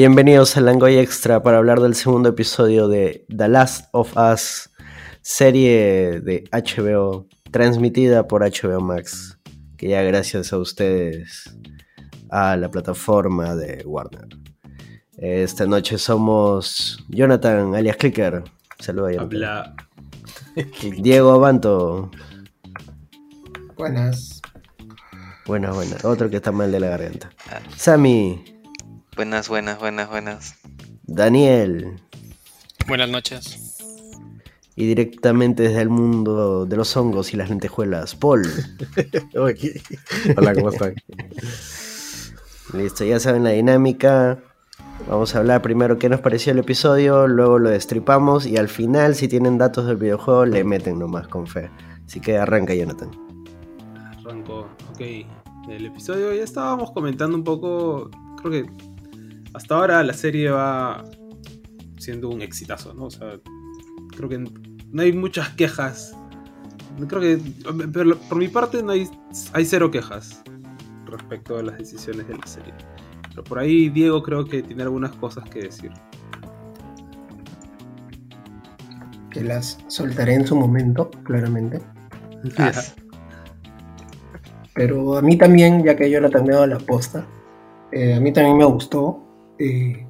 [0.00, 4.70] Bienvenidos a Langoy Extra para hablar del segundo episodio de The Last of Us,
[5.22, 9.40] serie de HBO, transmitida por HBO Max,
[9.76, 11.52] que ya gracias a ustedes
[12.30, 14.28] a la plataforma de Warner.
[15.16, 18.44] Esta noche somos Jonathan, alias Clicker.
[18.78, 19.74] Saluda, Jonathan.
[21.02, 22.08] Diego Abanto.
[23.76, 24.40] Buenas.
[25.44, 26.04] Buenas, buenas.
[26.04, 27.30] Otro que está mal de la garganta.
[27.76, 28.57] Sammy.
[29.18, 30.54] Buenas, buenas, buenas, buenas.
[31.02, 32.00] Daniel.
[32.86, 33.76] Buenas noches.
[34.76, 38.46] Y directamente desde el mundo de los hongos y las lentejuelas, Paul.
[39.34, 40.94] Hola, ¿cómo están?
[42.72, 44.38] Listo, ya saben la dinámica.
[45.08, 49.16] Vamos a hablar primero qué nos pareció el episodio, luego lo destripamos y al final,
[49.16, 51.70] si tienen datos del videojuego, le meten nomás con fe.
[52.06, 53.10] Así que arranca, Jonathan.
[54.20, 55.00] Arranco, ok.
[55.70, 58.87] El episodio ya estábamos comentando un poco, creo que
[59.54, 61.04] hasta ahora la serie va
[61.98, 63.04] siendo un exitazo, ¿no?
[63.04, 63.38] O sea,
[64.16, 66.16] creo que no hay muchas quejas.
[67.08, 67.40] Creo que,
[67.92, 69.08] pero por mi parte, no hay,
[69.52, 70.42] hay cero quejas
[71.06, 72.74] respecto a las decisiones de la serie.
[73.30, 75.92] Pero por ahí Diego creo que tiene algunas cosas que decir.
[79.30, 81.80] Que las soltaré en su momento, claramente.
[84.74, 87.26] Pero a mí también, ya que yo la he dado la posta,
[87.92, 89.27] eh, a mí también me gustó.
[89.58, 90.06] Eh,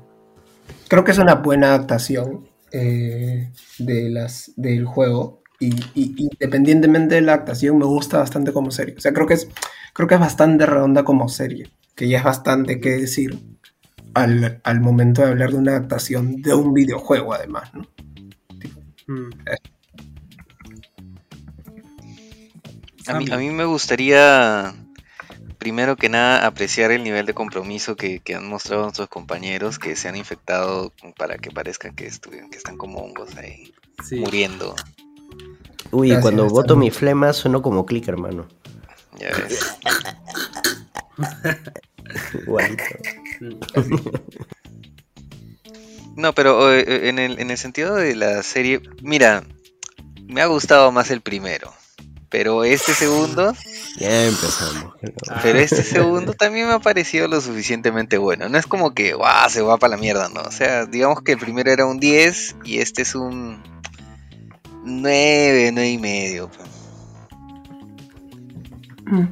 [0.88, 5.42] creo que es una buena adaptación eh, de las, del juego.
[5.60, 8.94] Y, independientemente de la adaptación, me gusta bastante como serie.
[8.96, 9.48] O sea, creo que es,
[9.92, 11.70] creo que es bastante redonda como serie.
[11.96, 13.38] Que ya es bastante que decir
[14.14, 17.82] al, momento de hablar de una adaptación de un videojuego, además, ¿no?
[19.08, 19.30] Mm.
[23.08, 24.74] A mí, a mí me gustaría
[25.58, 30.08] primero que nada, apreciar el nivel de compromiso que, han mostrado nuestros compañeros que se
[30.08, 33.72] han infectado para que parezca que, que están como hongos ahí,
[34.12, 34.74] muriendo.
[35.90, 38.46] Uy, cuando voto mi flema sueno como click, hermano.
[39.18, 39.78] Ya ves.
[46.16, 49.44] no, pero eh, eh, en el, en el sentido de la serie, mira,
[50.26, 51.72] me ha gustado más el primero.
[52.30, 53.54] Pero este segundo.
[53.96, 54.94] Ya empezamos.
[55.42, 58.48] Pero este segundo también me ha parecido lo suficientemente bueno.
[58.48, 60.42] No es como que, guau, se va para la mierda, ¿no?
[60.42, 63.62] O sea, digamos que el primero era un 10 y este es un
[64.84, 66.50] 9, 9 y medio.
[66.50, 66.68] Pues.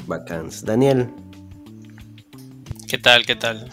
[0.06, 0.48] Bacán.
[0.62, 1.10] Daniel.
[2.88, 3.26] ¿Qué tal?
[3.26, 3.70] ¿Qué tal?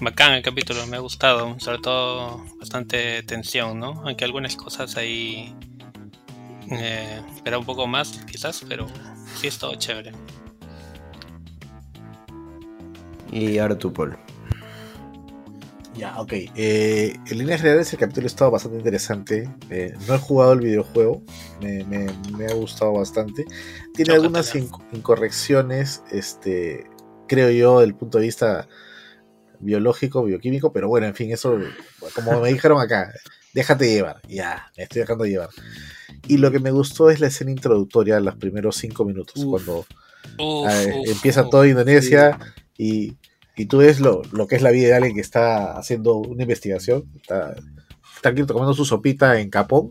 [0.00, 1.58] Bacán el capítulo, me ha gustado.
[1.60, 4.02] Sobre todo bastante tensión, ¿no?
[4.04, 5.54] Aunque algunas cosas ahí
[6.70, 8.86] eh, era un poco más, quizás, pero
[9.36, 10.12] sí es todo chévere.
[13.30, 14.16] Y ahora tú, Paul.
[15.98, 16.32] Ya, ok.
[16.54, 19.50] Eh, en líneas generales el capítulo estado bastante interesante.
[19.68, 21.22] Eh, no he jugado el videojuego,
[21.60, 23.44] me, ha gustado bastante.
[23.94, 26.86] Tiene algunas incorrecciones, este,
[27.26, 28.68] creo yo, del punto de vista
[29.58, 31.58] biológico, bioquímico, pero bueno, en fin, eso,
[32.14, 33.12] como me dijeron acá,
[33.52, 34.20] déjate llevar.
[34.28, 35.48] Ya, me estoy dejando llevar.
[36.28, 39.86] Y lo que me gustó es la escena introductoria, los primeros cinco minutos, cuando
[40.38, 42.38] eh, empieza todo Indonesia
[42.76, 43.16] y,
[43.68, 47.56] tú ves lo, que es la vida de alguien que está haciendo una investigación, está,
[48.14, 49.90] está tomando su sopita en Capón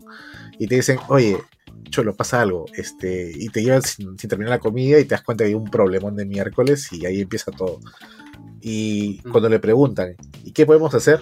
[0.58, 1.36] y te dicen, oye,
[1.90, 5.44] Cholo, pasa algo, este, y te llevan sin, terminar la comida y te das cuenta
[5.44, 7.80] que hay un problemón de miércoles y ahí empieza todo.
[8.60, 9.30] Y mm.
[9.30, 11.20] cuando le preguntan, ¿y qué podemos hacer?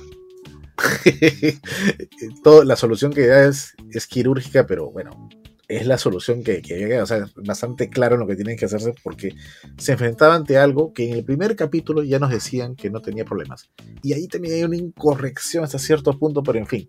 [2.43, 5.29] Todo, la solución que da es, es quirúrgica, pero bueno,
[5.69, 8.95] es la solución que, que o sea, bastante claro en lo que tienen que hacerse
[9.03, 9.35] porque
[9.77, 13.25] se enfrentaba ante algo que en el primer capítulo ya nos decían que no tenía
[13.25, 13.69] problemas.
[14.03, 16.89] Y ahí también hay una incorrección hasta cierto punto, pero en fin,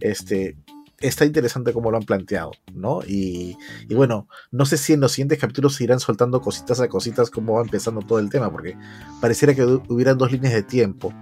[0.00, 0.56] este,
[1.00, 3.00] está interesante como lo han planteado, ¿no?
[3.04, 3.56] Y,
[3.88, 7.28] y, bueno, no sé si en los siguientes capítulos se irán soltando cositas a cositas
[7.28, 8.76] como va empezando todo el tema, porque
[9.20, 11.12] pareciera que hubieran dos líneas de tiempo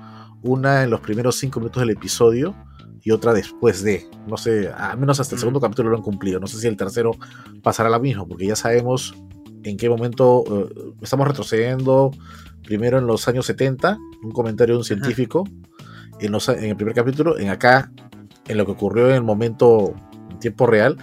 [0.43, 2.55] una en los primeros cinco minutos del episodio
[3.03, 4.07] y otra después de.
[4.27, 6.41] No sé, al menos hasta el segundo capítulo lo han cumplido.
[6.41, 7.13] No sé si el tercero
[7.63, 9.15] pasará lo mismo, porque ya sabemos
[9.65, 12.11] en qué momento eh, estamos retrocediendo.
[12.65, 15.45] Primero en los años 70, un comentario de un científico.
[16.21, 17.91] En, en, el primer capítulo, en acá,
[18.47, 19.95] en lo que ocurrió en el momento,
[20.31, 20.99] en tiempo real.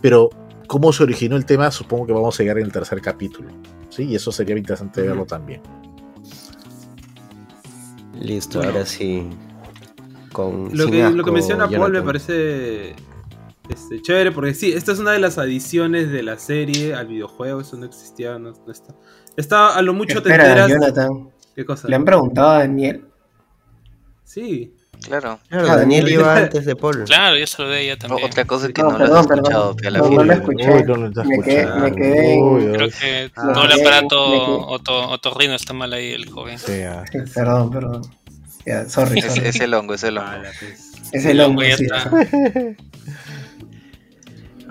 [0.00, 0.30] Pero
[0.66, 3.50] cómo se originó el tema, supongo que vamos a llegar en el tercer capítulo.
[3.90, 4.04] ¿sí?
[4.04, 5.60] Y eso sería interesante verlo también.
[8.22, 9.28] Listo, ahora sí.
[10.32, 12.94] Con, lo, que, lo que menciona Paul me parece
[13.68, 17.60] este, chévere, porque sí, esta es una de las adiciones de la serie al videojuego,
[17.60, 18.94] eso no existía, no, está.
[19.36, 21.30] Está a lo mucho Espera, Jonathan.
[21.54, 21.88] ¿Qué cosa?
[21.88, 23.06] ¿Le han preguntado a Daniel?
[24.24, 24.74] Sí.
[25.02, 25.38] Claro.
[25.48, 27.04] Claro, Ah, Daniel iba antes de Paul.
[27.04, 28.24] Claro, yo saludé a ella O- también.
[28.26, 29.76] Otra cosa que No, no, lo has perdón, perdón.
[29.78, 30.70] escuchado, No, no lo escuché.
[30.72, 31.76] Uy, no lo Me quedé- escuchando.
[31.84, 36.12] me quedé- Uy, Creo que Ah, todo el bien, aparato oto- otorrino está mal ahí,
[36.12, 36.58] el joven.
[36.58, 37.04] Sí, ah.
[37.34, 38.02] Perdón, perdón.
[38.88, 39.48] Sorry, Es, sorry.
[39.48, 40.30] es el hongo, es el hongo.
[40.30, 40.92] Ah, la pues.
[41.12, 41.86] Es el hongo, Ya sí.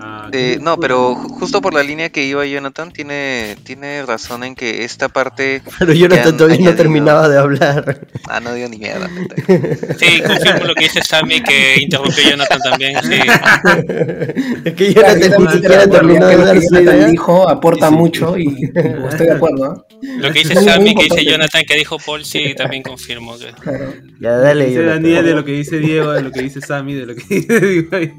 [0.04, 4.04] Ah, Eh, ¿qué- no, pero ju- justo por la línea que iba Jonathan, tiene, tiene
[4.04, 5.62] razón en que esta parte...
[5.78, 8.00] Pero Jonathan han todavía no añadido- terminaba de hablar.
[8.28, 9.08] Ah, no digo ni mierda.
[9.98, 12.96] Sí, confirmo lo que dice Sammy, que interrumpió Jonathan también.
[13.02, 13.20] Sí.
[14.64, 17.06] es que Jonathan ni también siquiera terminó de dar su Jonathan idea.
[17.08, 17.98] dijo aporta Sí, sí.
[17.98, 18.70] mucho y
[19.10, 19.86] estoy de acuerdo.
[20.02, 20.06] ¿eh?
[20.18, 21.24] Lo que dice Muy, muy Sammy, que dice.
[21.24, 23.38] Jonathan, que dijo Paul, sí, también confirmo.
[23.38, 23.92] que- Claro.
[24.20, 24.82] Ya, dale, dice.
[24.82, 27.60] Daniel, de lo que dice Diego, de lo que dice Sammy, de lo que dice
[27.60, 28.10] Diego.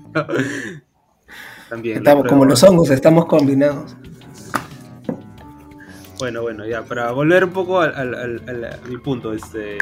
[1.73, 1.97] También.
[1.97, 3.95] Estamos como los hongos, estamos combinados.
[6.19, 9.77] Bueno, bueno, ya, para volver un poco al, al- al- al- punto, este...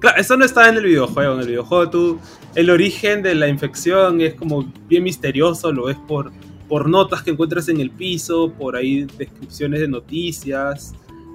[0.00, 2.18] Claro, eso no está en el videojuego, en el videojuego tú,
[2.54, 6.32] el origen de la infección es como bien misterioso, lo ves por,
[6.68, 10.94] por notas que encuentras en el piso, por ahí descripciones de noticias,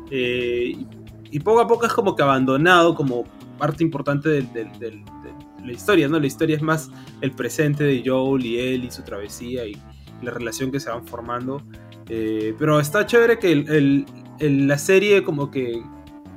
[0.09, 0.87] eh, y,
[1.31, 3.25] y poco a poco es como que abandonado como
[3.59, 6.19] parte importante del- del- del- de la historia, ¿no?
[6.19, 6.89] La historia es más
[7.21, 9.77] el presente de Joel y él y su travesía y
[10.21, 11.61] la relación que se van formando.
[12.07, 14.05] Eh, pero está chévere que
[14.39, 15.83] la serie como que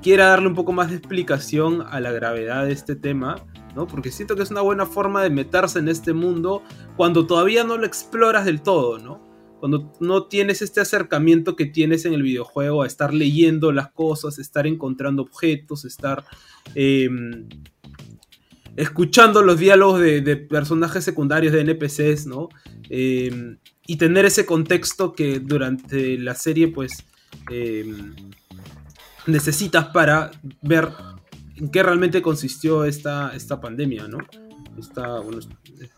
[0.02, 3.36] quiera darle un poco más de explicación a la gravedad de este tema,
[3.74, 3.86] ¿no?
[3.86, 6.62] Porque siento que es una buena forma de meterse en este mundo
[6.96, 9.22] cuando todavía no lo exploras del todo, ¿no?
[9.60, 14.40] Cuando no tienes este acercamiento que tienes en el videojuego a estar leyendo las cosas,
[14.40, 16.24] estar encontrando objetos, estar
[16.74, 17.08] eh,
[18.74, 22.48] escuchando los diálogos de, personajes secundarios de NPCs, ¿no?
[22.90, 23.56] Eh,
[23.92, 27.04] y tener ese contexto que durante la serie, pues,
[27.50, 27.84] eh,
[29.26, 30.30] necesitas para
[30.62, 30.88] ver
[31.56, 34.16] en qué realmente consistió esta, esta pandemia, ¿no?
[34.78, 35.40] Esta, bueno,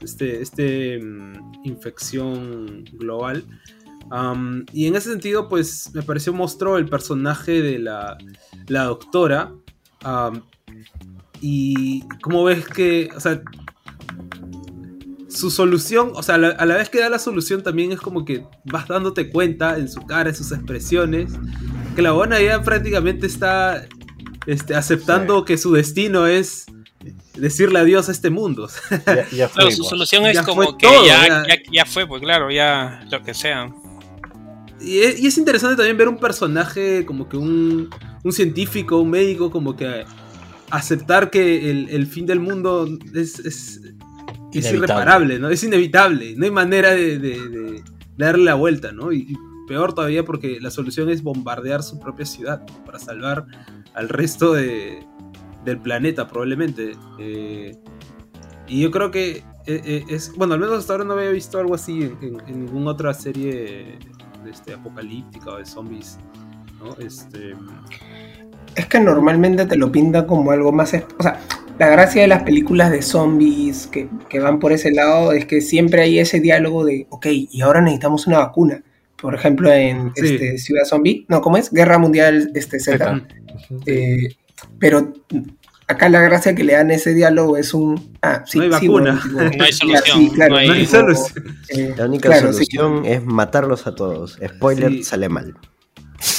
[0.01, 3.45] este, este mm, infección global.
[4.73, 8.19] Y en ese sentido, pues, me pareció mostró el personaje de la,
[8.67, 9.53] la doctora.
[11.41, 13.09] y como ves que,
[15.35, 18.01] su solución, o sea, a la, a la vez que da la solución también es
[18.01, 21.33] como que vas dándote cuenta en su cara, en sus expresiones,
[21.97, 23.87] que la buena ya prácticamente está
[24.47, 26.67] este, aceptando que su destino es
[27.35, 28.69] decirle adiós a este mundo.
[29.07, 31.47] Ya, ya fue, Claro, su solución es Ya como que todo, ya, ya.
[31.47, 33.75] ya, ya fue, pues claro, ya lo que sea.
[34.81, 37.91] Y es, y es interesante también ver un personaje como que un,
[38.23, 40.05] un científico, un médico, como que
[40.71, 43.81] aceptar que el, el fin del mundo es, es,
[44.59, 45.49] es irreparable, ¿no?
[45.51, 47.83] Es inevitable, no hay manera de, de- de
[48.17, 49.13] darle la vuelta, ¿no?
[49.13, 49.37] Y, y
[49.67, 52.85] peor todavía porque la solución es bombardear su propia ciudad ¿no?
[52.85, 53.47] para salvar
[53.95, 55.05] al resto de-
[55.65, 56.93] del planeta probablemente.
[57.19, 57.77] Eh,
[58.69, 61.59] y yo creo que eh, eh, es, bueno, al menos hasta ahora no había visto
[61.59, 63.99] algo así en, en- en ninguna otra serie
[64.51, 66.19] este, apocalíptica o de zombies,
[66.79, 66.95] ¿no?
[66.99, 67.55] Este,
[68.77, 70.93] Es que normalmente te lo pinta como algo más.
[71.19, 71.41] O sea,
[71.79, 75.61] la gracia de las películas de zombies que, que van por ese lado es que
[75.61, 78.83] siempre hay ese diálogo de, ok, y ahora necesitamos una vacuna.
[79.21, 80.35] Por ejemplo, en Sí.
[80.35, 81.73] este, Ciudad Zombie, no, ¿cómo es?
[81.73, 83.23] Guerra Mundial este, Z.
[83.87, 84.29] Eh,
[84.79, 85.13] pero
[85.87, 88.17] acá la gracia que le dan ese diálogo es un.
[88.23, 89.23] Ah, sí, No hay sí, vacuna.
[89.33, 91.45] bueno, tipo, No hay solución, sí, claro, no hay- No hay tipo, solución.
[91.71, 92.67] eh, La única claro, sí.
[92.67, 94.39] solución es matarlos a todos.
[94.47, 95.05] Spoiler, Sí.
[95.05, 95.55] sale mal.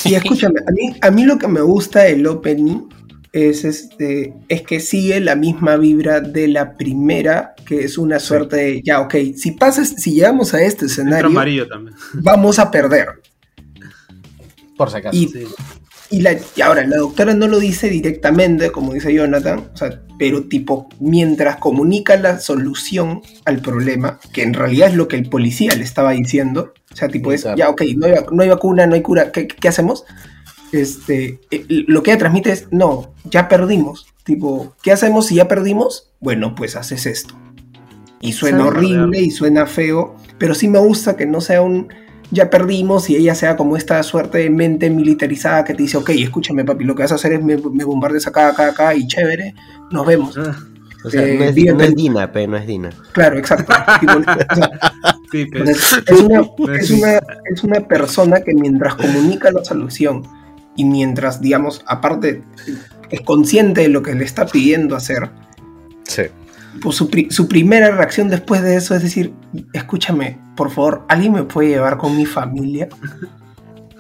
[0.06, 2.88] Y escúchame, a mí, a mí lo que me gusta del opening
[3.32, 8.56] es, este, es que sigue la misma vibra de la primera, que es una suerte
[8.56, 11.96] de, ya, ok, si pasas, si llegamos a este escenario, amarillo también.
[12.14, 13.08] vamos a perder.
[14.78, 15.18] Por si acaso.
[15.18, 15.46] Y, Sí.
[16.12, 20.02] y, la, y ahora, la doctora no lo dice directamente, como dice Jonathan, o sea,
[20.18, 25.28] pero tipo, mientras comunica la solución al problema, que en realidad es lo que el
[25.30, 28.88] policía le estaba diciendo, o sea, tipo, es, ya, ok, no hay, no hay vacuna,
[28.88, 30.06] no hay cura, ¿qué, qué hacemos?
[30.72, 34.08] Este, eh, lo que ella transmite es, no, ya perdimos.
[34.24, 36.10] Tipo, ¿qué hacemos si ya perdimos?
[36.22, 37.36] Bueno, pues haces esto.
[38.22, 38.68] Y suena Sí.
[38.70, 41.90] horrible y suena feo, pero sí me gusta que no sea un
[42.32, 46.10] ya perdimos y ella sea como esta suerte de mente militarizada que te dice, ok,
[46.12, 49.06] escúchame papi, lo que vas a hacer es me, me bombardeas acá, acá, acá y
[49.06, 49.54] chévere,
[49.92, 50.36] nos vemos.
[50.38, 50.56] Ah,
[51.04, 51.96] O sea, Eh, no, es, no es.
[51.96, 52.90] Dina, pe, no es Dina.
[53.12, 53.72] Claro, exacto.
[54.00, 54.70] Tipo, o sea,
[55.44, 56.42] es, es una,
[56.78, 57.20] es, una,
[57.52, 60.24] es una persona que mientras comunica la solución
[60.76, 62.44] y mientras, digamos, aparte
[63.10, 65.30] es consciente de lo que le está pidiendo hacer,
[66.04, 66.24] Sí.
[66.82, 69.34] pues su, pri- su primera reacción después de eso es decir,
[69.74, 72.88] escúchame, por favor, ¿alguien me puede llevar con mi familia?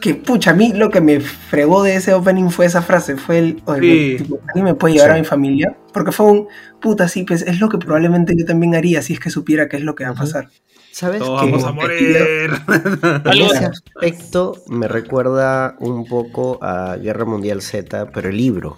[0.02, 3.40] que, pucha, a mí lo que me fregó de ese opening fue esa frase, fue
[3.40, 4.24] el, oye, Sí.
[4.24, 5.16] tipo, ¿alguien me puede llevar Sí.
[5.16, 5.76] a mi familia?
[5.94, 6.48] Porque fue un,
[6.80, 9.78] puta, sí, pues es lo que probablemente yo también haría si es que supiera qué
[9.78, 10.50] es lo que va a pasar.
[10.96, 11.52] ¿Sabes Todos qué?
[11.52, 12.18] vamos a morir.
[13.26, 18.78] Algo- ese aspecto me recuerda un poco a Guerra Mundial Z, pero el libro.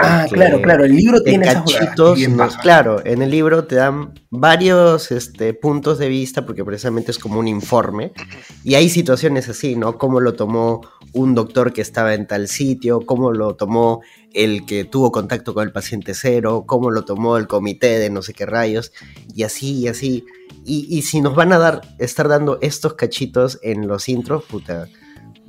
[0.00, 3.76] Ah, claro, claro, el libro tiene esas jugadas cachitos, no- claro, en el libro te
[3.76, 8.12] dan varios este, puntos de vista, porque precisamente es como un informe,
[8.64, 9.96] y hay situaciones así, ¿no?
[9.96, 10.80] Cómo lo tomó
[11.12, 14.00] un doctor que estaba en tal sitio, cómo lo tomó
[14.34, 18.22] el que tuvo contacto con el paciente cero, cómo lo tomó el comité de no
[18.22, 18.92] sé qué rayos,
[19.32, 20.26] y así, y así.
[20.64, 24.86] Y, y si nos van a dar, estar dando estos cachitos en los intros, puta,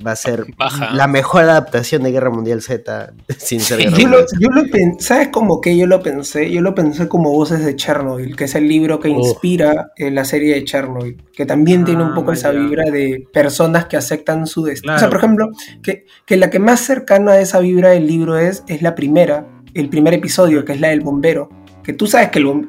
[0.05, 0.93] va a ser Baja.
[0.93, 4.99] la mejor adaptación de Guerra Mundial Z, sin ser Guerra Yo lo, Mundial yo lo
[4.99, 6.49] ¿Sabes cómo que yo lo pensé?
[6.51, 9.19] Yo lo pensé como Voces de Chernobyl, que es el libro que Oh.
[9.19, 13.27] inspira eh, la serie de Chernobyl, que también tiene un Ah, poco esa vibra de
[13.33, 14.95] personas que aceptan su destino.
[14.95, 15.19] O sea, Claro.
[15.19, 15.49] por ejemplo,
[15.83, 19.47] que, que la que más cercana a esa vibra del libro es, es la primera,
[19.73, 21.49] el primer episodio, que es la del bombero.
[21.93, 22.63] Tú sabes que el o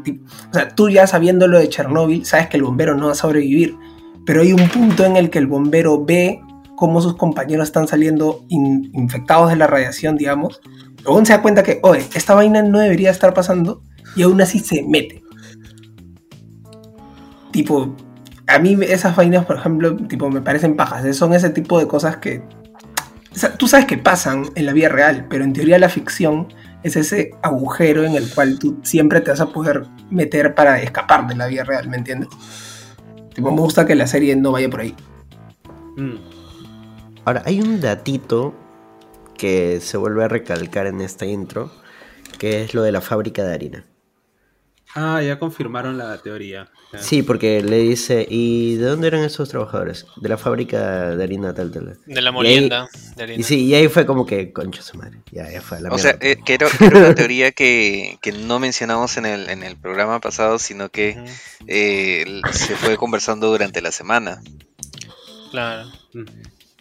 [0.52, 3.76] sea, tú ya sabiendo lo de Chernobyl, sabes que el bombero no va a sobrevivir,
[4.26, 6.40] pero hay un punto en el que el bombero ve
[6.76, 10.60] cómo sus compañeros están saliendo in- infectados de la radiación, digamos.
[11.04, 13.82] Luego se da cuenta que, oye, esta vaina no debería estar pasando
[14.16, 15.22] y aún así se mete.
[17.50, 17.96] Tipo,
[18.46, 21.04] a mí esas vainas, por ejemplo, tipo, me parecen pajas.
[21.04, 21.12] ¿eh?
[21.12, 22.42] Son ese tipo de cosas que...
[23.58, 26.48] tú sabes que pasan en la vida real, pero en teoría la ficción
[26.82, 31.26] es ese agujero en el cual tú siempre te vas a poder meter para escapar
[31.26, 32.28] de la vida real, ¿me entiendes?
[33.34, 34.94] Tipo, me gusta que la serie no vaya por ahí.
[35.96, 36.16] Mm.
[37.24, 38.54] Ahora, hay un datito
[39.36, 41.70] que se vuelve a recalcar en esta intro,
[42.38, 43.84] que es lo de la fábrica de harina.
[44.94, 46.68] Ah, ya confirmaron la teoría.
[46.98, 50.06] Sí, porque le dice, ¿y de dónde eran esos trabajadores?
[50.16, 51.96] De la fábrica de harina tal, tal.
[52.06, 52.88] De la Y ahí- molienda.
[53.14, 53.40] de harina.
[53.40, 55.90] Y sí, y ahí fue como que, concha su madre, ya, ya fue a la
[55.90, 59.76] O sea, eh, que era, una teoría que, que no mencionamos en el, en el
[59.76, 61.24] programa pasado, sino que
[61.68, 64.42] eh, se fue conversando durante la semana.
[65.52, 65.88] Claro.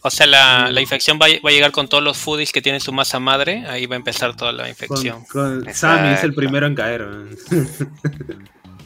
[0.01, 2.62] O sea, la, la infección va, a- va a llegar con todos los foodies que
[2.62, 3.65] tiene su masa madre.
[3.68, 5.25] Ahí va a empezar toda la infección.
[5.25, 5.65] con.
[5.74, 7.06] Sammy es el primero en caer.
[7.06, 7.29] man.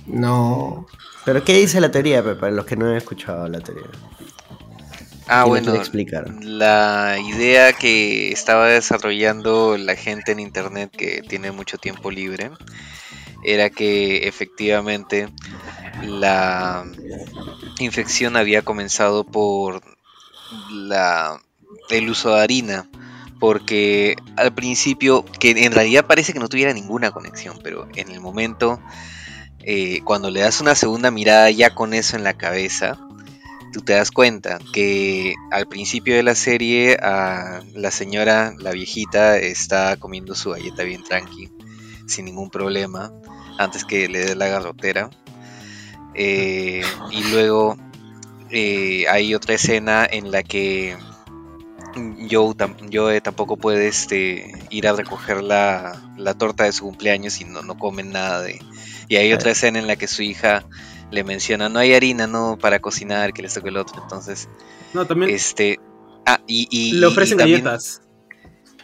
[0.08, 0.88] No.
[1.26, 2.36] Pero ¿qué dice la teoría, Pepe?
[2.40, 3.86] Para los que no han escuchado la teoría.
[5.28, 6.26] Ah, ¿Quién lo bueno, explicar?
[6.44, 12.52] la idea que estaba desarrollando la gente en internet que tiene mucho tiempo libre
[13.46, 15.30] era que efectivamente
[16.06, 16.84] la
[17.80, 19.82] infección había comenzado por
[20.72, 21.40] la,
[21.90, 22.90] el uso de harina.
[23.40, 28.22] Porque al principio, que en realidad parece que no tuviera ninguna conexión, pero en el
[28.22, 28.80] momento,
[29.60, 32.98] eh, cuando le das una segunda mirada ya con eso en la cabeza,
[33.74, 39.38] tú te das cuenta que al principio de la serie a la señora, la viejita,
[39.38, 41.50] está comiendo su galleta bien tranqui,
[42.08, 43.12] sin ningún problema,
[43.58, 45.10] antes que le dé la garrotera.
[46.16, 47.76] Eh, y luego
[48.54, 50.96] eh, hay otra escena en la que
[51.96, 57.40] Joe, tam- Joe tampoco puede este, ir a recoger la, la torta de su cumpleaños
[57.42, 58.60] y no, no comen nada de...
[59.10, 60.66] Y hay otra escena en la que su hija
[61.12, 64.02] le menciona, no hay harina, no, para cocinar, que les toque el otro.
[64.02, 64.48] Entonces,
[64.94, 65.80] No, también este...
[66.26, 68.00] Ah, y, y- le ofrecen y también- galletas.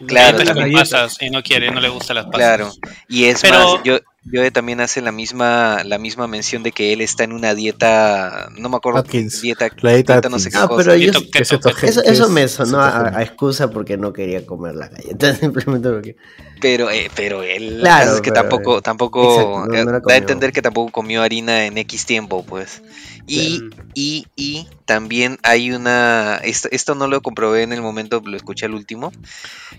[0.06, 0.72] Claro, Galletas también.
[0.72, 2.38] con pasas y no quiere, no le gustan las pasas.
[2.40, 2.72] Claro,
[3.10, 3.98] y es Pero- más, yo,
[4.32, 8.50] Joe también hace la misma, la misma mención de que él está en una dieta,
[8.58, 9.42] no me acuerdo, Atkins.
[9.42, 10.84] dieta, La dieta dieta no sé qué Ah, cosa.
[10.84, 15.34] pero yo- Eso, eso es- me sonó a, excusa porque no quería comer la galleta.
[15.40, 16.16] Simplemente porque.
[16.62, 20.18] Pero, eh, pero él, Claro, es que pero- tampoco, tampoco, Exacto, no- eh, da a
[20.18, 22.82] entender que tampoco comió harina en X tiempo, pues.
[23.28, 23.62] Y,
[23.94, 28.66] y, y también hay una, esto, esto no lo comprobé en el momento, lo escuché
[28.66, 29.12] al último,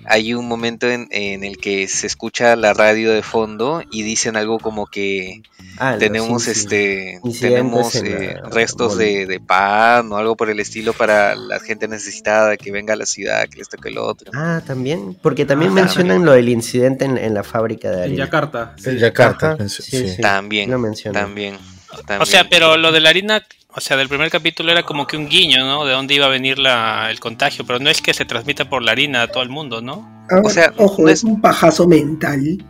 [0.07, 4.37] hay un momento en, en el que se escucha la radio de fondo y dicen
[4.40, 5.42] algo como que
[5.78, 10.61] Ah, tenemos este tenemos en eh, la restos de, de pan o algo por el
[10.61, 14.30] estilo para la gente necesitada que venga a la ciudad que les toque el otro
[14.35, 15.16] Ah, también.
[15.23, 18.25] Porque también Ah, mencionan lo del incidente en, en la fábrica de En harina.
[18.26, 18.75] Yakarta.
[18.76, 18.90] sí.
[18.90, 19.68] En Yakarta.
[19.68, 20.09] Sí, sí.
[20.16, 20.20] sí.
[20.20, 21.23] también Lo mencionan.
[21.25, 21.54] también
[21.92, 22.26] O también.
[22.26, 23.42] sea, pero lo de la harina,
[23.75, 25.87] o sea, del primer capítulo era como que un guiño, ¿no?
[25.87, 28.82] De dónde iba a venir la, el contagio, pero no es que se transmita por
[28.82, 30.25] la harina a todo el mundo, ¿no?
[30.30, 32.62] Ahora, O sea, ojo, no es es- un pajazo mental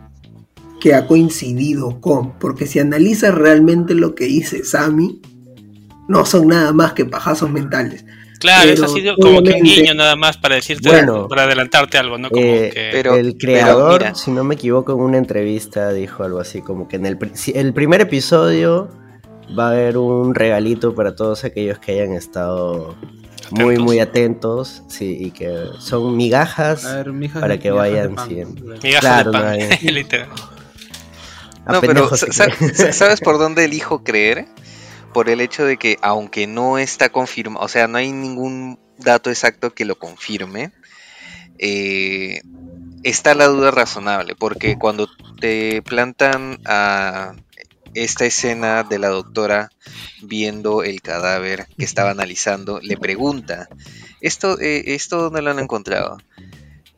[0.81, 5.21] que ha coincidido con, porque si analizas realmente lo que dice Sammy,
[6.09, 8.03] no son nada más que pajazos mentales.
[8.39, 11.27] Claro, es Pero, así como que un guiño nada más para decirte, Bueno.
[11.27, 12.29] para adelantarte algo, ¿no?
[12.31, 12.89] Como Eh, que...
[12.91, 16.95] pero- el creador, si no me equivoco, en una entrevista dijo algo así como que
[16.95, 17.19] en el,
[17.53, 18.89] el primer episodio
[19.57, 22.95] va a haber un regalito para todos aquellos que hayan estado
[23.51, 28.63] muy, muy atentos, sí, y que son migajas ver, para que migajas vayan siguiendo.
[28.81, 29.59] Migajas Claro, de no pan.
[29.61, 30.29] hay- Literal.
[31.65, 34.47] A No, pero ¿sabes por dónde elijo creer?
[35.13, 39.29] Por el hecho de que aunque no está confirmado, o sea, no hay ningún dato
[39.29, 40.71] exacto que lo confirme,
[41.57, 42.41] eh,
[43.03, 47.33] está la duda razonable, porque cuando te plantan a
[47.93, 49.69] esta escena de la doctora
[50.21, 53.67] viendo el cadáver que estaba analizando, le pregunta,
[54.21, 56.17] ¿esto, eh, ¿esto dónde lo han encontrado?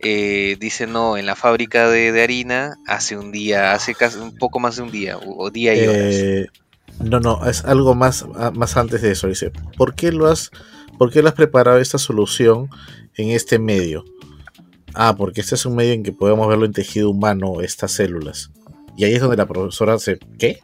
[0.03, 4.59] Eh, dice, no, en la fábrica de, harina hace un día, hace casi un poco
[4.59, 6.15] más de un día, o, día y horas.
[6.15, 6.47] Eh,
[6.99, 9.27] no, no, es algo más, más antes de eso.
[9.27, 10.51] Dice, ¿por qué lo has,
[10.97, 12.69] por qué has preparado esta solución
[13.15, 14.03] en este medio?
[14.93, 18.51] Ah, porque este es un medio en que podemos verlo en tejido humano, estas células.
[18.95, 20.59] Y ahí es donde la profesora se, ¿qué?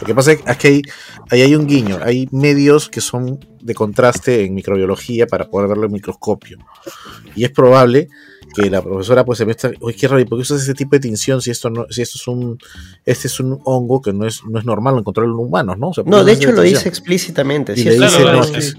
[0.00, 0.82] Lo que pasa es que hay,
[1.30, 5.86] ahí hay un guiño, hay medios que son de contraste en microbiología para poder verlo
[5.86, 6.58] en microscopio.
[7.34, 8.08] Y es probable
[8.54, 10.74] que la profesora pues se me está, oye, qué raro, ¿y por qué usas ese
[10.74, 12.58] tipo de tinción si esto no, si esto es un,
[13.06, 15.88] este es un hongo que no es, no es normal encontrarlo en humanos, ¿no?
[15.90, 17.72] O sea, ¿por No, de hecho lo dice explícitamente.
[17.74, 18.54] Y sí, le es Claro, dice, claro, no, sí.
[18.56, 18.76] es-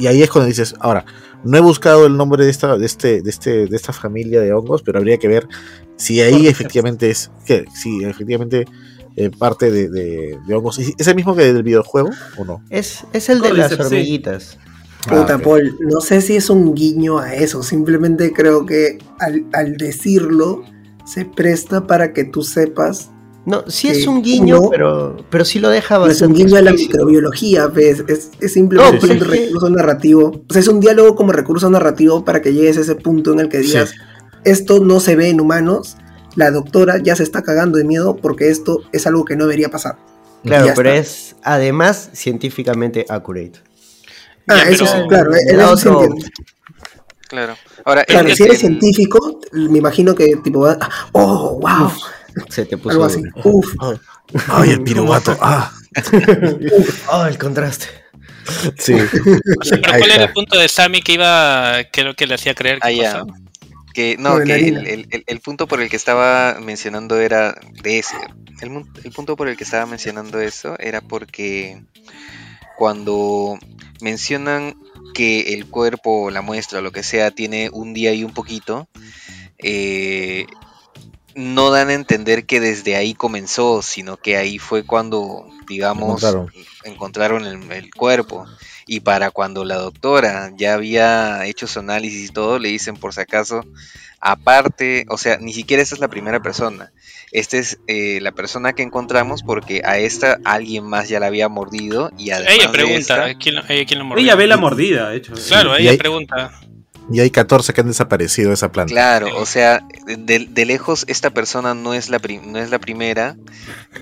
[0.00, 1.04] y ahí es cuando dices, ahora,
[1.44, 4.52] no he buscado el nombre de esta, de este, de este, de esta familia de
[4.52, 5.48] hongos, pero habría que ver
[5.96, 6.50] si ahí Correcto.
[6.50, 8.66] efectivamente es, que si efectivamente
[9.16, 10.78] eh, parte de, de- de hongos.
[10.78, 12.62] ¿Es el mismo que del videojuego o no?
[12.70, 14.58] Es, es el de las Cordyceps, sí.
[15.04, 15.42] Puta, Ah, ok.
[15.42, 20.62] Paul, no sé si es un guiño a eso, simplemente creo que al, al decirlo
[21.06, 23.10] se presta para que tú sepas,
[23.46, 26.44] No, sí es un guiño, uno- pero, pero sí lo deja no es un bastante
[26.44, 27.70] guiño a la microbiología.
[27.76, 31.32] Es, es simplemente No, pero un que- recurso narrativo, o sea, es un diálogo como
[31.32, 33.68] recurso narrativo para que llegues a ese punto en el que Sí.
[33.68, 33.94] digas,
[34.44, 35.96] esto no se ve en humanos,
[36.36, 39.70] la doctora ya se está cagando de miedo porque esto es algo que no debería
[39.70, 39.96] pasar.
[40.44, 41.00] Claro, pero está.
[41.00, 43.60] es además científicamente accurate.
[44.48, 46.14] Ah, Ya, eso pero- sí, claro, eso sí otro-.
[47.28, 47.56] Claro.
[47.84, 50.78] Ahora, Claro, si eres en- científico, me imagino que tipo, ah,
[51.12, 51.92] oh, wow,
[52.48, 53.74] Se te puso algo así, uf,
[54.48, 55.36] Ay, el piruvato.
[55.40, 55.72] Ah,
[57.10, 57.86] Oh, el contraste.
[58.78, 58.92] sí.
[58.94, 58.98] O
[59.64, 62.34] sea, pero Ahí ¿cuál era el punto de Sammy que iba, que lo que le
[62.34, 63.32] hacía creer que Ah, pasaba?
[63.94, 67.98] Que, no, que el, el- el- el punto por el que estaba mencionando era de
[67.98, 68.16] ese.
[68.60, 71.82] El, el punto por el que estaba mencionando eso era porque
[72.78, 73.58] cuando
[74.00, 74.76] mencionan
[75.12, 78.88] que el cuerpo, la muestra, lo que sea, tiene un día y un poquito,
[79.58, 80.46] eh,
[81.34, 86.52] no dan a entender que desde ahí comenzó, sino que ahí fue cuando, digamos, Encontraron.
[86.84, 88.46] encontraron el, el cuerpo.
[88.90, 93.12] Y para cuando la doctora ya había hecho su análisis y todo, le dicen por
[93.14, 93.64] si acaso,
[94.20, 96.90] aparte, o sea, ni siquiera esta es la primera persona.
[97.30, 101.48] Esta es eh, la persona que encontramos porque a esta alguien más ya la había
[101.50, 104.24] mordido y además Ella de pregunta, esta- ¿quién, ella quién lo mordió?
[104.24, 105.34] Ella ve la mordida, de hecho.
[105.48, 106.58] Claro, ella hay- pregunta.
[107.10, 108.92] Y hay 14 que han desaparecido de esa planta.
[108.92, 113.34] Claro, o sea, de, de lejos esta persona no es, la no es la primera,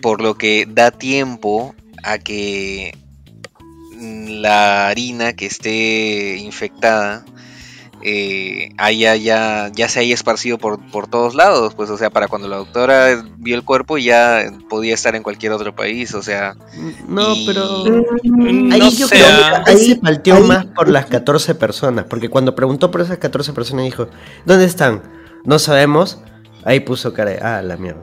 [0.03, 2.97] por lo que da tiempo a que
[4.01, 7.25] la harina que esté infectada
[8.03, 12.29] eh, haya ya, ya se haya esparcido por, por todos lados, pues o sea, para
[12.29, 16.55] cuando la doctora vio el cuerpo ya podía estar en cualquier otro país, o sea,
[17.09, 17.85] No, Y- pero.
[18.23, 19.25] Mm, Ahí No yo creo
[19.65, 22.05] que ahí se palteó ahí- más por las 14 personas.
[22.09, 24.09] Porque cuando preguntó por esas 14 personas dijo:
[24.45, 25.03] ¿Dónde están?
[25.45, 26.19] No sabemos.
[26.65, 27.39] Ahí puso cara de.
[27.41, 28.03] Ah, la mierda.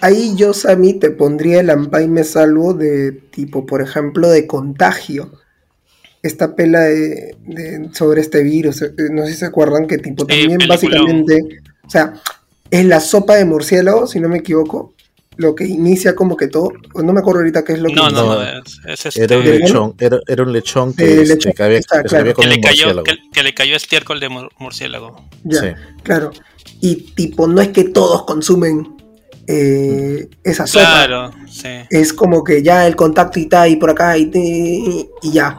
[0.00, 5.32] Ahí yo, Sammy, te pondría el ampay me salvo de tipo, por ejemplo, de contagio.
[6.22, 10.24] Esta pela de, de- sobre este virus, eh, no sé si se acuerdan que tipo
[10.24, 10.68] Sí, también peliculón.
[10.68, 12.14] básicamente, o sea,
[12.70, 14.92] es la sopa de murciélago, si no me equivoco,
[15.36, 18.10] lo que inicia como que todo, no me acuerdo ahorita qué es lo que No,
[18.10, 18.34] no, No.
[18.34, 21.34] no, es, es este, Era un ¿De lechón, era, era un lechón que, Eh, este,
[21.34, 22.22] lechón, que había, está, que claro.
[22.22, 25.28] había que, le cayó, que, que le cayó estiércol de mur- murciélago.
[25.44, 25.66] Ya, Sí.
[26.02, 26.32] claro.
[26.80, 28.95] Y tipo, no es que todos consumen
[29.46, 30.84] eh, esa sopa.
[30.84, 31.68] Claro, sí.
[31.90, 35.56] Es como que ya el contacto y está ahí por acá y, te- y ya.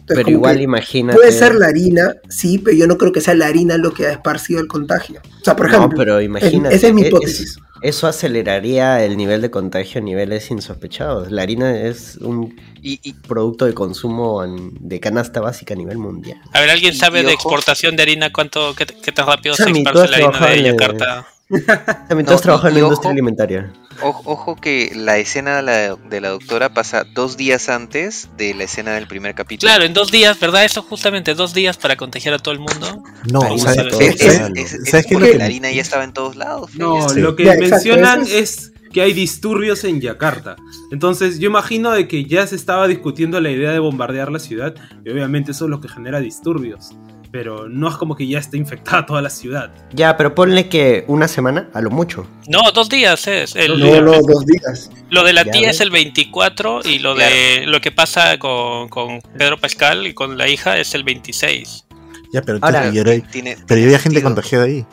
[0.00, 1.18] Entonces, Pero igual que imagínate.
[1.18, 4.06] Puede ser la harina, sí, pero yo no creo que sea la harina lo que
[4.06, 5.20] ha esparcido el contagio.
[5.40, 6.74] O sea, por No, ejemplo, pero es- imagínate.
[6.74, 7.58] esa es mi e- hipótesis.
[7.82, 11.30] eso aceleraría el nivel de contagio a niveles insospechados.
[11.30, 15.98] La harina es un y, y- producto de consumo en- de canasta básica a nivel
[15.98, 16.40] mundial.
[16.54, 17.34] A ver, ¿alguien sabe y de ojo.
[17.34, 21.26] exportación de harina cuánto, qué, qué tan rápido se esparce la harina de Yakarta?
[21.48, 23.72] También tú No, has trabajado en la industria alimentaria.
[24.02, 28.54] o- ojo que la escena de la, de la doctora pasa dos días antes de
[28.54, 29.68] la escena del primer capítulo.
[29.70, 30.64] Claro, en dos días, ¿verdad?
[30.64, 33.02] Eso justamente, dos días para contagiar a todo el mundo.
[33.32, 34.54] No, Ahí ¿sabes, sale todo, Es, ¿sabes- es- claro.
[34.56, 36.70] es- es ¿sabes qué es lo porque que- la harina ya estaba en todos lados.
[36.74, 37.08] No.
[37.08, 37.20] Sí.
[37.20, 38.72] lo que Ya, exacto, mencionan es...
[38.92, 40.56] que hay disturbios en Yakarta.
[40.92, 44.74] Entonces yo imagino de que ya se estaba discutiendo la idea de bombardear la ciudad
[45.04, 46.90] y obviamente eso es lo que genera disturbios.
[47.30, 49.70] Pero no es como que ya esté infectada toda la ciudad.
[49.92, 52.26] Ya, pero ponle que una semana, a lo mucho.
[52.48, 53.54] No, dos días es.
[53.54, 54.90] El, No, no, dos días.
[55.10, 55.76] Lo de la Ya tía ves.
[55.76, 60.38] es el 24 y lo de lo que pasa con, con Pedro Pascal y con
[60.38, 61.84] la hija es el 26.
[62.32, 64.86] Ya, pero, Ahora, yo era- Tiene- pero yo había gente contagiada ahí.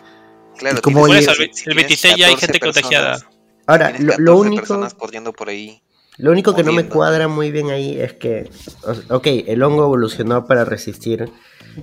[0.57, 2.59] Claro, ¿Y cómo tienes- oye- Por eso, el, el tienes 26 ya hay 14 gente
[2.59, 3.17] contagiada.
[3.67, 5.81] Ahora, lo, lo 14 único, personas corriendo por ahí.
[6.17, 8.49] lo único que no me cuadra muy bien ahí es que,
[9.09, 11.29] ok, el hongo evolucionó para resistir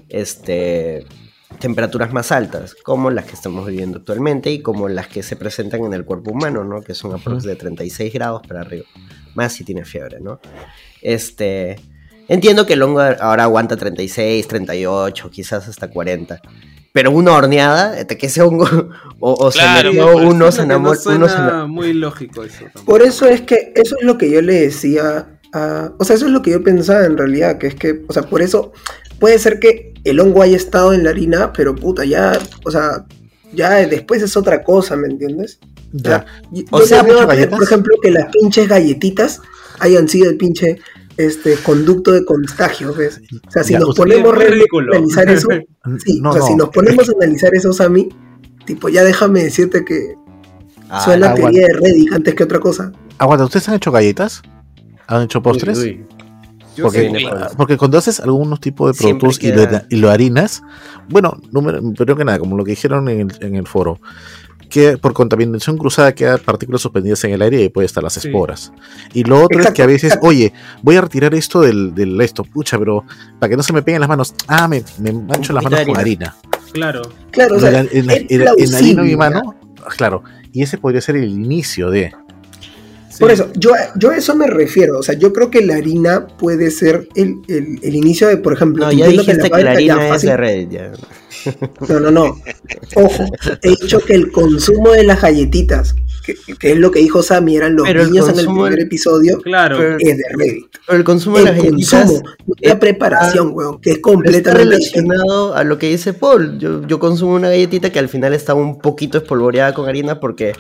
[0.08, 1.06] este,
[1.58, 5.84] temperaturas más altas, como las que estamos viviendo actualmente y como las que se presentan
[5.84, 6.82] en el cuerpo humano, ¿no?
[6.82, 8.86] Que son aproximadamente de 36 grados para arriba,
[9.34, 10.40] más si tiene fiebre, ¿no?
[11.00, 11.76] Este,
[12.28, 16.40] entiendo que el hongo ahora aguanta 36, 38, quizás hasta 40.
[16.92, 18.66] Pero una horneada, de que ese hongo,
[19.20, 21.68] o, o Claro, se metió pues, uno, se que no enamoró, uno se enamoró.
[21.68, 22.64] muy lógico eso.
[22.64, 22.84] tampoco.
[22.84, 25.92] Por eso es que eso es lo que yo le decía a...
[25.98, 28.24] O sea, eso es lo que yo pensaba en realidad, que es que, o sea,
[28.24, 28.72] por eso
[29.22, 33.06] puede ser que el hongo haya estado en la harina, pero puta, ya, o sea,
[33.54, 35.60] ya después es otra cosa, ¿me entiendes?
[35.92, 36.26] Ya.
[36.72, 39.40] O sea, veo por ejemplo, que las pinches galletitas
[39.78, 40.80] hayan sido el pinche
[41.18, 43.20] este conducto de contagio, ¿ves?
[43.46, 44.42] O sea, si Ya, nos ponemos a
[44.90, 45.48] analizar eso,
[46.04, 46.46] sí, No, o sea, no.
[46.48, 48.08] si nos ponemos a analizar eso, Sammy,
[48.66, 50.16] tipo, ya déjame decirte que
[50.88, 52.90] Ah, suena la teoría de Reddick antes que otra cosa.
[53.18, 54.42] Aguanta, ¿ustedes han hecho galletas?
[55.06, 55.78] ¿Han hecho postres?
[55.78, 56.06] Uy, uy.
[56.76, 57.16] Yo Porque, sí.
[57.18, 57.26] sí.
[57.56, 60.62] porque cuando haces algunos tipos de productos y, lo, queda- y lo harinas,
[61.08, 63.98] bueno, número, primero que nada, como lo que dijeron en el, en el foro,
[64.70, 68.28] que por contaminación cruzada quedan partículas suspendidas en el aire y puede estar las Sí.
[68.28, 68.72] esporas.
[69.12, 70.28] Y lo otro es que a veces, exacto.
[70.28, 73.04] oye, voy a retirar esto del, del esto, pucha, pero
[73.38, 75.98] para que no se me peguen las manos, ah, me, me mancho las manos con
[75.98, 76.34] harina.
[76.72, 77.02] Claro.
[77.32, 79.56] Claro, o En, sea, en en harina mi mano,
[79.98, 82.14] claro, y ese podría ser el inicio de...
[83.12, 83.18] sí.
[83.20, 84.98] Por eso, yo, yo a eso me refiero.
[84.98, 88.52] O sea, yo creo que la harina puede ser el, el- el inicio de, por
[88.54, 90.70] ejemplo, No, ya dijiste que la fábrica ya harina es de Reddit.
[90.70, 90.92] Ya.
[91.88, 92.36] No, no, no.
[92.94, 93.24] Ojo,
[93.62, 97.56] he dicho que el consumo de las galletitas, que, que es lo que dijo Sammy,
[97.56, 99.76] eran los Pero el niños en el primer episodio, Claro.
[99.78, 100.66] Pero- es de Reddit.
[100.86, 105.54] Pero el consumo de las galletitas consumo, la preparación, weón, que es está completamente relacionado
[105.54, 106.58] a lo que dice Paul.
[106.58, 110.52] Yo, yo consumo una galletita que al final está un poquito espolvoreada con harina porque,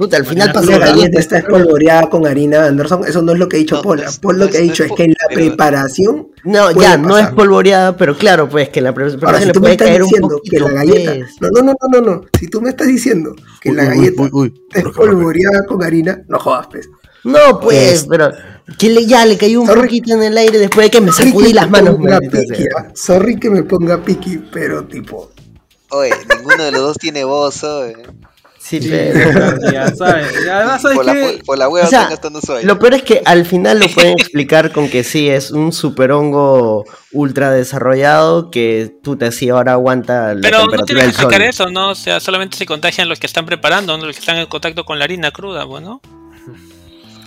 [0.00, 3.04] puta, al final pasó La galleta está espolvoreada con harina Anderson.
[3.06, 3.98] Eso no es lo que ha dicho No, Paul.
[4.00, 6.28] no no lo que ha dicho es es que en la preparación.
[6.44, 9.52] No, ya, no es polvoreada, pero claro, pues que en la preparación Ahora, si le
[9.52, 11.14] tú me estás caer un diciendo que la galleta.
[11.42, 12.20] No, no, no, no, no, no.
[12.38, 16.22] Si tú me estás diciendo que Uy, la galleta uy, uy, es polvoreada con harina,
[16.28, 16.88] no jodas, pues.
[17.22, 18.30] No, pues, Es- pero
[18.78, 19.82] que le, ya le cayó un Sorry.
[19.82, 21.96] poquito en el aire después de que me sacudí que las me manos.
[22.32, 22.86] piqui, ah.
[22.94, 25.30] Sorry que me ponga piqui, pero tipo.
[25.90, 27.96] Oye, ninguno de los dos tiene voz, oye.
[28.70, 30.28] Sí, Sí, pero- ya sabes.
[30.44, 31.42] Y Además, ¿sabes Por la, qué?
[31.44, 32.66] por la hueva O sea, están gastando sueño.
[32.68, 36.12] Lo peor es que al final lo pueden explicar con que sí, es un super
[36.12, 41.06] hongo ultra desarrollado que tú te así ahora aguanta la Pero no temperatura tienes que
[41.06, 41.24] del sol.
[41.24, 41.90] explicar eso, ¿no?
[41.90, 44.84] O sea, solamente se contagian los que están preparando, no los que están en contacto
[44.84, 46.00] con la harina cruda, bueno.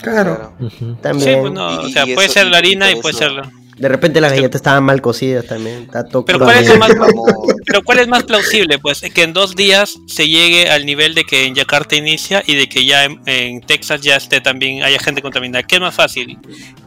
[0.01, 0.53] Claro.
[0.59, 0.95] Ujú.
[1.01, 1.29] También.
[1.35, 3.51] Sí, pues no, o sea, puede eso- ser la harina y puede eso- ser la...
[3.77, 5.83] De repente las galletas estaban mal cocidas también.
[5.83, 6.39] Está todo Pero.
[6.39, 6.91] ¿cuál es lo más-
[7.65, 8.77] Pero ¿cuál es más plausible?
[8.79, 12.55] Pues que en dos días se llegue al nivel de que en Yakarta inicia y
[12.55, 15.63] de que ya en, en Texas ya esté también, haya gente contaminada.
[15.63, 16.37] ¿Qué es más fácil?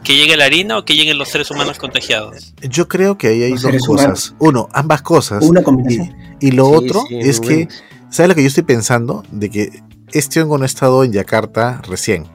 [0.03, 2.53] ¿Que llegue la harina o que lleguen los seres humanos contagiados?
[2.61, 4.35] Yo creo que ahí hay Los dos cosas.
[4.39, 5.43] Uno, ambas cosas.
[5.43, 6.15] Una combinación.
[6.39, 7.71] Y, y lo Sí, otro sí, es que, bueno.
[8.09, 9.23] ¿sabes lo que yo estoy pensando?
[9.31, 9.81] De que
[10.13, 12.27] este hongo no ha estado en Yakarta recién.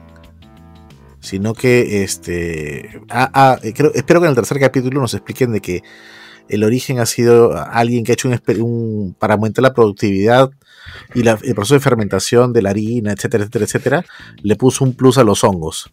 [1.23, 5.53] Sino que, este, ah, ah, eh, creo, espero que en el tercer capítulo nos expliquen
[5.53, 5.81] de que
[6.49, 10.51] el origen ha sido alguien que ha hecho un, un- para aumentar la productividad
[11.15, 14.05] y la- el proceso de fermentación de la harina, etcétera, etcétera, etcétera,
[14.41, 15.89] le puso un plus a los hongos.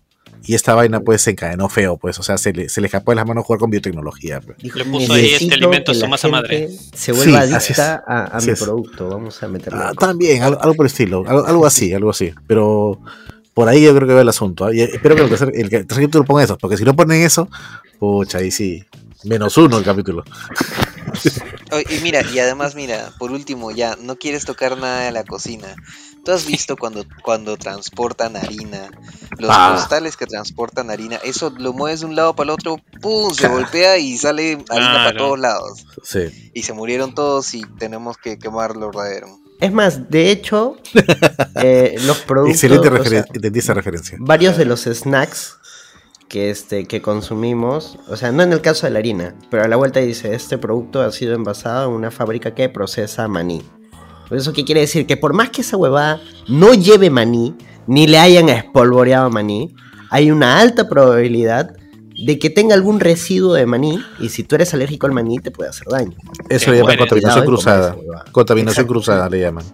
[0.47, 3.13] Y esta vaina pues se encadenó feo, pues, o sea, se le, se le escapó
[3.13, 4.41] de las manos jugar con biotecnología.
[4.41, 4.59] pues.
[4.59, 6.71] Dijo, Le puso ahí este "Necesito alimento su masa madre".
[6.93, 8.61] Se vuelva Sí, adicta a, mi es.
[8.61, 9.09] producto.
[9.11, 9.79] Vamos a meterle.
[9.81, 12.33] Ah, también, algo, algo por el estilo, algo, algo así, algo así.
[12.49, 13.01] Pero
[13.55, 14.65] por ahí yo creo que va el asunto.
[14.67, 14.75] ¿ah?
[14.75, 17.49] Y espero que el tercer, el tercer capítulo ponga eso, porque si no ponen eso,
[17.99, 18.85] pucha, ahí sí,
[19.25, 20.25] menos uno el capítulo.
[21.89, 25.77] Y mira, y además, mira, por último, ya, no quieres tocar nada de la cocina.
[26.25, 28.91] ¿Tú has visto cuando, cuando transportan harina?
[29.39, 29.75] Los Ah.
[29.77, 33.33] costales que transportan harina, eso lo mueves de un lado para el otro, ¡pum!
[33.33, 35.19] Se golpea y sale harina para Claro.
[35.19, 35.87] todos lados.
[36.03, 36.51] Sí.
[36.55, 39.29] Y se murieron todos y tenemos que quemar lo verdadero.
[39.61, 40.77] Es más, de hecho,
[41.63, 42.55] eh, los productos.
[42.55, 44.17] Excelente referencia, entendí esa referencia.
[44.21, 45.59] varios de los snacks
[46.29, 49.69] que, este, que consumimos, o sea, no en el caso de la harina, pero a
[49.69, 53.63] la vuelta dice, este producto ha sido envasado en una fábrica que procesa maní.
[54.31, 55.07] ¿Eso qué quiere decir?
[55.07, 59.75] Que por más que esa huevada no lleve maní, ni le hayan espolvoreado maní,
[60.09, 61.77] hay una alta probabilidad
[62.25, 65.51] de que tenga algún residuo de maní y si tú eres alérgico al maní te
[65.51, 66.13] puede hacer daño.
[66.49, 67.97] Eso le llaman contaminación cruzada.
[68.33, 69.65] Contaminación cruzada le llaman.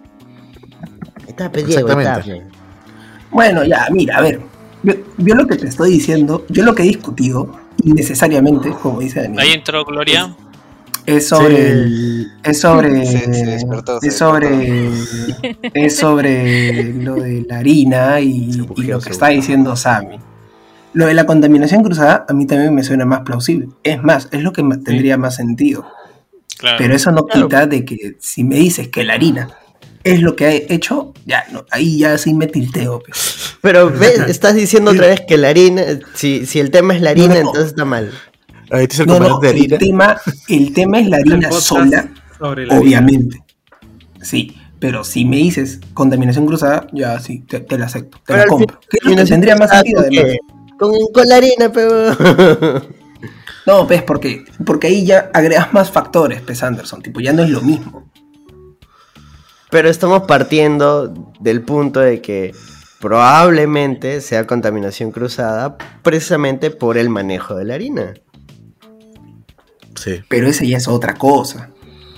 [1.27, 2.31] Está pe, Diego, Exactamente.
[2.31, 2.57] está, pe.
[3.31, 4.39] Bueno, ya, mira, a ver.
[4.83, 7.51] Yo, yo lo que te estoy diciendo, yo lo que he discutido,
[7.83, 10.35] innecesariamente, como dice Daniel, Ahí entró Gloria.
[11.05, 11.61] es sobre Sí.
[11.63, 14.89] el- es sobre Se- se despertó, se es sobre
[15.73, 20.19] es sobre lo de la harina y, y lo que está diciendo Sammy.
[20.97, 23.67] Lo de la contaminación cruzada a mí también me suena más plausible.
[23.83, 25.85] Es más, es lo que tendría más sentido.
[26.57, 26.77] Claro.
[26.79, 27.47] Pero eso no Claro.
[27.47, 29.47] quita de que si me dices que la harina
[30.03, 33.03] es lo que ha hecho, ya no, ahí ya sí me tilteo.
[33.05, 33.57] pues.
[33.61, 35.83] Pero ves, estás diciendo otra vez que la harina,
[36.15, 37.39] si, si el tema es la harina, No, no.
[37.41, 38.09] entonces está mal.
[38.71, 39.77] Ahí es el No, no, componente de el harina.
[39.77, 43.43] tema, el tema es la El harina sola, sobre la obviamente.
[44.23, 48.39] Sí, pero si me dices contaminación cruzada, ya sí, te, te la acepto, te Pero
[48.39, 48.79] la compro.
[48.79, 50.37] fin- ¿Qué es lo que tendría más sentido ¿con además?
[50.77, 52.15] Con, con la harina, pero...
[53.65, 57.49] No, pues porque, porque ahí ya agregas más factores, pues Anderson, tipo, ya no es
[57.49, 58.09] lo mismo.
[59.69, 62.55] pero estamos partiendo del punto de que
[63.01, 68.13] probablemente sea contaminación cruzada precisamente por el manejo de la harina.
[69.95, 70.21] Sí.
[70.29, 71.69] Pero esa ya es otra cosa.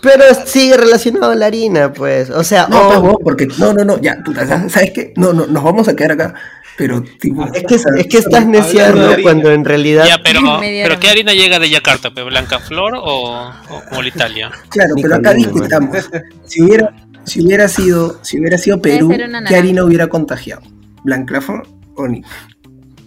[0.01, 2.29] Pero sigue relacionado a la harina, pues.
[2.29, 5.13] O sea, No, pues, vos, porque, no, no, no, ya, puta, ¿sabes qué?
[5.17, 6.35] No, no, nos vamos a quedar acá,
[6.79, 7.45] pero tipo...
[7.53, 10.05] es que, es que estás neciando cuando en realidad...
[10.07, 10.39] Ya, pero,
[10.99, 12.11] ¿qué harina llega de Yakarta?
[12.11, 12.23] pe?
[12.23, 14.49] ¿Blanca Flor o, o como la Italia?
[14.69, 16.09] Claro, Ni pero acá discutamos.
[16.45, 19.13] Si hubiera, si hubiera sido, si hubiera sido Perú,
[19.47, 20.61] ¿qué harina hubiera contagiado?
[21.03, 21.63] ¿Blanclafón
[21.95, 22.23] o ni?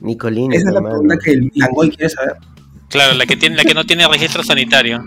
[0.02, 2.34] Nicolini, Esa es la pregunta que el Langoy quiere saber.
[2.90, 5.02] Claro, la que tiene, la que no tiene registro sanitario.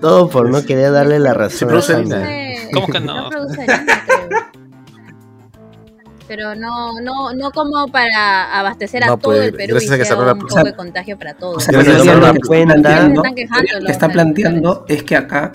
[0.00, 1.68] Todo por no querer darle la razón.
[1.68, 2.16] produce a harina.
[2.16, 3.28] Produce- ¿Cómo que no?
[3.30, 4.61] produce harina, creo.
[6.34, 10.14] Pero no, no, no como para abastecer a No, todo pues, el Perú y que
[10.14, 11.58] un poco de contagio para todos.
[11.58, 15.02] O sea, Gracias pero a lo que planteando, Están quejando lo que está planteando es
[15.02, 15.52] que acá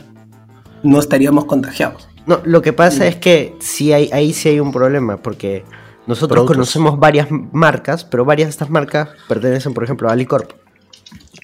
[0.83, 2.07] no estaríamos contagiados.
[2.27, 5.65] No, lo que pasa es que sí hay, ahí sí hay un problema, porque
[6.05, 6.57] nosotros Productos.
[6.57, 10.51] conocemos varias marcas, pero varias de estas marcas pertenecen, por ejemplo, a Alicorp.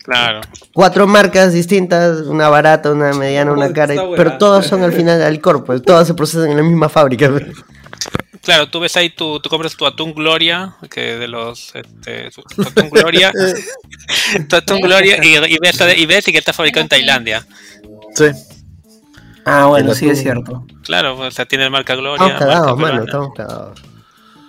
[0.04, 0.42] Claro.
[0.76, 5.26] Cuatro marcas distintas, una barata, una mediana, una cara, pero todas son al final de
[5.26, 7.32] Alicorp, pues, todas se procesan en la misma fábrica.
[8.44, 12.62] Claro, tú ves ahí, tu, tú compras tu atún Gloria, que de los, este, tu
[12.62, 13.32] atún Gloria,
[14.50, 17.48] tu atún Gloria, y, y ves, y ves y que está fabricado en Tailandia.
[18.16, 18.26] Sí.
[19.46, 20.66] Ah, bueno, sí es cierto.
[20.84, 22.26] Claro, o sea, tiene marca Gloria.
[22.28, 23.82] Estamos cagados, mano, estamos cagados.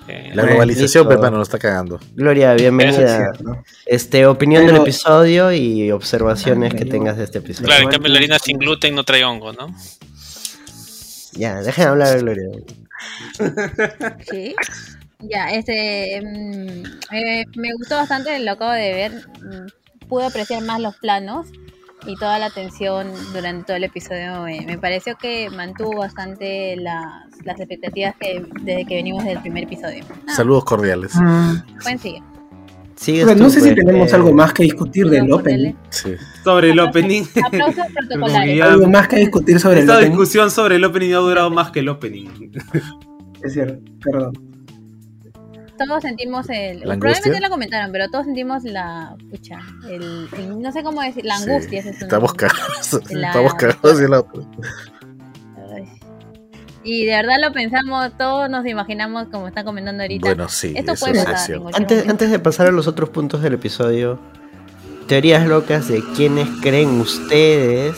[0.06, 1.98] Eh, La globalización, hermano, nos está cagando.
[2.14, 3.16] Gloria, es bienvenida.
[3.16, 3.62] cierto.
[3.86, 7.66] Este, opinión del episodio y observaciones Ah, que tengas de este episodio.
[7.68, 9.74] claro, en cambio la harina sin gluten no trae hongo, ¿no?
[11.32, 12.44] Ya, dejen hablar de Gloria.
[14.30, 14.54] Sí.
[15.20, 16.20] Ya, este.
[16.22, 19.12] mm, eh, me gustó bastante, lo acabo de ver.
[19.42, 21.46] mm, Pude apreciar más los planos
[22.06, 24.42] y toda la atención durante todo el episodio.
[24.42, 29.64] Me, me pareció que mantuvo bastante las, las expectativas que desde que venimos del primer
[29.64, 30.04] episodio.
[30.28, 31.12] Ah, Saludos cordiales.
[31.82, 32.22] Buen sigue.
[32.96, 35.72] Sigues Pero no tú, sé si tenemos eh, algo más que discutir del opening.
[35.90, 36.14] Sí.
[36.44, 37.24] Sobre el opening.
[37.44, 38.62] Aplausos protocolares.
[38.62, 40.10] Algo más que discutir sobre el Esta opening.
[40.10, 42.28] discusión sobre el opening ha durado más que el opening.
[43.42, 44.32] Es cierto, perdón.
[45.76, 46.80] Todos sentimos el.
[46.80, 49.16] ¿La probablemente lo comentaron, pero todos sentimos la.
[49.28, 49.58] Pucha,
[49.90, 51.80] el, el- no sé cómo decir, la angustia.
[51.80, 53.00] es un- Estamos cagados.
[53.10, 54.24] La- Estamos cagados la.
[56.84, 60.26] Y de verdad lo pensamos, todos nos imaginamos como están comentando ahorita.
[60.28, 61.56] Bueno, sí, Esto eso puede pasar.
[61.70, 64.18] es Antes, antes de pasar a los otros puntos del episodio,
[65.08, 67.96] teorías locas de quiénes creen ustedes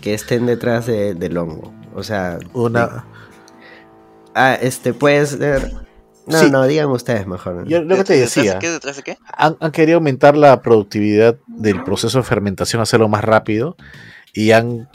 [0.00, 1.72] que estén detrás de, del hongo.
[1.94, 3.04] O sea, Una.
[4.34, 5.72] ah, este puede ser.
[6.26, 6.50] No, Sí.
[6.50, 7.66] no, digan ustedes mejor.
[7.68, 8.58] Yo lo que te ¿Detrás de decía.
[8.58, 8.70] qué?
[8.70, 9.18] ¿Detrás de qué?
[9.36, 13.76] han, han querido aumentar la productividad del proceso de fermentación, hacerlo más rápido
[14.32, 14.88] y han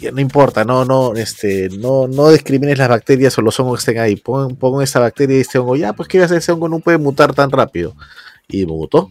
[0.00, 3.90] ya no importa, no, no, este, no, no discrimines las bacterias o los hongos que
[3.90, 4.16] estén ahí.
[4.16, 7.34] Pon, pon esa bacteria y este hongo, ya, pues que ese hongo no puede mutar
[7.34, 7.94] tan rápido.
[8.48, 9.08] Y mutó.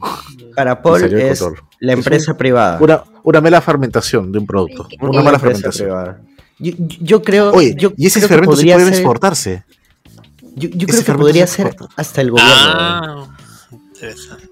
[0.55, 1.45] Para de es
[1.79, 2.77] la empresa privada.
[2.81, 4.87] Una, una mala fermentación de un producto.
[4.99, 5.87] Una mala fermentación.
[5.87, 6.21] privada.
[6.59, 7.51] Yo, yo- creo.
[7.53, 9.63] Oye, yo y ese fermento sí puede ser- exportarse.
[10.55, 12.53] Yo, yo creo que podría se ser hasta el gobierno.
[12.57, 13.37] Ah,
[13.93, 14.49] interesante.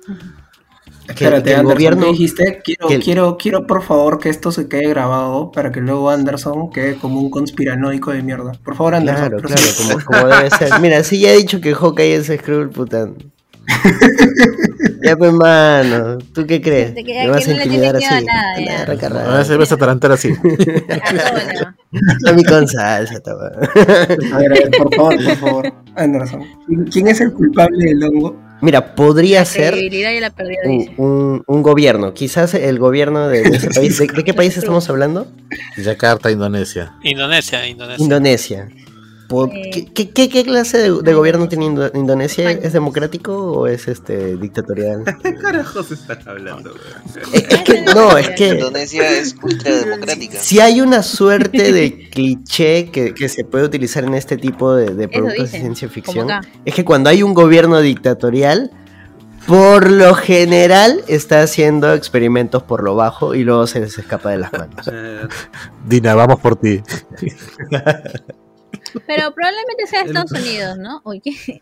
[1.08, 2.62] Espérate, que el Anderson, gobierno- ¿qué dijiste?
[2.64, 6.10] Quiero, que el- quiero, quiero por favor que esto se quede grabado para que luego
[6.10, 8.52] Anderson quede como un conspiranoico de mierda.
[8.64, 9.30] Por favor, Anderson.
[9.30, 10.70] Claro, claro, como, como debe ser.
[10.82, 13.10] Mira, si ya he dicho que Hawkeye es Skrull, puta.
[15.04, 16.94] Ya, pues, mano, ¿tú qué crees?
[16.94, 18.06] Te ¿Me queda vas que a no intimidar así?
[18.06, 18.86] a nada, ya.
[18.86, 19.26] recargada.
[19.32, 20.30] Ahora se ves a tarantar así.
[22.28, 23.46] A mí con salsa, toma.
[24.34, 25.74] A ver, a ver, por favor, por favor.
[25.96, 26.44] Anderson,
[26.92, 28.36] ¿quién es el culpable del hongo?
[28.62, 30.34] Mira, podría La ser la
[30.66, 32.14] un, un- un gobierno.
[32.14, 33.98] Quizás el gobierno de, de ese país.
[34.00, 35.28] ¿De, de qué país estamos hablando?
[35.78, 36.94] Yakarta, Indonesia.
[37.04, 38.04] Indonesia, Indonesia.
[38.04, 38.70] Indonesia.
[39.72, 42.50] ¿Qué, qué- qué- qué clase de, de gobierno tiene Indo- Indonesia?
[42.52, 45.04] ¿Es democrático o es este dictatorial?
[45.24, 47.34] ¿Qué carajos están hablando, weón?
[47.34, 50.40] Es, es que no, es que Indonesia es ultrademocrática.
[50.40, 54.94] si hay una suerte de cliché que, que se puede utilizar en este tipo de,
[54.96, 56.30] de productos de ciencia ficción,
[56.66, 58.72] es que cuando hay un gobierno dictatorial,
[59.46, 64.38] por lo general está haciendo experimentos por lo bajo y luego se les escapa de
[64.38, 64.90] las manos.
[65.88, 66.82] Dina, vamos por ti.
[69.06, 71.02] Pero probablemente sea El- Estados Unidos, ¿no?
[71.06, 71.22] Oye.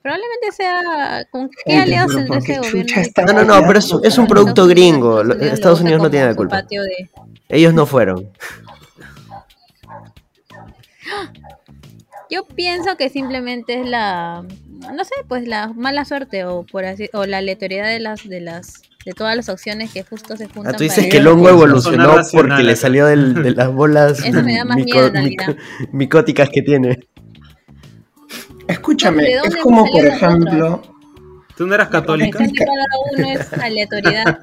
[0.00, 1.26] Probablemente sea.
[1.30, 2.82] ¿Con qué Oye, aliados tendrá ¿por qué ese gobierno?
[2.88, 5.20] chucha está No, no, no, pero es, es un producto gringo.
[5.34, 6.64] Estados Unidos no tiene la culpa.
[7.48, 8.30] Ellos no fueron.
[12.30, 14.44] Yo pienso que simplemente es la.
[14.92, 18.40] No sé, pues la mala suerte o por así o la aleatoriedad de las de
[18.40, 20.74] las de todas las opciones que justo se juntan.
[20.74, 23.52] Ah, tú dices para- que el hongo Pues, no evolucionó porque le salió del- de
[23.52, 25.56] las bolas Eso me da más miedo, en realidad.
[25.92, 26.98] micóticas que tiene.
[28.66, 30.82] Escúchame, ¿De es como por ejemplo,
[31.56, 32.38] ¿Tú no eras católica?
[32.38, 32.86] encanta que cada
[33.32, 34.38] uno es aleatoriedad.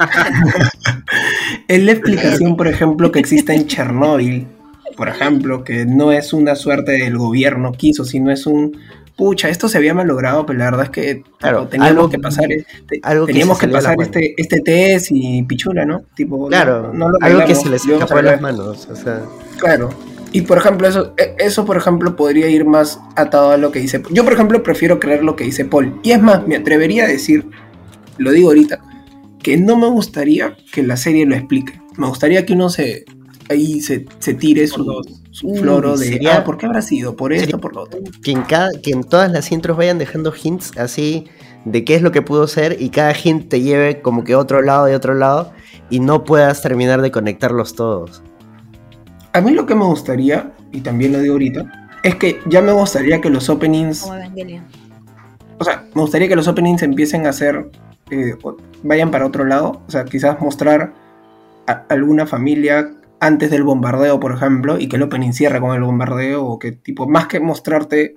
[1.67, 4.47] es la explicación, por ejemplo, que existe en Chernóbil,
[4.97, 8.75] por ejemplo, que no es una suerte del gobierno quiso, sino es un
[9.15, 12.19] pucha, esto se había malogrado, pero la verdad es que tipo, Claro, teníamos algo- que
[12.19, 16.03] pasar este, algo que teníamos que pasar este, este test y pichula, ¿no?
[16.15, 18.87] Tipo, Claro, no- no lo algo que se les escapó de las manos.
[18.91, 19.21] O sea,
[19.57, 19.89] Claro.
[20.33, 23.79] Y por ejemplo, eso, e- eso por ejemplo podría ir más atado a lo que
[23.79, 24.01] dice.
[24.11, 25.97] Yo por ejemplo prefiero creer lo que dice Paul.
[26.03, 27.45] Y es más, me atrevería a decir,
[28.17, 28.79] lo digo ahorita,
[29.41, 31.79] que no me gustaría que la serie lo explique.
[31.95, 33.05] Me gustaría que uno se
[33.47, 34.83] ahí se, se tire su,
[35.39, 37.15] floro de sería- ah, ¿por qué habrá sido?
[37.15, 37.99] Por esto, sería- por lo otro.
[38.23, 41.25] que en, cada, que en todas las intros vayan dejando hints así
[41.65, 44.37] de qué es lo que pudo ser y cada hint te lleve como que a
[44.39, 45.51] otro lado y otro lado
[45.89, 48.21] y no puedas terminar de conectarlos todos.
[49.33, 52.71] A mí lo que me gustaría, y también lo digo ahorita, es que ya me
[52.71, 54.63] gustaría que los openings Como Evangelion.
[55.57, 57.69] o sea, me gustaría que los openings empiecen a hacer,
[58.11, 58.35] eh,
[58.83, 60.93] vayan para otro lado, o sea, quizás mostrar
[61.67, 62.91] a- alguna familia
[63.25, 66.71] antes del bombardeo, por ejemplo, y que el opening cierre con el bombardeo, o que
[66.71, 68.15] tipo, más que mostrarte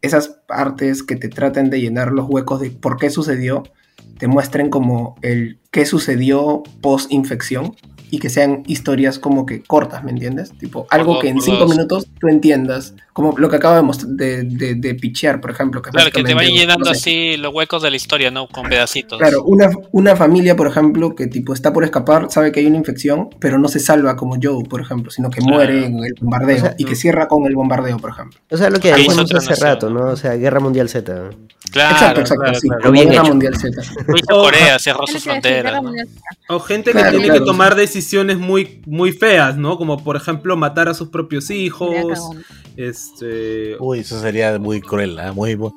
[0.00, 3.64] esas partes que te traten de llenar los huecos de por qué sucedió,
[4.18, 7.74] te muestren como el qué sucedió post infección
[8.10, 10.52] y que sean historias como que cortas, ¿me entiendes?
[10.58, 11.70] Tipo, algo dos, que en cinco dos.
[11.70, 14.42] minutos tú entiendas, como lo que acabo de, most- de,
[14.74, 15.82] de, pichear, por ejemplo.
[15.82, 18.48] Que Claro, que te vayan llenando no sé, así los huecos de la historia, ¿no?
[18.48, 19.18] Con pedacitos.
[19.18, 22.76] Claro, una, una familia, por ejemplo, que tipo está por escapar, sabe que hay una
[22.78, 25.54] infección, pero no se salva como Joe, por ejemplo, sino que Claro.
[25.56, 28.38] muere en el bombardeo O sea, y que cierra con el bombardeo, por ejemplo.
[28.50, 30.06] O sea, lo que dijimos hace nación, rato, ¿no?
[30.10, 31.30] O sea, Guerra Mundial Z.
[31.70, 32.90] Claro, exacto, exacto, claro, sí, claro.
[32.92, 33.30] bien Guerra hecho.
[33.30, 33.82] Mundial Z.
[34.28, 35.82] Corea, cerró sus fronteras.
[35.82, 35.92] ¿no?
[36.48, 37.40] O gente Claro, que tiene claro.
[37.40, 38.03] que tomar decisiones
[38.38, 39.76] muy, muy feas, ¿no?
[39.78, 42.18] Como por ejemplo matar a sus propios hijos.
[42.76, 43.76] Este.
[43.78, 45.32] Uy, eso sería muy cruel, ¿ah?
[45.32, 45.74] muy bu-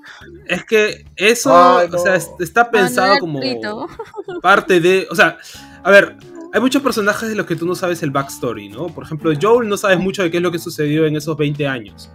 [0.48, 1.98] Es que eso, Ay, no.
[1.98, 3.88] o sea, es- está pensado Manuel como Brito.
[4.42, 5.08] parte de.
[5.10, 5.38] O sea,
[5.84, 6.18] a ver,
[6.54, 8.88] hay muchos personajes de los que tú no sabes el backstory, ¿no?
[8.88, 11.68] Por ejemplo, Joel no sabes mucho de qué es lo que sucedió en esos 20
[11.68, 12.10] años.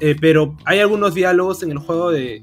[0.00, 2.42] Eh, pero hay algunos diálogos en el juego de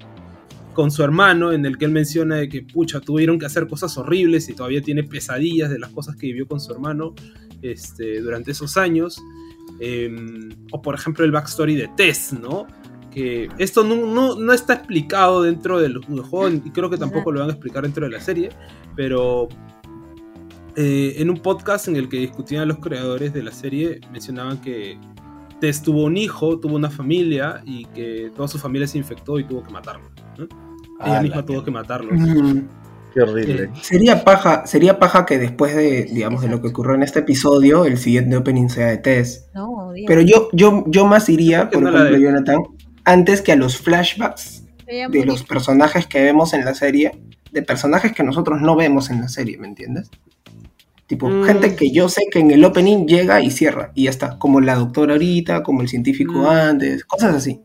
[0.74, 3.98] con su hermano en el que él menciona de que pucha tuvieron que hacer cosas
[3.98, 7.14] horribles y todavía tiene pesadillas de las cosas que vivió con su hermano
[7.62, 9.22] este, durante esos años
[9.80, 10.10] Eh,
[10.72, 12.68] o por ejemplo el backstory de Tess no
[13.12, 17.32] que esto no, no- no está explicado dentro del, del juego y creo que tampoco
[17.32, 18.50] lo van a explicar dentro de la serie
[18.96, 19.48] pero
[20.76, 24.98] eh, en un podcast en el que discutían los creadores de la serie mencionaban que
[25.60, 29.44] Tess tuvo un hijo, tuvo una familia y que toda su familia se infectó y
[29.46, 30.10] tuvo que matarlo.
[30.38, 30.48] ¿no?
[31.06, 32.12] Ella Ah, misma tuvo que matarlo.
[32.14, 32.68] Mm,
[33.14, 33.64] Qué horrible.
[33.66, 37.20] Eh, Sería paja, sería paja que después de, digamos, de lo que ocurrió en este
[37.20, 39.50] episodio, el siguiente opening sea de Tess.
[39.54, 40.06] No, Dios.
[40.08, 42.64] Pero yo, yo, yo más iría, por no ejemplo, de- Jonathan,
[43.06, 47.12] antes que a los flashbacks de los personajes que vemos en la serie,
[47.52, 50.10] de personajes que nosotros no vemos en la serie, ¿me entiendes?
[51.06, 51.44] Tipo, Mm.
[51.44, 54.60] gente que yo sé que en el opening llega y cierra, y ya está, como
[54.62, 56.46] la doctora ahorita, como el científico Mm.
[56.48, 57.62] antes, cosas así.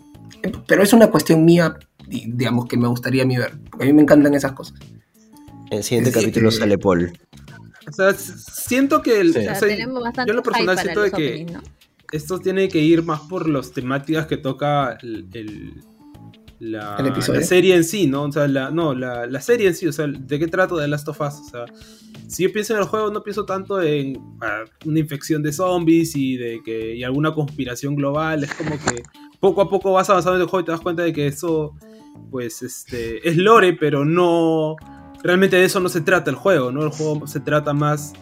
[0.66, 1.76] Pero es una cuestión mía,
[2.08, 4.78] digamos, que me gustaría a mí ver, porque a mí me encantan esas cosas.
[5.70, 7.12] En el siguiente Sí, capítulo eh, sale Paul.
[7.88, 9.38] O sea, siento que el, Sí.
[9.40, 11.46] O sea, o sea, tenemos bastante yo lo personal siento de que
[12.12, 15.74] esto tiene que ir más por las temáticas que toca el, el-
[16.60, 17.38] la, ¿El episodio?
[17.40, 18.24] la serie en sí, ¿no?
[18.24, 20.88] O sea, la, no, la, la serie en sí, o sea, ¿de qué trato de
[20.88, 21.34] Last of Us?
[21.34, 21.64] O sea,
[22.26, 26.16] si yo pienso en el juego, no pienso tanto en ah, una infección de zombies
[26.16, 28.42] y de que y alguna conspiración global.
[28.42, 29.02] Es como que
[29.38, 31.76] poco a poco vas avanzando en el juego y te das cuenta de que eso,
[32.30, 34.76] pues, este, es lore, pero no.
[35.22, 36.82] Realmente de eso no se trata el juego, ¿no?
[36.82, 38.12] El juego se trata más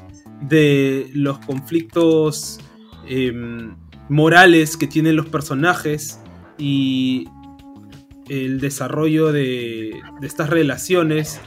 [0.43, 2.59] de los conflictos
[3.07, 3.77] em,
[4.09, 6.21] morales que tienen los personajes
[6.59, 7.29] y
[8.29, 11.41] el desarrollo de, de estas relaciones,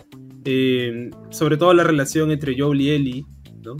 [0.45, 3.25] em, sobre todo la relación entre Joel y Ellie,
[3.63, 3.75] ¿no?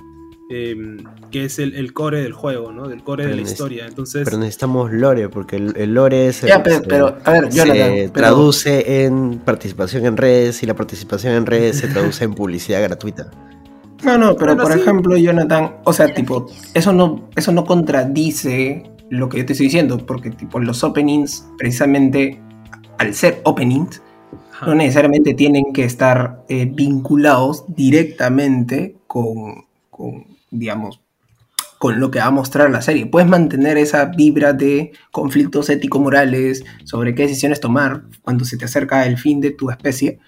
[0.52, 0.98] Em,
[1.30, 2.88] que es el, el core del juego, ¿no?
[2.88, 3.86] Del core de la historia.
[3.86, 6.42] Entonces, Pero necesitamos lore, porque el, el lore es.
[6.42, 10.66] Ya, el- pero, pero, a ver, se Jonathan, pero- traduce en participación en redes y
[10.66, 13.30] la participación en redes se traduce en publicidad gratuita.
[14.04, 14.80] No, no, pero Bueno, por sí.
[14.80, 19.68] ejemplo, Jonathan, o sea, tipo, eso no, eso no contradice lo que yo te estoy
[19.68, 22.40] diciendo, porque tipo los openings, precisamente,
[22.98, 24.02] al ser openings,
[24.54, 24.66] ajá.
[24.68, 31.02] no necesariamente tienen que estar eh, vinculados directamente con, con, digamos,
[31.78, 33.06] con lo que va a mostrar la serie.
[33.06, 39.06] Puedes mantener esa vibra de conflictos ético-morales sobre qué decisiones tomar cuando se te acerca
[39.06, 40.20] el fin de tu especie,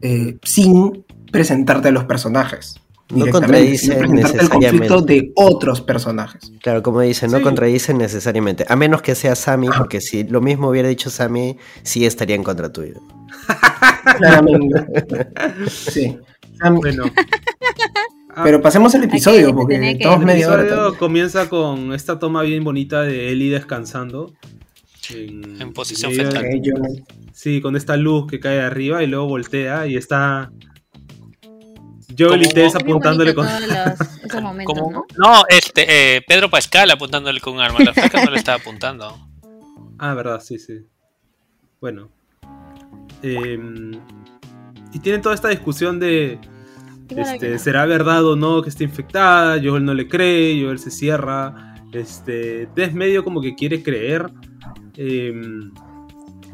[0.00, 2.80] eh, sin presentarte a los personajes.
[3.10, 5.14] No directamente, contradice sino presentarte el conflicto necesariamente.
[5.14, 6.52] de otros personajes.
[6.62, 7.42] Claro, como dice, no Sí.
[7.42, 8.64] contradicen necesariamente.
[8.68, 12.44] A menos que sea Sammy, porque si lo mismo hubiera dicho Sammy, sí estaría en
[12.44, 12.94] contra tuyo.
[14.18, 14.86] Claramente.
[15.68, 16.16] Sí.
[16.72, 17.04] Bueno.
[18.36, 20.60] Ah, Pero pasemos al episodio, porque tenía que- estamos el media hora.
[20.62, 20.98] episodio también.
[20.98, 24.32] comienza con esta toma bien bonita de Ellie descansando.
[25.10, 26.60] En, En posición medio de- fetal.
[26.62, 26.74] Yo-
[27.32, 30.50] Sí, con esta luz que cae arriba y luego voltea y está
[32.16, 33.44] Joel y Tess apuntándole con...
[33.46, 35.04] todos los- esos momentos, Como- ¿no?
[35.16, 37.80] No, este, eh, Pedro Pascal apuntándole con un arma.
[37.80, 39.18] La flaca no le estaba apuntando.
[39.98, 40.74] Ah, verdad, sí, sí.
[41.80, 42.08] Bueno.
[43.22, 43.92] Em,
[44.92, 46.38] y tienen toda esta discusión de.
[47.08, 49.60] Este, ¿será verdad o no que está infectada?
[49.62, 51.74] Joel no le cree, Joel se cierra.
[51.92, 54.30] Este, Tess medio como que quiere creer.
[54.96, 55.70] em,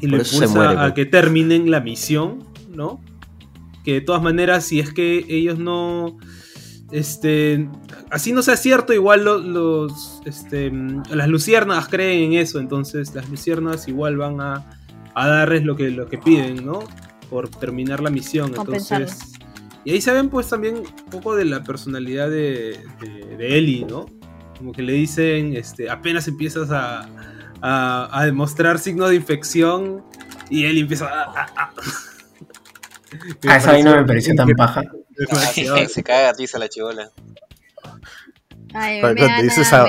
[0.00, 0.92] y Por se impulsa a pues.
[0.94, 2.44] que terminen la misión,
[2.74, 3.00] ¿no?
[3.84, 6.16] Que de todas maneras, si es que ellos no.
[6.90, 7.68] Este.
[8.10, 10.20] Así no sea cierto, igual lo- los.
[10.24, 10.72] Este,
[11.10, 12.58] las luciérnagas creen en eso.
[12.60, 14.64] Entonces, las luciérnagas igual van a,
[15.14, 16.80] a darles lo que, lo que piden, ¿no?
[17.28, 18.52] Por terminar la misión.
[18.52, 19.06] Compensarlo.
[19.06, 19.32] Entonces.
[19.84, 23.84] Y ahí se ven, pues, también un poco de la personalidad de, de, de Ellie,
[23.86, 24.06] ¿no?
[24.58, 27.08] Como que le dicen, este, apenas empiezas a,
[27.62, 30.04] a, a demostrar signos de infección.
[30.50, 31.22] Y Ellie empieza a.
[31.22, 31.72] a- a-
[33.48, 34.82] Ah, esa vaina me pareció tan paja.
[35.88, 37.10] Se caga a la chivola.
[38.72, 39.82] Ay, Cuando me gana, dice esa-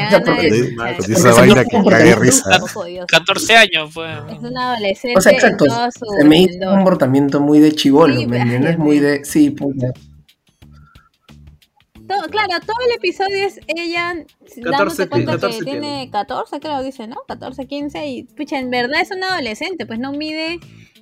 [1.36, 2.50] vaina que cague risa.
[2.62, 3.06] Ojo, Dios.
[3.08, 4.10] 14 años, pues.
[4.32, 5.66] Es un adolescente O sea, exacto.
[5.66, 8.78] en todo su Se me hizo un comportamiento muy de chivolo, Sí, ¿me ay, entiendes?
[8.78, 9.24] Muy de.
[9.24, 9.88] Sí, puta.
[12.08, 16.84] Todo- claro, todo el episodio es ella 14, dándote cuenta 14 que tiene 14, creo
[16.84, 17.18] dice, ¿no?
[17.28, 20.60] 14, 15 y pucha, en verdad es un adolescente, pues no mide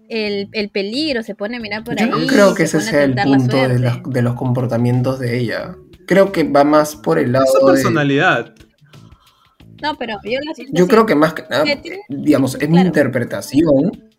[0.10, 2.12] el, el peligro, se pone a mirar por Yo ahí.
[2.12, 5.76] no creo que se ese sea el punto de, las- de los comportamientos de ella.
[6.10, 7.72] Creo que va más por el lado Es su de.
[7.74, 8.56] personalidad.
[9.84, 10.90] No, pero yo lo siento Yo así.
[10.92, 14.10] creo que más que nada, Que tiene- digamos, es mi interpretación.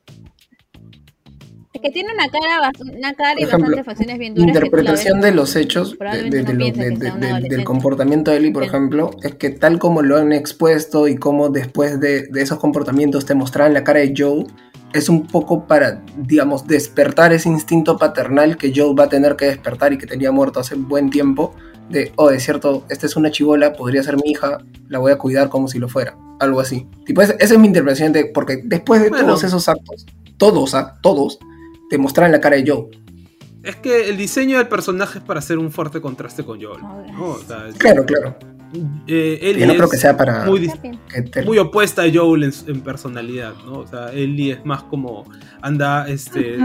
[1.72, 4.54] Es que tiene una cara, una cara y ejemplo, bastantes facciones bien duras.
[4.54, 9.80] interpretación de los hechos de- un del- comportamiento de Ellie, por ejemplo, es que tal
[9.80, 13.98] como lo han expuesto y como después de, de esos comportamientos te mostraban la cara
[13.98, 14.44] de Joe,
[14.92, 19.46] es un poco para, digamos, despertar ese instinto paternal que Joe va a tener que
[19.46, 21.54] despertar y que tenía muerto hace buen tiempo,
[21.90, 25.18] de, oh, es cierto, esta es una chivola, podría ser mi hija, la voy a
[25.18, 26.86] cuidar como si lo fuera, algo así.
[27.04, 29.26] Tipo, esa esa es mi interpretación de, porque después de Bueno.
[29.26, 30.06] todos esos actos,
[30.38, 31.38] todos, ah, todos,
[31.90, 32.86] te mostraban la cara de Joe.
[33.62, 36.80] Es que el diseño del personaje es para hacer un fuerte contraste con Joel.
[36.82, 37.12] Ay.
[37.12, 37.24] ¿no?
[37.30, 38.34] O sea, es- Claro, claro.
[39.06, 42.80] eh, Ellie Yo no creo es que sea para muy, opuesta a Joel en, en
[42.82, 43.80] personalidad, ¿no?
[43.80, 45.24] O sea, Ellie es más como
[45.60, 46.56] anda este,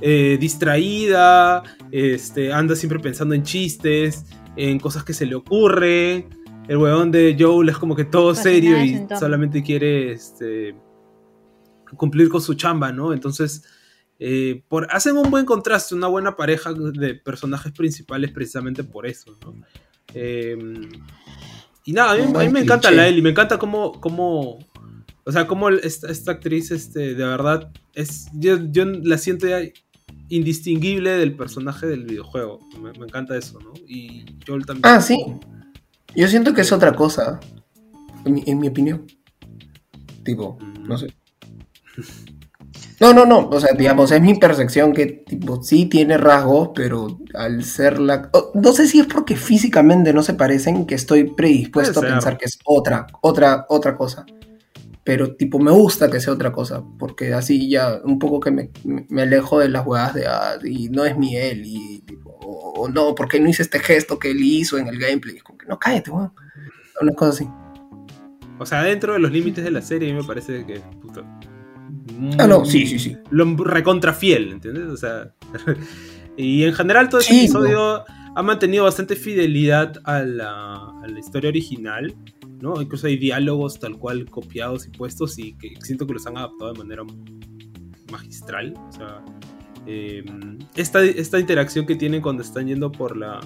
[0.00, 4.24] eh, distraída, este, anda siempre pensando en chistes,
[4.56, 6.28] en cosas que se le ocurren.
[6.68, 10.74] El huevón de Joel es como que todo serio y solamente quiere este,
[11.96, 13.12] cumplir con su chamba, ¿no?
[13.12, 13.64] Entonces,
[14.18, 19.36] eh, por, hacen un buen contraste, una buena pareja de personajes principales precisamente por eso,
[19.44, 19.54] ¿no?
[20.14, 20.56] Eh,
[21.84, 24.58] y nada, a mí, a me encanta la Ellie, me encanta cómo, cómo
[25.24, 29.60] o sea, cómo esta, esta actriz, este, de verdad, es, yo, yo la siento ya
[30.36, 32.60] indistinguible del personaje del videojuego.
[32.80, 33.72] Me, me encanta eso, ¿no?
[33.86, 34.84] Y Joel también.
[34.84, 35.18] Ah, sí.
[36.14, 37.40] Yo siento que es otra cosa,
[38.24, 39.06] en mi, en mi opinión.
[40.24, 41.14] Tipo, no sé.
[43.00, 47.18] No, no, no, o sea, digamos, es mi percepción que tipo sí tiene rasgos, pero
[47.34, 48.30] al ser la...
[48.32, 52.38] oh, no sé si es porque físicamente no se parecen que estoy predispuesto a pensar
[52.38, 54.24] que es otra, otra, otra cosa.
[55.04, 58.70] Pero tipo, me gusta que sea otra cosa, porque así ya un poco que me,
[58.84, 62.82] me alejo de las huevadas de, ah, y no es mi él, y tipo, o,
[62.82, 65.38] o no, porque no hice este gesto que él hizo en el gameplay?
[65.38, 66.32] Como que no, cállate, weón.
[67.00, 67.48] Una cosa así.
[68.60, 70.78] O sea, dentro de los límites de la serie, a mí me parece que.
[71.00, 71.22] puta,
[72.38, 73.16] Ah, no, muy- sí, sí, sí.
[73.30, 74.84] Lo recontra fiel, ¿entiendes?
[74.84, 75.32] O sea.
[76.36, 81.18] y en general, todo este Sí, episodio ha mantenido bastante fidelidad a la, a la
[81.18, 82.14] historia original.
[82.62, 82.80] ¿No?
[82.80, 86.72] Incluso hay diálogos tal cual copiados y puestos y que siento que los han adaptado
[86.72, 87.02] de manera
[88.10, 88.72] magistral.
[88.88, 89.24] O sea,
[89.86, 90.24] eh,
[90.76, 93.40] esta, esta interacción que tienen cuando están yendo por la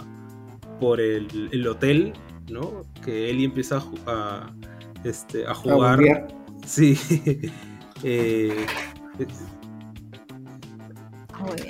[0.79, 2.12] por el, el hotel,
[2.51, 2.83] ¿no?
[3.03, 4.55] Que Ellie empieza a, a,
[5.03, 5.97] este, a A jugar.
[5.97, 6.29] bombear.
[6.67, 6.97] Sí.
[8.03, 8.55] Eh,
[9.17, 9.31] bien.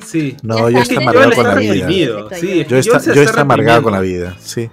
[0.05, 0.37] sí.
[0.43, 1.89] No, yo está, amargado con la vida.
[1.89, 2.29] Yo
[2.79, 4.69] está, yo está amargado con la vida, sí.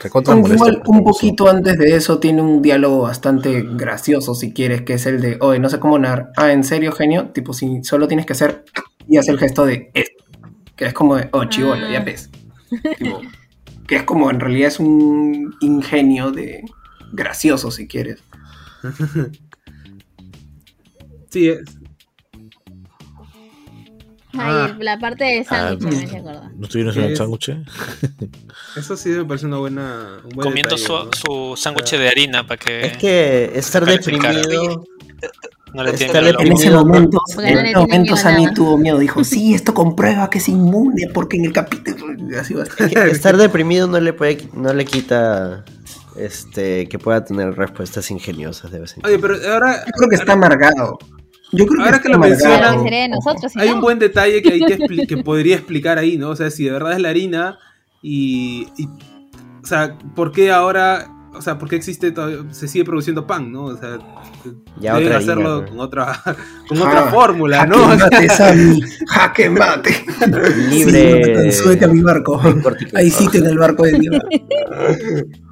[0.00, 1.04] Recontra Aunque molesto igual un eso.
[1.04, 5.38] poquito antes de eso tiene un diálogo bastante gracioso, si quieres, que es el de,
[5.40, 6.30] oye, no sé cómo narrar.
[6.36, 7.30] Ah, ¿en serio, genio?
[7.30, 8.64] Tipo, si solo tienes que hacer
[9.08, 10.24] y hacer el gesto de esto.
[10.76, 11.90] Que es como de, oh, chivolo, Ah.
[11.92, 12.30] ya ves.
[12.98, 13.20] Tipo,
[13.88, 16.62] que es como, en realidad es un ingenio de
[17.12, 18.22] gracioso, si quieres.
[21.30, 21.77] Sí, es-
[24.38, 24.76] Ay, Ah.
[24.80, 26.42] la parte de sándwich Ah, me se acordó.
[26.56, 27.18] ¿No estuvieron ¿Qué en el es?
[27.18, 27.48] sándwich?
[28.76, 30.18] eso sí me parece una buena.
[30.24, 31.52] Un buen Comiendo detalle, su, ¿no?
[31.56, 34.84] su sándwich de harina para que Es que estar deprimido.
[35.74, 38.54] no le le- el En ese momento, Porque en ese momento Sammy nada.
[38.54, 38.98] tuvo miedo.
[38.98, 42.14] Dijo, sí, esto comprueba que es inmune, porque en el capítulo...
[42.40, 42.86] Así va a estar.
[42.86, 45.64] es que estar deprimido no le puede, no le quita
[46.16, 49.84] este que pueda tener respuestas ingeniosas de vez en Oye, pero ahora.
[49.86, 50.98] Yo creo que está amargado.
[51.52, 53.76] Yo creo Ahora está que lo mencionan, que nosotros, Hay no.
[53.76, 56.30] un buen detalle que, hay que, expli- que podría explicar ahí, ¿no?
[56.30, 57.58] O sea, si de verdad es la harina
[58.02, 58.86] y, y-
[59.62, 61.08] O sea, ¿por qué ahora...
[61.34, 63.64] O sea, ¿por qué existe todavía- se sigue produciendo pan, ¿no?
[63.66, 63.98] O sea,
[64.80, 66.22] Ya deben otra hacerlo harina, con otra,
[66.68, 67.86] con Ah, otra fórmula, Jaque ¿no?
[67.96, 68.80] Mate, Sammy.
[69.06, 70.04] Jaque mate.
[70.68, 72.40] Libre Sí, Jonathan, súbete a mi barco.
[72.94, 74.16] Ahí sí en el barco de Dios.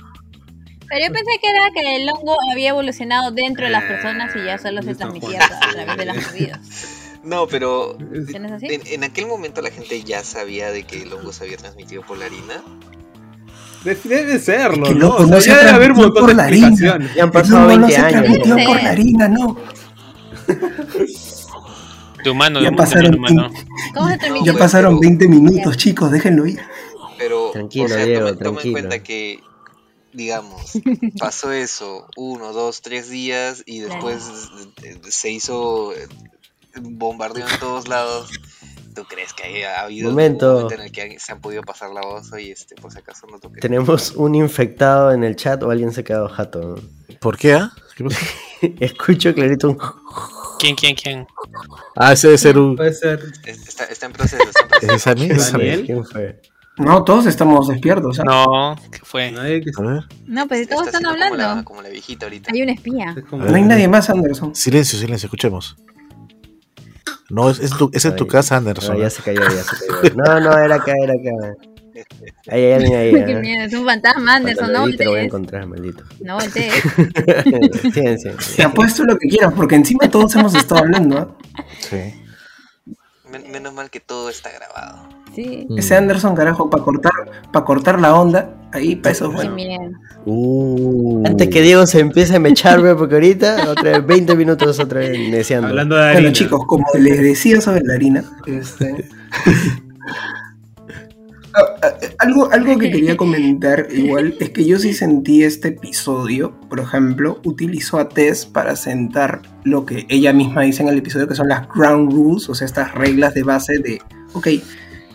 [0.88, 4.44] Pero yo pensé que era que el hongo había evolucionado dentro de las personas y
[4.44, 6.60] ya solo se transmitía a través de las bebidas.
[7.24, 11.02] No, pero ¿Sí no es en, en aquel momento la gente ya sabía de que
[11.02, 12.62] el hongo se había transmitido por la harina.
[13.84, 15.06] de- debe serlo, Que ¿no?
[15.08, 16.76] loco, O sea, no se ya debe haber un transmitió montón por de la harina.
[17.16, 18.10] Ya han No, pasado no 20 se años.
[18.12, 18.64] transmitió ¿no?
[18.64, 19.56] por la harina, no.
[22.22, 23.50] De humano, de Ya pasaron, de humano.
[23.94, 24.52] ¿Cómo se Ya transmitió?
[24.52, 26.60] ya pasaron pero- 20 minutos, chicos, déjenlo ir.
[27.18, 28.72] Pero, Tranquilo, o sea, Diego, toma, toma en tranquilo.
[28.72, 29.40] cuenta que,
[30.16, 30.72] digamos,
[31.18, 34.24] pasó eso uno, dos, tres días y después
[34.82, 36.08] eh, se hizo eh,
[36.80, 38.30] bombardeo en todos lados.
[38.94, 40.46] ¿Tú crees que haya habido Momento.
[40.48, 42.32] un momento en el que se han podido pasar la voz?
[42.32, 43.60] Oye, este, por si acaso no toqué.
[43.60, 46.80] Tenemos un infectado en el chat o alguien se ha quedado jato.
[47.20, 47.52] ¿Por qué?
[47.52, 47.72] ah?
[47.94, 48.20] ¿Qué pasa?
[48.80, 49.78] Escucho clarito un.
[50.58, 51.26] ¿Quién, quién, quién?
[51.94, 52.74] Ah, ese debe ser un.
[52.74, 53.20] Puede ser.
[53.44, 54.92] Es- Está, está en proceso, está en proceso.
[54.94, 55.28] ¿Es esa mí?
[55.30, 55.64] ¿Es a mí?
[55.66, 55.84] Daniel.
[55.84, 56.40] ¿Quién fue?
[56.78, 58.18] No, todos estamos despiertos.
[58.24, 59.30] No, ¿qué fue?
[59.32, 60.04] Nadie que A ver.
[60.26, 61.64] No, pues todos Está están haciendo como la- hablando.
[61.64, 62.50] Como la, viejita ahorita.
[62.52, 63.14] Hay un espía.
[63.30, 64.54] como- No hay nadie más, Anderson.
[64.54, 65.76] Silencio, silencio, escuchemos.
[67.30, 68.98] No, es, es, tu, es en tu casa, No, Anderson.
[68.98, 70.14] ya se cayó, ya se cayó.
[70.16, 71.54] No, no, era acá, era acá.
[72.50, 72.84] Ahí ahí.
[73.24, 73.40] Qué ¿eh?
[73.40, 76.04] miedo, es un fantasma, Anderson, no lo edite lo voy a encontrar, maldito.
[76.20, 76.74] No voltees.
[77.82, 78.56] sí, sí, sí.
[78.56, 81.34] Te apuesto lo que quieras, porque encima todos hemos estado hablando.
[81.54, 81.64] ¿ah?
[81.80, 81.96] Sí.
[83.30, 85.08] Men- menos mal que todo está grabado.
[85.36, 85.66] Sí.
[85.68, 85.78] Mm.
[85.78, 87.12] Ese Anderson, carajo, para cortar,
[87.52, 89.54] para cortar la onda, ahí para eso bueno.
[90.24, 91.22] Uh.
[91.26, 95.00] Antes que Diego se empiece a mechar, bro, porque ahorita, otra vez, 20 minutos otra
[95.00, 95.68] vez deseando.
[95.68, 96.20] Hablando de harina.
[96.20, 99.04] Bueno, chicos, como les decía sobre la harina, este...
[101.58, 106.52] Ah, ah, algo, algo que quería comentar igual es que yo sí sentí este episodio,
[106.68, 111.26] por ejemplo, utilizó a Tess para sentar lo que ella misma dice en el episodio,
[111.26, 114.02] que son las ground rules, o sea, estas reglas de base de,
[114.34, 114.48] ok,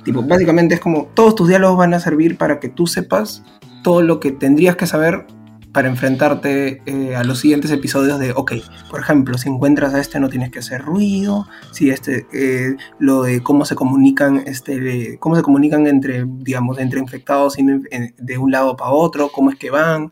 [0.04, 3.43] tipo, básicamente es como todos tus diálogos van a servir para que tú sepas
[3.84, 5.26] todo lo que tendrías que saber
[5.72, 8.54] para enfrentarte eh, a los siguientes episodios de, ok,
[8.89, 13.24] por ejemplo, si encuentras a este no tienes que hacer ruido, si este, eh, lo
[13.24, 18.76] de cómo se comunican, este, cómo se comunican entre, digamos, entre infectados de un lado
[18.76, 20.12] para otro, cómo es que van,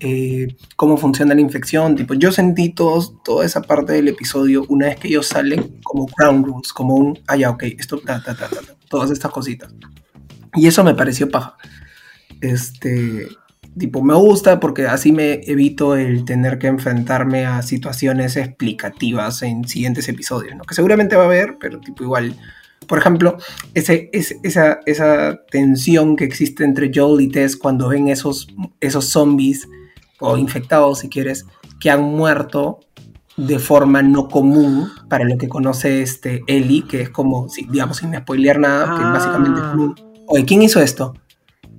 [0.00, 4.86] eh, cómo funciona la infección, tipo, yo sentí todos, toda esa parte del episodio una
[4.86, 8.34] vez que ellos salen como ground rules, como un, ah, ya, ok, esto, ta, ta,
[8.34, 9.72] ta, ta, todas estas cositas.
[10.54, 11.56] Y eso me pareció paja.
[12.40, 13.28] Este,
[13.78, 19.66] Tipo, me gusta porque así me evito el tener que enfrentarme a situaciones explicativas en
[19.66, 20.64] siguientes episodios, ¿no?
[20.64, 22.36] Que seguramente va a haber, pero tipo igual.
[22.88, 23.38] Por ejemplo,
[23.74, 28.48] ese, esa, esa tensión que existe entre Joel y Tess cuando ven esos,
[28.80, 29.68] esos zombies
[30.20, 31.46] o infectados, si quieres,
[31.80, 32.80] que han muerto
[33.36, 38.14] de forma no común para lo que conoce este Ellie, que es como, digamos, sin
[38.14, 41.14] spoilear nada, que básicamente es oye, ¿quién hizo esto?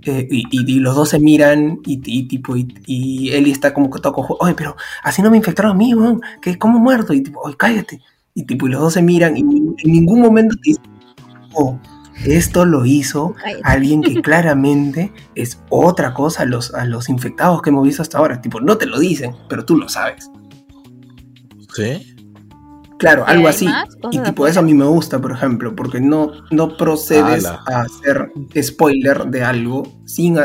[0.03, 4.55] Eh, y, los dos se miran y, tipo y, Ellie está como que todo oye,
[4.55, 8.01] pero así no me infectaron a mí, weón, que como muerto, y tipo, oye, cállate.
[8.33, 10.83] Y tipo, y los dos se miran y en ningún momento te dicen,
[11.53, 11.77] oh,
[12.25, 17.69] esto lo hizo alguien que claramente es otra cosa a los, a los infectados que
[17.69, 18.41] hemos visto hasta ahora.
[18.41, 20.29] Tipo, no te lo dicen, pero tú lo sabes.
[21.75, 22.15] ¿Sí?
[23.01, 23.67] Claro, algo así.
[24.11, 28.31] Y tipo, eso a mí me gusta, por ejemplo, porque no, no procedes a hacer
[28.61, 30.37] spoiler de algo, sin,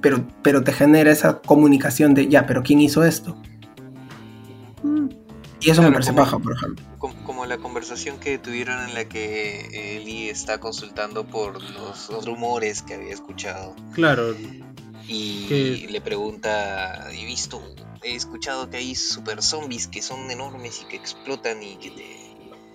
[0.00, 3.36] pero, pero te genera esa comunicación de, ya, pero ¿quién hizo esto?
[4.82, 5.06] Mm.
[5.60, 6.84] Y eso me parece paja, por ejemplo.
[6.98, 7.14] Como,
[7.46, 13.12] la conversación que tuvieron en la que Eli está consultando por los, rumores que había
[13.12, 13.74] escuchado.
[13.92, 14.34] Claro.
[15.06, 17.62] Y le pregunta, he visto
[18.04, 22.16] he escuchado que hay super zombies que son enormes y que explotan y que te...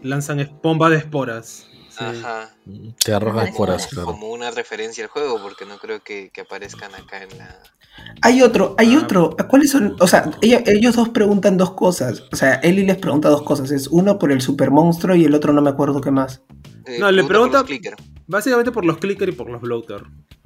[0.01, 1.67] Lanzan bombas de esporas.
[1.99, 2.55] Ajá.
[3.03, 4.05] Te arrojan esporas, claro.
[4.05, 7.61] Como una referencia al juego, porque no creo que, aparezcan acá en la...
[8.21, 9.01] Hay otro, hay ah.
[9.03, 9.35] otro.
[9.49, 9.97] ¿Cuáles son?
[9.99, 12.23] O sea, ellos, dos preguntan dos cosas.
[12.31, 13.71] O sea, Eli les pregunta dos cosas.
[13.71, 16.41] Es uno por el super monstruo y el otro no me acuerdo qué más.
[16.85, 17.65] Eh, no, le pregunta
[18.27, 20.03] básicamente por los clickers y por los bloater.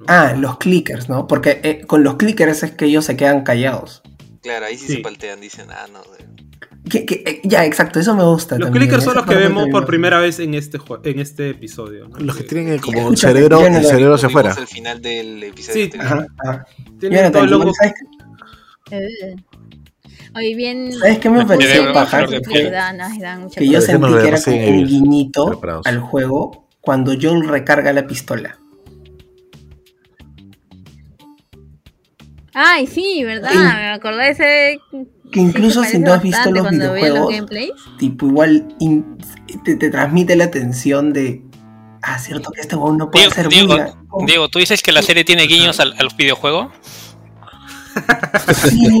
[0.08, 1.26] Ah, los clickers, ¿no?
[1.26, 4.02] Porque eh, con los clickers es que ellos se quedan callados.
[4.42, 6.02] Claro, ahí sí, se paltean, dicen, ah, no.
[6.92, 8.58] Eh, ya, exacto, eso me gusta.
[8.58, 12.08] Los clickers son los que vemos por primera vez en este en este episodio.
[12.18, 14.52] Los que tienen como un cerebro, el cerebro hacia afuera.
[14.52, 15.86] al final del episodio.
[15.86, 16.26] Sí, ajá,
[17.00, 17.72] Tienen todo el logo.
[20.36, 20.92] Oye, bien.
[20.92, 22.26] ¿Sabes qué me pareció paja?
[22.26, 28.58] Que yo sentí que era como un guiñito al juego cuando Joel recarga la pistola.
[32.54, 33.52] Ay, sí, ¿verdad?
[33.52, 34.80] Me acordé de ese.
[35.32, 37.34] Que incluso si no has visto los videojuegos,
[37.98, 38.68] tipo, igual
[39.64, 41.42] te, transmite la tensión de.
[42.02, 43.76] Ah, cierto que este juego no puede ser Diego,
[44.26, 46.68] Diego, ¿tú dices que la serie tiene guiños al, a los videojuegos?
[48.68, 49.00] Sí.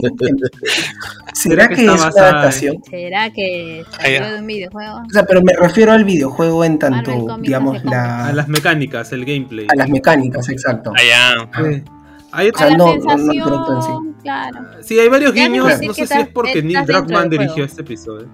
[1.34, 2.82] ¿Será que es una adaptación?
[2.88, 5.02] ¿Será que salió de un videojuego?
[5.06, 8.28] O sea, pero me refiero al videojuego en tanto, digamos, la...
[8.28, 9.66] A las mecánicas, el gameplay.
[9.68, 10.92] A las mecánicas, exacto.
[10.96, 11.48] Allá.
[11.56, 11.82] Sí.
[12.34, 12.70] Hay otra...
[12.76, 14.20] no, no, sí.
[14.22, 14.60] Claro.
[14.82, 15.80] Sí, hay varios guiños.
[15.80, 18.28] No sé si es porque Neil Druckmann dirigió este episodio.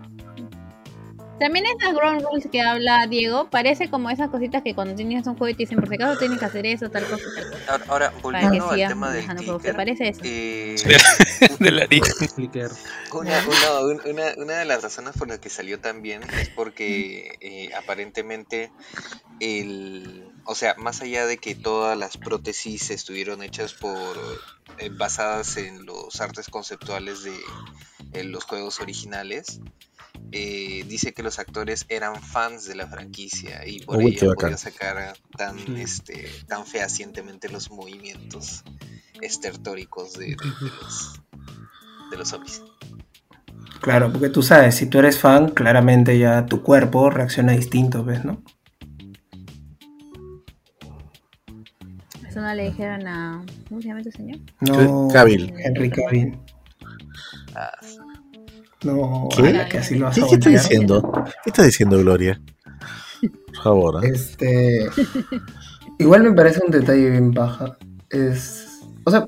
[1.40, 5.38] También esas ground rules que habla Diego, parece como esas cositas que cuando tienes un
[5.38, 7.80] juego y te dicen por si acaso tienes que hacer eso, tal cosa, tal cosa.
[7.88, 10.20] Ahora, volviendo al tema del clicker, parece eso.
[10.22, 10.76] Eh,
[11.58, 11.86] de la
[13.14, 17.38] una, una, una, una, de las razones por las que salió tan bien es porque
[17.40, 18.70] eh, aparentemente
[19.40, 24.16] el o sea, más allá de que todas las prótesis estuvieron hechas por
[24.78, 29.60] eh, basadas en los artes conceptuales de los juegos originales,
[30.32, 35.16] eh, dice que los actores eran fans de la franquicia y por ello podía sacar
[35.36, 38.62] tan, este, tan fehacientemente los movimientos
[39.20, 41.20] estertóricos de, los,
[42.10, 42.62] de los zombies.
[43.80, 48.24] Claro, porque tú sabes, si tú eres fan, claramente ya tu cuerpo reacciona distinto, ¿ves,
[48.24, 48.42] no?
[52.30, 53.44] Eso no le dijeron a.
[53.68, 54.38] ¿Cómo se llama este señor?
[54.60, 55.52] No, Cavill.
[55.58, 56.38] Henry Cavill.
[57.56, 57.72] Ah.
[58.84, 59.66] No, ¿Qué?
[59.68, 61.12] que así lo ¿Qué, ¿Qué está diciendo?
[61.42, 62.40] ¿Qué está diciendo Gloria?
[63.20, 64.04] Por favor.
[64.04, 64.10] ¿eh?
[64.14, 64.88] Este.
[65.98, 67.76] Igual me parece un detalle bien baja.
[68.10, 68.80] Es.
[69.04, 69.26] O sea.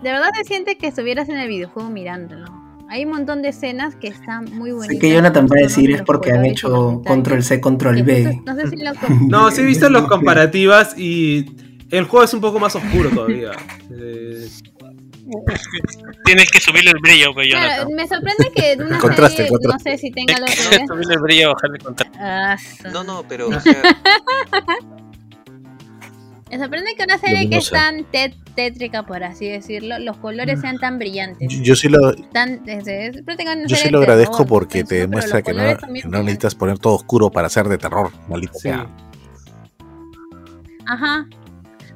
[0.00, 2.61] De verdad se siente que estuvieras en el videojuego mirándolo.
[2.92, 4.94] Hay un montón de escenas que están muy buenas.
[4.94, 8.42] Sé que Jonathan va a decir es porque han hecho control C, control B.
[8.44, 8.92] No sé si lo
[9.28, 11.56] No, sí he visto las comparativas y
[11.90, 13.52] el juego es un poco más oscuro todavía.
[13.90, 14.46] Eh,
[16.26, 17.88] Tienes que subirle el brillo, pues, Jonathan.
[17.96, 21.54] me sorprende que una contraste, serie, no sé si tenga lo que subirle el brillo,
[21.54, 22.18] bajarle el contraste.
[22.20, 22.56] Ah,
[22.92, 23.72] no, no, pero o sea,
[26.52, 28.04] Me sorprende que una serie que es tan
[28.54, 31.48] tétrica, por así decirlo, los colores sean tan brillantes.
[31.48, 36.94] Yo, sí lo, yo sí lo agradezco porque te demuestra que no, necesitas poner todo
[36.96, 38.86] oscuro para ser de terror, maldito sea.
[40.84, 41.26] Ajá.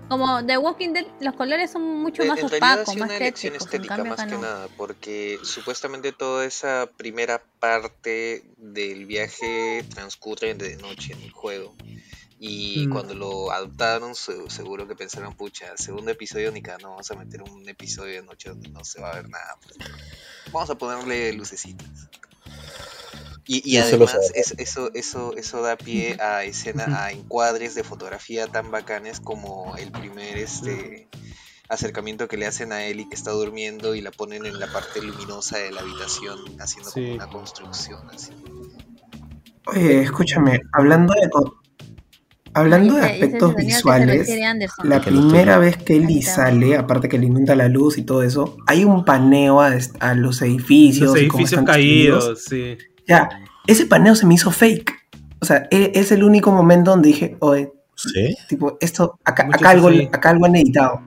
[0.09, 3.63] Como The Walking Dead, los colores son mucho más opacos, más tétricos.
[3.63, 11.13] estética más que nada, porque supuestamente toda esa primera parte del viaje transcurre de noche
[11.13, 11.75] en el juego.
[12.39, 12.91] Y Mm.
[12.93, 17.15] cuando lo adoptaron, se- seguro que pensaron, pucha, segundo episodio ni cada no vamos a
[17.15, 19.57] meter un episodio de noche donde no se va a ver nada.
[19.63, 19.77] pues.
[20.53, 21.89] Vamos a ponerle lucecitas.
[23.49, 24.25] Y, eso además sabe.
[24.35, 29.77] es- eso, eso, eso da pie a escena, a encuadres de fotografía tan bacanes como
[29.77, 31.09] el primer este
[31.69, 35.01] acercamiento que le hacen a Ellie que está durmiendo y la ponen en la parte
[35.01, 38.33] luminosa de la habitación haciendo como una construcción así.
[39.67, 41.29] Oye, escúchame, hablando de,
[42.57, 44.29] hablando de aspectos visuales,
[44.83, 48.57] la primera vez que Ellie sale, aparte que le inunda la luz y todo eso,
[48.67, 51.11] hay un paneo a, a los edificios.
[51.11, 52.79] Los edificios caídos, sí.
[53.07, 53.29] Ya,
[53.67, 54.93] ese paneo se me hizo fake.
[55.41, 58.35] O sea, e- es el único momento donde dije, oye, ¿Sí?
[58.49, 61.03] tipo, esto, acá, acá algo, acá algo han editado.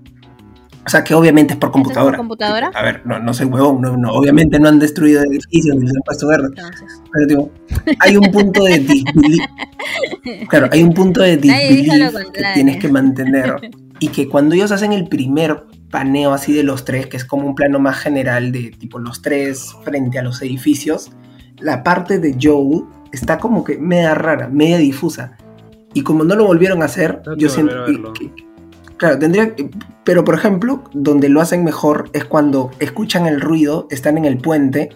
[0.85, 2.17] O sea, que obviamente es por ¿Eso es por computadora.
[2.17, 2.71] computadora?
[2.73, 5.93] A ver, no, no soy huevón, no, no, obviamente no han destruido edificios ni se
[5.95, 6.47] han puesto verde.
[6.49, 7.51] Entonces, Pero digo,
[7.99, 9.43] hay un punto de disbelief.
[10.49, 13.55] Claro, hay un punto de disbelief que tienes que mantener.
[14.01, 17.45] Y que cuando ellos hacen el primer paneo así de los tres, que es como
[17.45, 21.11] un plano más general de tipo los tres frente a los edificios,
[21.59, 25.35] la parte de Joe está como que media rara, media difusa.
[25.93, 28.43] Y como no lo volvieron a hacer, Tengo yo siento que, que-
[28.99, 29.69] Claro, tendría que-
[30.03, 34.37] Pero por ejemplo, donde lo hacen mejor es cuando escuchan el ruido, están en el
[34.37, 34.89] puente,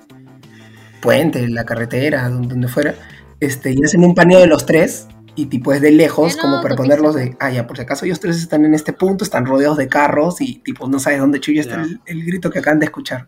[1.02, 2.96] puente, la carretera, don- donde fuera,
[3.40, 6.62] este, y hacen un paneo de los tres, y tipo es de lejos, no, como
[6.62, 9.46] para ponerlos de, ah, ya, por si acaso ellos tres están en este punto, están
[9.46, 12.80] rodeados de carros, y tipo no sabes dónde chulla está el, el grito que acaban
[12.80, 13.28] de escuchar.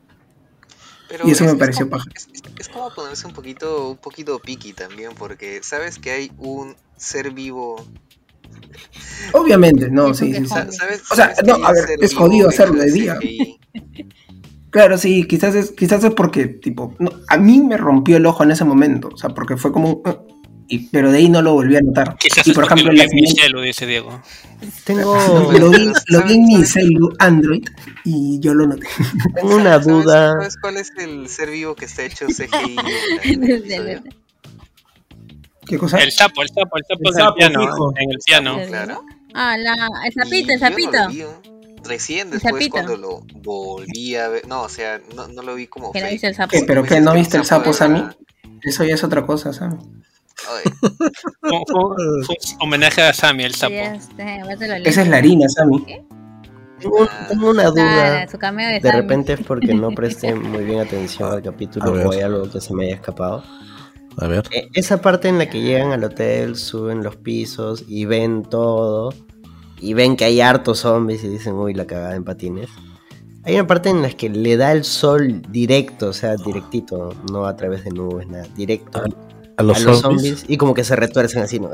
[1.07, 2.09] Pero Y eso me es pareció como- paja.
[2.15, 6.31] Es, es- es como ponerse un poquito, un poquito picky también, porque sabes que hay
[6.37, 7.85] un ser vivo.
[9.33, 10.45] Obviamente, no, sí, sí, sí.
[10.49, 10.71] joder.
[10.71, 13.17] sa- ¿Sabes, O sea, no, a ver, es jodido hacerlo de día.
[14.71, 18.43] Claro, sí, quizás es, quizás es porque, tipo, no, a mí me rompió el ojo
[18.43, 20.01] en ese momento, o sea, porque fue como un...
[20.11, 20.17] "Uh",
[20.67, 22.17] y, pero de ahí no lo volví a notar.
[22.17, 24.21] Quizás y por ejemplo, lo vi en siguiente- Michelle, dice Diego.
[24.83, 25.15] Tengo,
[25.59, 27.63] lo vi, lo vi en mi ¿Sabes- sabes- celu Android
[28.03, 28.85] y yo lo noté.
[29.33, 30.31] tengo una ¿Sabes- duda.
[30.33, 32.75] ¿Sabes cuál es el ser vivo que está hecho CGI?
[35.67, 35.77] el episodio?
[35.77, 35.97] ¿Qué cosa?
[35.99, 37.61] El sapo, el sapo, el sapo El en el sapo piano.
[37.61, 37.93] fijo.
[37.97, 38.57] En el piano.
[38.67, 39.05] Claro.
[39.33, 39.73] Ah, la,
[40.05, 40.97] el sapito, el no sapito.
[41.87, 42.71] Recién después sapito.
[42.71, 46.35] cuando lo volví a ver, no, o sea, no, no lo vi como dice el
[46.35, 46.49] sapo.
[46.51, 48.03] ¿Qué, ¿Pero qué, no viste el sapo, era- Sammy?
[48.63, 49.77] Eso ya es otra cosa, Sammy.
[52.59, 53.73] Homenaje a Sammy, el sapo.
[53.73, 55.85] Sí, este, Esa es la harina, Sammy.
[56.79, 58.25] Tengo, tengo una duda.
[58.25, 62.49] De De repente es porque no presté muy bien atención al capítulo o hay algo
[62.49, 63.43] que se me haya escapado.
[64.17, 64.43] A ver.
[64.51, 69.13] Eh, Esa parte en la que llegan al hotel, suben los pisos y ven todo.
[69.79, 72.69] Y ven que hay hartos zombies y dicen, uy, la cagada en patines.
[73.43, 77.45] Hay una parte en la que le da el sol directo, o sea, directito, no
[77.45, 79.03] a través de nubes, nada, directo
[79.57, 81.69] A los, a los zombies, zombies y como que se retuercen así, ¿no?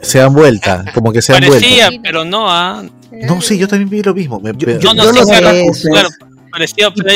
[0.00, 1.66] Se dan vuelta, como que se dan vuelta.
[1.66, 2.82] Parecía, pero no, ah.
[3.12, 4.40] No, sí, yo también vi lo mismo.
[4.40, 6.08] Me- me- Yo no Yo sé, no sé claro,
[6.50, 7.08] parecía, pero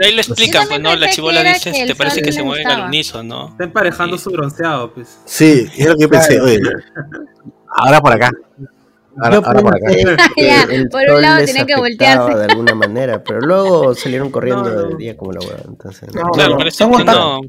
[0.00, 2.86] pero ahí lo explican, pues no, la era dice, te parece que se mueven al
[2.88, 3.48] unísono, ¿no?
[3.50, 4.24] Está emparejando Sí.
[4.24, 5.18] su bronceado, pues.
[5.26, 6.40] Sí, es lo que yo pensé.
[6.40, 6.58] Oye,
[7.76, 8.30] ahora por acá.
[9.20, 9.86] Ahora, por acá.
[10.38, 12.34] Ya, por un lado tenía que voltearse.
[12.38, 14.88] de alguna manera, pero luego salieron corriendo No, no.
[14.88, 16.08] de día como la hueá, entonces...
[16.14, 17.40] No, Claro, no, parece son que no.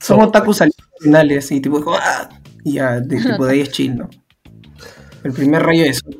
[0.00, 2.28] Son otakus originales y tipo, ¡ah!
[2.64, 4.10] y ya, de, tipo de ahí es chill, ¿no?
[5.22, 6.00] El primer rayo es...
[6.04, 6.18] No,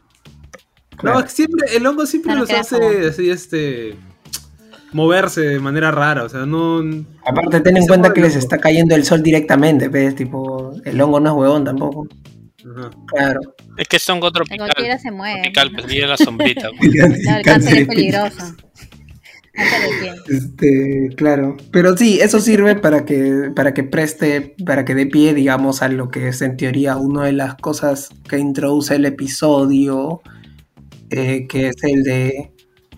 [0.96, 1.18] Claro.
[1.18, 3.96] es que siempre, el hongo siempre queda hace como- así, este.
[4.94, 6.82] Moverse de manera rara, o sea, no.
[7.26, 10.14] Aparte, ten en cuenta que les está cayendo el sol directamente, ¿ves?
[10.14, 12.08] Tipo, el hongo no es huevón tampoco.
[12.64, 12.90] Ajá.
[13.08, 13.40] Claro.
[13.76, 14.58] Es que son Que tropical.
[14.58, 15.42] cualquiera se mueve.
[15.42, 16.70] Tropical, pues brilla la sombrita.
[16.78, 16.90] pues.
[16.90, 18.56] Claro, el cáncer es peligroso.
[20.28, 21.56] Este, claro.
[21.70, 25.88] Pero sí, eso sirve para que, para que preste, para que dé pie, digamos, a
[25.88, 30.22] lo que es en teoría una de las cosas que introduce el episodio,
[31.10, 32.53] eh, que es el de,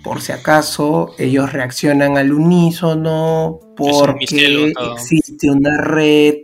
[0.06, 6.36] por si acaso, ellos reaccionan al unísono porque existe una red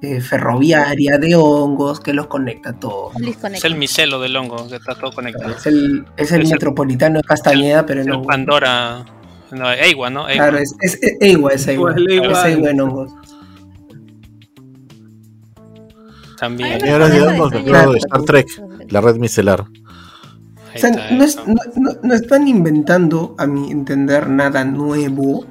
[0.00, 3.12] eh, ferroviaria de hongos que los conecta a todos.
[3.52, 5.52] Es el micelo del hongo, que está todo conectado.
[5.52, 8.20] Es el, es el Es metropolitano de Castañeda, pero Es no.
[8.20, 9.04] el Pandora.
[9.50, 10.26] No, Eiwa, ¿no?
[10.26, 11.90] Claro, es, es, es Eiwa, es Eiwa.
[11.96, 13.12] Es Eiwa en hongos.
[16.38, 16.78] También.
[16.78, 18.46] Y de Star Trek,
[18.90, 19.64] la red micelar.
[20.74, 25.44] O sea, no, es- no- no- no están inventando, a mi entender, nada nuevo,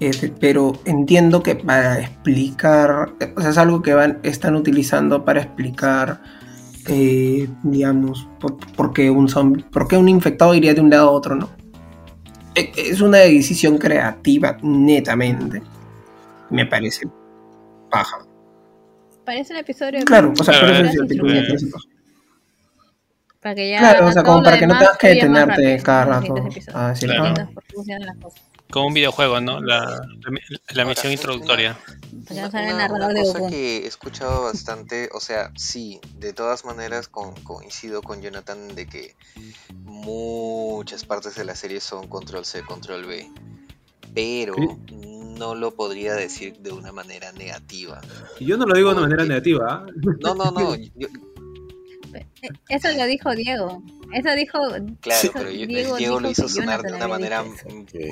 [0.00, 5.40] este, pero entiendo que para explicar, o sea, es algo que van, están utilizando para
[5.42, 6.22] explicar,
[6.86, 11.08] eh, digamos, por, por qué un zombie, por qué un infectado iría de un lado
[11.08, 11.50] a otro, ¿no?
[12.54, 15.62] E- Es una decisión creativa, netamente.
[16.50, 17.06] Me parece
[17.90, 18.18] paja.
[19.24, 21.36] Parece un episodio Claro, o sea, Claro, por eso eh, es el Las tipo de
[21.38, 21.72] instrucciones.
[21.72, 21.96] cosas paja.
[23.46, 26.34] Para que ya Claro, o sea, como para que no tengas que detenerte cada rato
[26.34, 27.34] Claro.
[27.44, 27.48] ah.
[28.72, 29.60] Como un videojuego, ¿no?
[29.60, 30.00] La, la,
[30.74, 31.78] la Ahora, misión introductoria.
[32.28, 37.36] Una, una- una cosa que he escuchado bastante, o sea, sí, de todas maneras con-
[37.44, 39.14] coincido con Jonathan de que
[39.84, 43.30] muchas partes de la serie son control C, control B,
[44.12, 44.56] pero
[45.38, 48.00] no lo podría decir de una manera negativa.
[48.40, 49.84] Yo no lo digo de una manera negativa.
[49.86, 49.86] ¿ah?
[50.20, 51.08] No, no, no, yo-
[52.68, 53.82] Eso lo dijo Diego.
[54.12, 54.58] Eso dijo.
[55.00, 57.44] claro, eso pero yo- Diego Diego, lo hizo sonar de una manera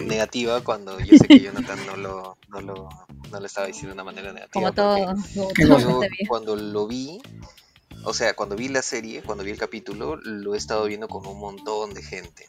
[0.07, 2.89] negativa cuando yo sé que Jonathan no lo, no lo,
[3.31, 4.53] no lo estaba diciendo de una manera negativa.
[4.53, 5.15] Como todo.
[5.35, 7.21] Yo cuando lo vi,
[8.05, 11.27] o sea, cuando vi la serie, cuando vi el capítulo, lo he estado viendo con
[11.27, 12.49] un montón de gente.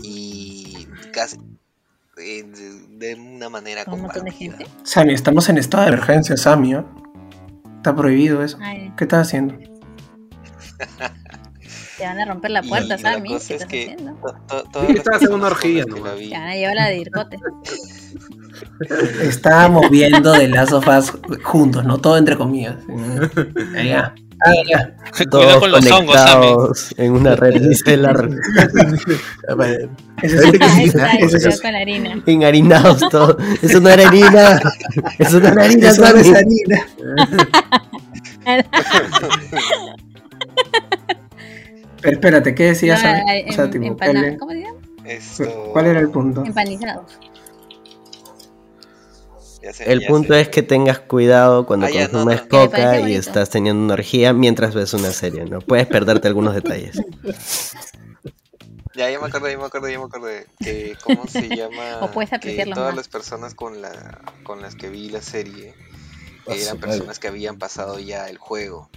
[0.00, 1.38] Y casi
[2.18, 4.56] eh, de, de una manera ¿Con un montón de compartida.
[4.58, 4.72] gente?
[4.84, 6.74] Sammy, estamos en estado de emergencia, Sammy.
[6.74, 6.84] ¿ah?
[7.76, 8.58] Está prohibido eso.
[8.60, 9.54] Ay, ¿Qué estás haciendo?
[11.98, 13.28] Te van a romper la Y puerta, la Sammy.
[13.30, 14.12] cosa ¿Qué es estás que haciendo?
[14.14, 16.78] to- to- Sí, todas las estaba haciendo una orgía la vi- Te van a llevar
[16.78, 17.38] a la Dircote.
[19.22, 21.12] Estábamos viendo de las sofás
[21.42, 21.98] juntos, ¿no?
[21.98, 22.76] Todo entre comillas.
[23.84, 24.14] Ya.
[24.40, 24.94] Ah, ya.
[25.10, 26.46] Cuidado Todos con los hongos, Sammy.
[27.04, 28.28] en una red micelar,
[30.22, 32.22] Ese es un Ahí piscina, está, ese es- cuidado con la harina.
[32.24, 33.36] enharinados todos.
[33.62, 34.60] Eso no era harina.
[35.18, 36.86] Eso no era harina, eso no es harina.
[42.00, 43.02] Pero espérate, ¿qué decías?
[43.02, 43.30] No, Sammy?
[43.30, 44.78] ay, O sea, tipo, empana- ¿cuál, ¿Cómo se llama?
[45.04, 46.44] Esto, cuál era el punto?
[46.44, 47.18] Empanizados.
[49.72, 50.40] sé- El ya punto sé.
[50.42, 52.48] es que tengas cuidado cuando Ah, no, consumes no.
[52.48, 55.60] Coca y estás teniendo una orgía mientras ves una serie, ¿no?
[55.60, 57.02] Puedes perderte algunos detalles.
[58.94, 60.46] Ya, ya me acordé, ya me acordé, ya me acordé.
[60.58, 61.98] Que, ¿Cómo se llama?
[62.02, 62.96] O puedes que apreciarlo todas más.
[62.96, 65.74] las personas con, la, con las que vi la serie
[66.46, 68.88] eran personas que habían pasado ya el juego.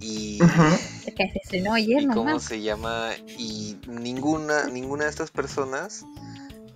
[0.00, 6.04] Y, que se estrenó y cómo se llama y ninguna ninguna de estas personas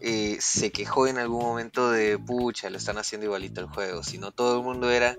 [0.00, 4.30] eh, se quejó en algún momento de pucha lo están haciendo igualito al juego sino
[4.32, 5.16] todo el mundo era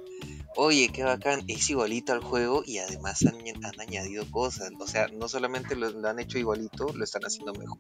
[0.56, 3.36] oye qué bacán es igualito al juego y además han,
[3.66, 7.54] han añadido cosas o sea no solamente lo, lo han hecho igualito lo están haciendo
[7.54, 7.78] mejor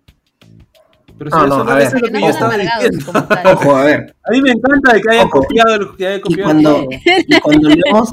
[1.17, 1.87] Pero No, si no, eso a no ver.
[1.87, 3.13] es lo Que no yo estaba diciendo.
[3.45, 4.15] Ojo, a ver.
[4.23, 5.39] A mí me encanta de que hayan Ojo.
[5.39, 6.87] copiado el que hayan Y copiado cuando, todo.
[7.27, 8.09] y cuando leemos.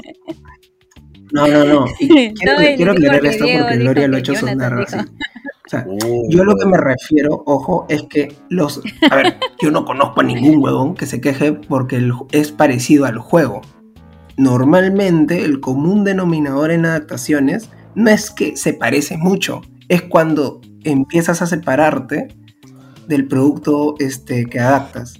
[1.31, 1.85] No, no, no.
[1.99, 4.97] Quiero, quiero aclarar esto Diego porque Gloria lo ha hecho sonar así.
[4.97, 8.81] O sea, Uh, yo lo que me refiero, ojo, es que los.
[9.11, 13.05] A ver, yo no conozco a ningún huevón que se queje porque el- es parecido
[13.05, 13.61] al juego.
[14.37, 21.41] Normalmente, el común denominador en adaptaciones no es que se parece mucho, es cuando empiezas
[21.41, 22.27] a separarte
[23.07, 25.19] del producto este, que adaptas.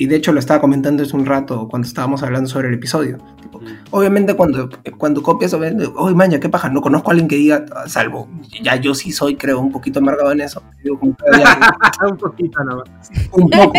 [0.00, 3.18] Y de hecho lo estaba comentando hace un rato cuando estábamos hablando sobre el episodio.
[3.42, 7.36] Tipo, obviamente cuando, cuando copias, obviamente, oye, maña, qué paja, no conozco a alguien que
[7.36, 8.26] diga, "Ah, salvo,
[8.62, 10.62] ya yo sí soy, creo, un poquito amargado en eso.
[10.82, 11.76] Digo, como que, "Ya,
[12.10, 12.88] un poquito nomás.
[13.32, 13.72] un poco.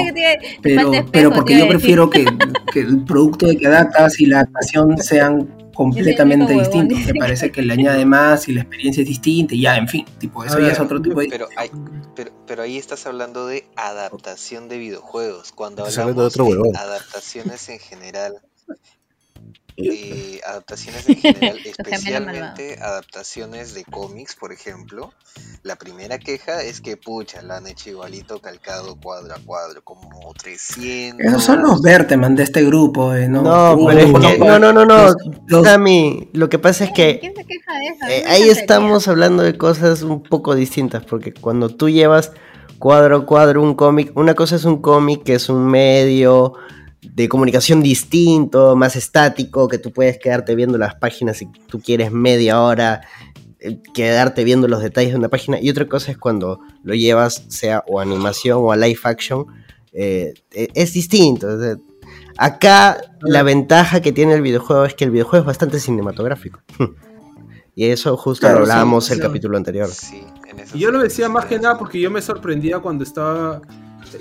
[0.61, 2.23] Pero, pero porque yo prefiero que,
[2.71, 7.13] que el producto de que adaptas y la adaptación sean completamente dice.
[7.13, 10.05] Me parece que le añade más y la experiencia es distinta y ya, en fin,
[10.17, 11.27] tipo, eso ya es otro tipo de...
[11.27, 11.69] pero hay
[12.15, 16.75] pero, pero ahí estás hablando de adaptación de videojuegos cuando hablando de hablamos otro huevón.
[16.75, 18.41] adaptaciones en general
[19.83, 25.13] eh, adaptaciones en general, especialmente adaptaciones de cómics, por ejemplo.
[25.63, 30.33] La primera queja es que, pucha, la han hecho igualito, calcado cuadro a cuadro, como
[30.33, 31.25] 300.
[31.25, 33.41] Esos son los Berteman de este grupo, eh, ¿no?
[33.43, 35.13] No, Uh, pero es que, conozco no, no, no, no,
[35.47, 38.05] los- Sammy, lo que pasa es que ¿Quién se queja de eso?
[38.09, 42.31] eh, ahí estamos hablando de cosas un poco distintas, porque cuando tú llevas
[42.79, 46.53] cuadro a cuadro un cómic, una cosa es un cómic que es un medio
[47.01, 52.11] de comunicación distinto, más estático, que tú puedes quedarte viendo las páginas si tú quieres
[52.11, 53.01] media hora,
[53.59, 57.45] eh, quedarte viendo los detalles de una página, y otra cosa es cuando lo llevas,
[57.47, 59.45] sea o animación o a live action,
[59.93, 61.47] eh, eh, es distinto.
[62.37, 66.61] acá la ventaja que tiene el videojuego es que el videojuego es bastante cinematográfico.
[67.75, 69.21] y eso justo Claro, sí, hablábamos el sí.
[69.21, 69.89] capítulo anterior.
[69.89, 73.03] Sí, en eso Y yo lo decía más que nada porque yo me sorprendía cuando
[73.03, 73.61] estaba.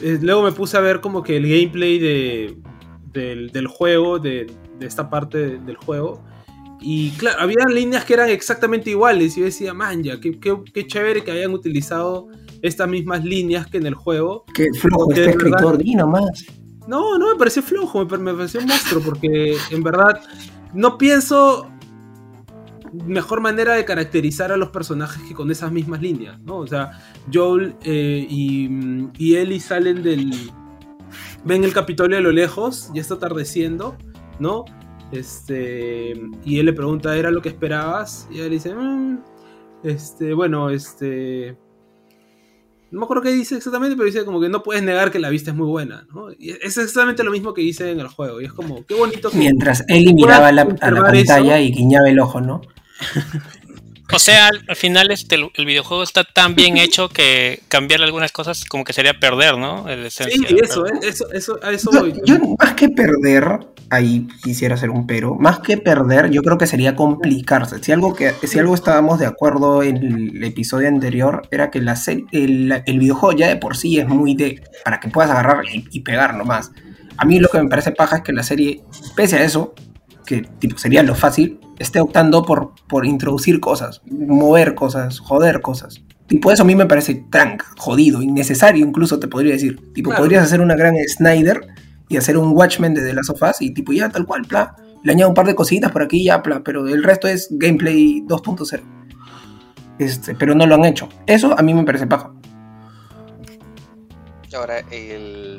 [0.02, 2.56] Eh, luego me puse a ver como que el gameplay de,
[3.12, 4.46] del, del juego, de,
[4.78, 6.22] de esta parte de- del juego.
[6.80, 9.36] Y claro, había líneas que eran exactamente iguales.
[9.36, 12.28] Y yo decía, man, ya, qué, qué, qué chévere que hayan utilizado
[12.62, 14.44] estas mismas líneas que en el juego.
[14.54, 16.46] Qué flojo este escritor, di nomás.
[16.88, 20.20] No, no me pareció flojo, me pareció un monstruo porque en verdad
[20.72, 21.70] no pienso
[22.92, 26.56] mejor manera de caracterizar a los personajes que con esas mismas líneas, ¿no?
[26.58, 26.90] O sea,
[27.32, 28.68] Joel eh, y,
[29.18, 30.32] y Ellie salen del...
[31.44, 33.96] ven el Capitolio a lo lejos, ya está atardeciendo,
[34.38, 34.64] ¿no?
[35.12, 36.14] Este,
[36.44, 38.28] y él le pregunta, ¿era lo que esperabas?
[38.30, 39.18] Y él dice, "Mm,
[39.82, 41.56] Este, bueno, este.
[42.90, 45.30] No me acuerdo qué dice exactamente, pero dice como que no puedes negar que la
[45.30, 46.30] vista es muy buena, ¿no?
[46.32, 48.40] Y es exactamente lo mismo que dice en el juego.
[48.40, 49.38] Y es como, qué bonito que.
[49.38, 52.60] Mientras Ellie miraba la, a la pantalla y guiñaba el ojo, ¿no?
[54.12, 58.64] O sea, al, final este, el, videojuego está tan bien hecho que cambiar algunas cosas
[58.64, 59.88] como que sería perder, ¿no?
[59.88, 60.24] El sí,
[60.62, 62.14] eso, eso, eso, a eso voy.
[62.24, 66.66] Yo, más que perder, ahí quisiera hacer un pero, más que perder, yo creo que
[66.66, 67.82] sería complicarse.
[67.82, 71.96] Si algo, que, si algo estábamos de acuerdo en el episodio anterior, era que la
[72.32, 75.84] el, el, videojuego ya de por sí es muy de, para que puedas agarrar y,
[75.90, 76.72] y pegar nomás.
[77.16, 78.82] A mí lo que me parece paja es que la serie,
[79.14, 79.74] pese a eso,
[80.26, 86.02] que tipo, sería lo fácil, esté optando por, por introducir cosas, mover cosas, joder cosas.
[86.26, 89.80] Tipo, eso a mí me parece tranca, jodido, innecesario incluso te podría decir.
[89.94, 91.66] Tipo, podrías hacer una gran Snyder
[92.08, 94.76] y hacer un Watchmen de las sofás y tipo, ya tal cual, pla.
[95.02, 98.22] Le añado un par de cositas por aquí ya, pla, pero el resto es gameplay
[98.26, 98.80] 2.0.
[99.98, 101.08] Este, pero no lo han hecho.
[101.26, 102.30] Eso a mí me parece paja.
[104.54, 105.49] Ahora, el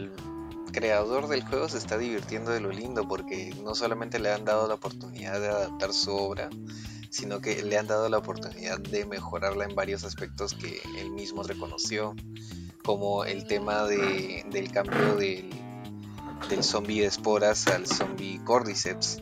[0.71, 4.67] creador del juego se está divirtiendo de lo lindo porque no solamente le han dado
[4.67, 6.49] la oportunidad de adaptar su obra,
[7.09, 11.43] sino que le han dado la oportunidad de mejorarla en varios aspectos que él mismo
[11.43, 12.15] reconoció,
[12.83, 15.49] como el tema de, del cambio del,
[16.49, 19.21] del zombie de esporas al zombie cordyceps.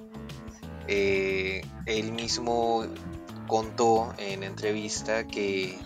[0.87, 2.85] Eh, él mismo
[3.47, 5.77] contó en entrevista que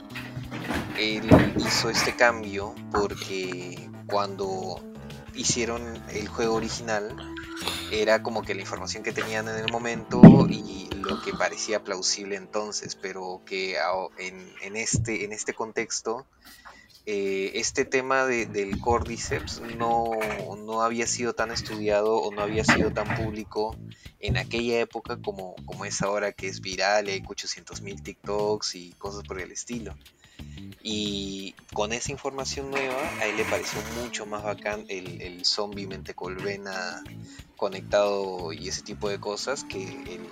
[0.99, 4.92] él hizo este cambio porque cuando
[5.35, 7.15] hicieron el juego original
[7.91, 12.35] era como que la información que tenían en el momento y lo que parecía plausible
[12.35, 13.77] entonces, pero que
[14.17, 16.25] en, este, en este contexto
[17.05, 20.11] eh, este tema del Cordyceps no,
[20.57, 23.75] no, había sido tan estudiado o no había sido tan público
[24.21, 28.93] en aquella época como, como es ahora que es viral, hay 800 mil TikToks y
[28.93, 29.93] cosas por el estilo.
[30.81, 35.87] Y con esa información nueva, a él le pareció mucho más bacán el, el zombie
[35.87, 37.01] mente colvena
[37.55, 40.29] conectado y ese tipo de cosas que el,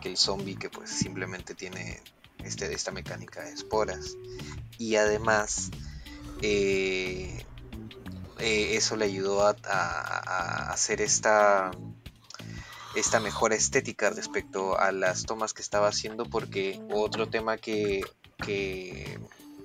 [0.00, 2.00] que el zombie que pues simplemente tiene
[2.44, 4.16] este, esta mecánica de esporas.
[4.78, 5.70] Y además,
[6.42, 7.44] eh,
[8.38, 11.70] eh, eso le ayudó a, a, hacer esta
[12.96, 18.02] esta mejora estética respecto a las tomas que estaba haciendo porque otro tema que
[18.40, 19.18] que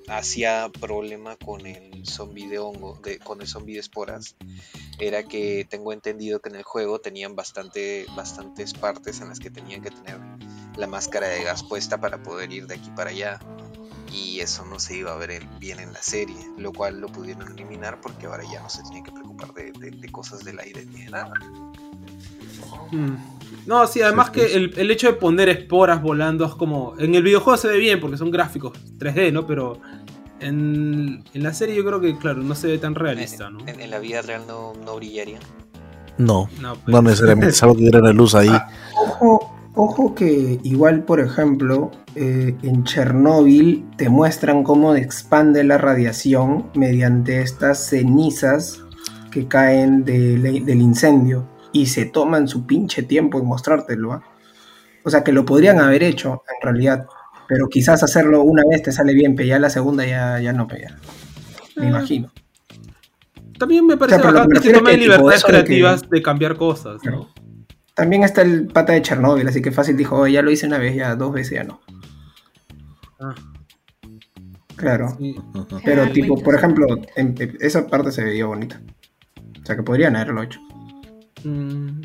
[0.07, 4.35] hacía problema con el zombie de hongo, de, con el zombie de esporas,
[4.99, 9.49] era que tengo entendido que en el juego tenían bastante, bastantes partes en las que
[9.49, 10.19] tenían que tener
[10.77, 13.39] la máscara de gas puesta para poder ir de aquí para allá.
[14.11, 17.51] Y eso no se iba a ver bien en la serie, lo cual lo pudieron
[17.51, 21.09] eliminar porque ahora ya no se tienen que preocupar de, cosas del aire ni de
[21.09, 21.33] nada.
[22.91, 23.35] Mm.
[23.65, 26.93] No, sí, además que el, hecho de poner esporas volando es como.
[26.99, 29.47] En el videojuego se ve bien porque son gráficos 3D, ¿no?
[29.47, 29.79] Pero
[30.39, 33.59] en, la serie yo creo que, claro, no se ve tan realista, ¿no?
[33.65, 35.39] En, la vida real no, brillaría.
[36.17, 37.03] No, no, pues.
[37.03, 38.49] necesariamente, es algo que la luz ahí.
[38.49, 38.69] Ah,
[39.01, 46.67] ojo, ojo que igual, por ejemplo, eh, en Chernóbil te muestran cómo expande la radiación
[46.75, 48.81] mediante estas cenizas
[49.31, 51.45] que caen del incendio
[51.75, 54.13] y se toman su pinche tiempo en mostrártelo.
[54.13, 54.23] ¿ah?
[55.03, 57.05] O sea, que lo podrían haber hecho en realidad,
[57.49, 60.69] pero quizás hacerlo una vez te sale bien, pero ya la segunda ya, ya no
[60.69, 60.95] pega.
[61.75, 61.89] Me ah.
[61.89, 62.31] imagino.
[63.59, 67.29] También me parece que, que tome libertades creativas de, cambiar cosas, ¿no?
[67.93, 70.95] También está el pata de Chernóbil, así que fácil dijo, ya lo hice una vez,
[70.95, 71.81] ya dos veces ya no.
[73.19, 73.35] Ah.
[74.77, 75.17] Claro.
[75.83, 76.87] Pero tipo, por ejemplo,
[77.59, 78.81] esa parte se veía bonita.
[79.61, 80.64] O sea que podrían haberlo hecho.
[81.45, 82.01] Mm.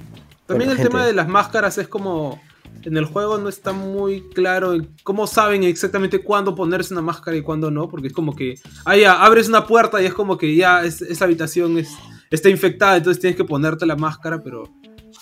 [0.46, 2.40] También el tema de las máscaras es como.
[2.82, 7.42] En el juego no está muy claro cómo saben exactamente cuándo ponerse una máscara y
[7.42, 8.54] cuándo no, porque es como que.
[8.84, 11.90] Ah, ya, abres una puerta y es como que ya esa habitación es,
[12.30, 14.64] está infectada, entonces tienes que ponerte la máscara, pero.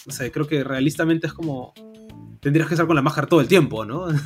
[0.07, 1.73] No sé, creo que realistamente es como.
[2.41, 4.07] Tendrías que estar con la máscara todo el tiempo, ¿no?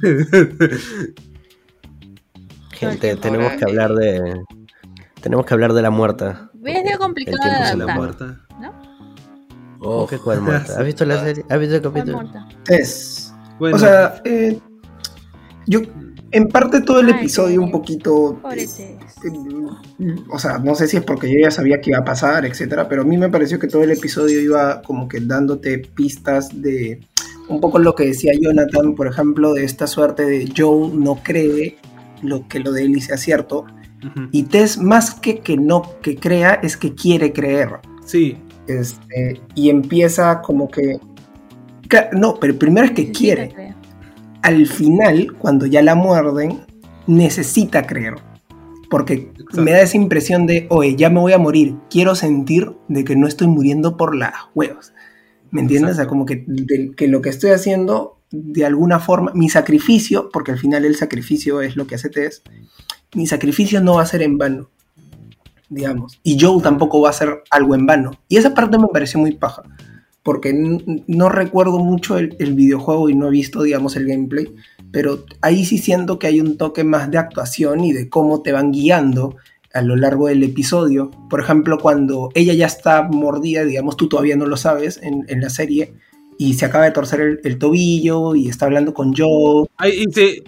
[2.72, 4.42] Gente, tenemos que hablar de.
[5.20, 6.50] Tenemos que hablar de la muerta.
[6.64, 7.78] Es complicado.
[7.78, 8.40] de la muerta.
[9.84, 10.78] Oh, ¿Qué cuál muerta?
[10.78, 11.44] ¿Has visto la serie?
[11.48, 12.22] ¿Has visto el capítulo?
[12.68, 13.32] Es.
[13.58, 14.58] O sea, eh,
[15.66, 15.80] yo
[16.30, 18.40] en parte todo el episodio un poquito.
[18.74, 18.98] Eh,
[20.30, 22.88] o sea, no sé si es porque yo ya sabía que iba a pasar, etcétera,
[22.88, 27.00] pero a mí me pareció que todo el episodio iba como que dándote pistas de
[27.48, 31.76] un poco lo que decía Jonathan, por ejemplo, de esta suerte de Joe no cree
[32.22, 33.66] lo que lo de Ellie sea cierto.
[34.32, 37.78] Y Tess, más que que no que crea, es que quiere creer.
[38.04, 38.36] Sí,
[38.66, 40.98] este, y empieza como que...
[42.12, 43.74] No, pero primero es que quiere.
[44.40, 46.60] al final, cuando ya la muerden,
[47.06, 48.14] necesita creer.
[48.88, 53.04] Porque me da esa impresión de, oye, ya me voy a morir, quiero sentir de
[53.04, 54.92] que no estoy muriendo por las huevas.
[55.50, 55.92] ¿Me entiendes?
[55.92, 56.46] O sea, como que,
[56.96, 61.60] que lo que estoy haciendo, de alguna forma, mi sacrificio, porque al final el sacrificio
[61.60, 62.42] es lo que hace Tess,
[63.14, 64.70] mi sacrificio no va a ser en vano,
[65.72, 66.20] digamos.
[66.22, 68.12] Y Joe tampoco va a hacer algo en vano.
[68.28, 69.62] Y esa parte me pareció muy paja,
[70.22, 70.52] porque
[71.06, 74.54] no recuerdo mucho el, videojuego y no he visto, digamos, el gameplay,
[74.92, 78.52] pero ahí sí siento que hay un toque más de actuación y de cómo te
[78.52, 79.36] van guiando
[79.72, 81.10] a lo largo del episodio.
[81.30, 85.48] Por ejemplo, cuando ella ya está mordida, digamos, tú todavía no lo sabes en, la
[85.48, 85.94] serie,
[86.38, 89.66] y se acaba de torcer el, tobillo y está hablando con Joe.
[89.76, 90.42] Ay, se,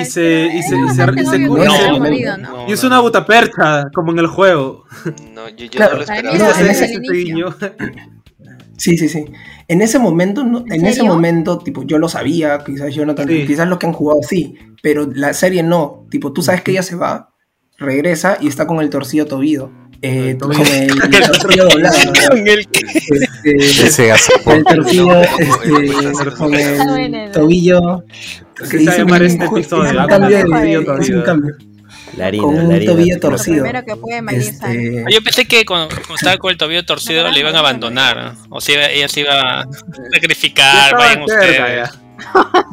[0.00, 2.68] y se, y se, y se, y se no, morido, ¿no?
[2.68, 4.84] Y es una butapercha, como en el juego.
[5.32, 6.38] No, yo, yo Claro, no lo esperaba.
[6.38, 7.00] no, en ese.
[8.78, 9.24] Sí, sí, sí.
[9.68, 13.14] En ese momento, no- ¿En en ese momento, tipo, yo lo sabía, quizás yo no
[13.14, 13.46] tanto, Sí.
[13.46, 16.06] quizás los que han jugado sí, pero la serie no.
[16.10, 17.30] Tipo, tú sabes que ella se va,
[17.78, 19.70] regresa y está con el torcido tobillo.
[20.02, 20.88] Eh, con el, el
[21.40, 21.96] torcido doblado.
[22.04, 22.28] ¿no?
[22.28, 24.32] Con el que- Este, Ese gaso.
[24.46, 26.96] el torcido, No, este, no, con no, no, no.
[27.24, 28.04] el tobillo.
[28.62, 31.24] Así se llamar este episodio, es un cambio de, es un torcido.
[31.24, 31.54] cambio.
[32.16, 32.92] La harina, Con un la harina.
[32.92, 33.64] tobillo Lo torcido.
[33.64, 34.36] que puede.
[34.38, 38.34] Este, Yo pensé que cuando, cuando estaba con el tobillo torcido le iban a abandonar.
[38.48, 39.66] O sea, ella se iba a
[40.14, 41.90] sacrificar, vayan ustedes.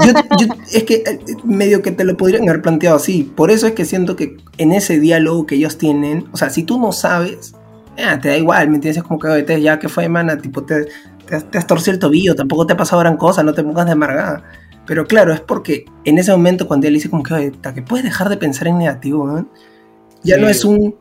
[0.06, 3.24] yo, yo- es que eh, medio que te lo podrían haber planteado así.
[3.36, 6.64] Por eso es que siento que en ese diálogo que ellos tienen, o sea, si
[6.64, 7.54] tú no sabes,
[7.98, 8.98] eh, te da igual, ¿me entiendes?
[8.98, 10.86] Es como que "Oye, Tess, ya que fue, mana, tipo, te,
[11.28, 13.64] te, has- te has torcido el tobillo, tampoco te ha pasado gran cosa, no te
[13.64, 14.44] pongas de amargada.
[14.86, 18.30] Pero claro, es porque en ese momento cuando él dice como que, que puedes dejar
[18.30, 19.48] de pensar en negativo, ¿no?
[20.24, 20.42] Ya Sí.
[20.42, 20.96] no es un...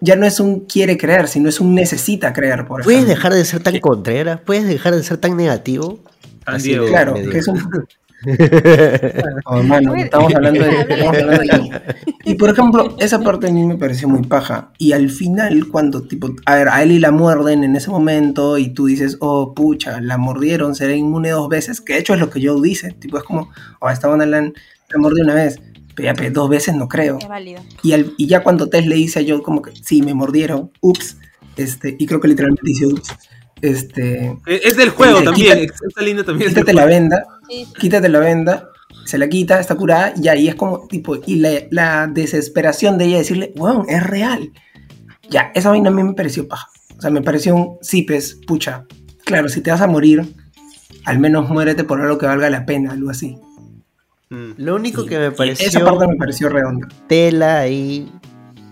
[0.00, 3.14] Ya no es un quiere creer, sino es un necesita creer, por ¿Puedes ejemplo.
[3.14, 4.40] dejar de ser tan contreras?
[4.44, 5.98] ¿Puedes dejar de ser tan negativo?
[6.44, 7.58] Así Claro, que es un...
[9.46, 10.70] Oh, mano, estamos hablando de...
[10.80, 11.80] estamos hablando de-
[12.24, 14.72] Y por ejemplo, esa parte a mí me pareció muy paja.
[14.78, 18.68] Y al final, cuando tipo, a ver, a Ellie la muerden en ese momento y
[18.70, 22.30] tú dices, oh, pucha, la mordieron, será inmune dos veces, que de hecho es lo
[22.30, 22.92] que Joe dice.
[22.92, 23.50] Tipo, es como,
[23.80, 25.60] oh, esta onda la, la mordió una vez,
[25.94, 27.18] pero ya, pero dos veces no creo.
[27.20, 27.60] Es válido.
[27.82, 30.70] Y, al- y ya cuando Tess le dice a Joe como que, sí, me mordieron,
[30.80, 31.18] ups,
[31.56, 33.08] este, y creo que literalmente dice, ups,
[33.62, 35.58] este, Es del juego Quítate- también.
[35.88, 36.98] Esta línea también quítate la juego.
[37.00, 37.72] venda, Sí, sí.
[37.78, 38.68] quítate la venda,
[39.04, 43.06] se la quita, está curada, y ahí es como, tipo, y la, la desesperación de
[43.06, 44.50] ella decirle, weón, es real.
[45.30, 46.68] Ya, esa vaina a mí me pareció paja.
[46.96, 48.86] O sea, me pareció un, sí, pues, pucha,
[49.24, 50.34] claro, si te vas a morir,
[51.04, 53.38] al menos muérete por algo que valga la pena, algo así.
[54.30, 54.52] Mm.
[54.56, 56.88] Lo único que me Y pareció esa parte me pareció redonda.
[57.06, 58.10] tela ahí.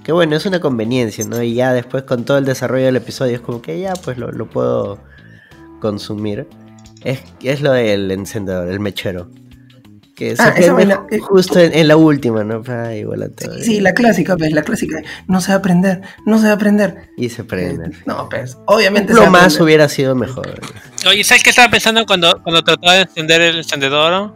[0.03, 1.43] Que bueno, es una conveniencia, ¿no?
[1.43, 4.33] Y ya después con todo el desarrollo del episodio es como que ya pues lo,
[4.33, 4.99] lo puedo
[5.81, 6.49] consumir.
[7.05, 9.29] Es, es lo del encendedor, el mechero.
[10.15, 12.63] Que se Ah, esa vaina, eh, justo en, en la última, ¿no?
[12.69, 13.59] Ah, igual a todo.
[13.61, 16.55] Sí, la clásica, pues, la clásica, no se va a aprender, no se va a
[16.55, 17.09] aprender.
[17.17, 17.93] Y se prende.
[18.05, 20.61] No, pues, obviamente a más hubiera sido mejor.
[21.09, 24.35] Oye, ¿sabes qué estaba pensando cuando, cuando trataba de encender el encendedor?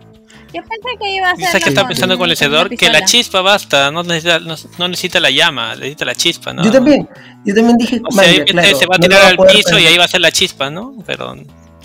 [0.55, 1.47] Yo pensé que iba a ser.
[1.49, 2.71] ¿Sabes qué estaba pensando con el encendedor?
[2.71, 6.65] Que la chispa basta, no necesita, no, no necesita la llama, necesita la chispa, ¿no?
[6.65, 7.07] Yo también,
[7.45, 9.43] yo también dije, O sea, "Man, ahí ya, claro, se va a no tirar lo
[9.43, 9.89] al piso y prender".
[9.93, 10.95] ahí va a ser la chispa, ¿no?
[11.05, 11.37] Pero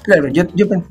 [0.03, 0.87] Claro, yo, yo pensé,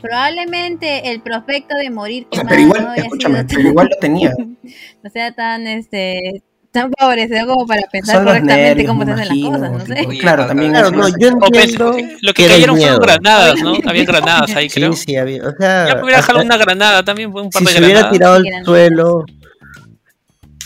[0.00, 4.32] Probablemente el prospecto de morir o sea, pero igual, no escúchame, pero igual lo tenía.
[5.02, 9.28] no sea tan este tan favorecedor como para pensar Son correctamente nervios, cómo se hacen
[9.28, 10.06] las cosas, no sé.
[10.06, 11.96] Oye, claro, también Claro, no, yo pues, entiendo.
[12.20, 13.00] lo que cayeron fueron miedo.
[13.00, 13.72] granadas, ¿no?
[13.86, 14.92] Habían granadas ahí, creo.
[14.92, 15.48] Sí, sí, había.
[15.48, 18.00] O sea, Ya me hubiera jalado una granada también, un par si de se hubiera
[18.00, 18.12] granadas.
[18.12, 18.66] tirado al Granadas.
[18.66, 19.24] suelo.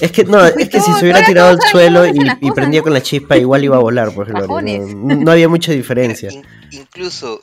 [0.03, 2.85] Es que no, es que si se hubiera tirado al suelo y, prendía ¿no?
[2.85, 4.95] con la chispa, igual iba a volar, pues Gloria, Bajones.
[4.95, 6.31] No, no había mucha diferencia.
[6.33, 6.43] In-
[6.73, 7.41] incluso,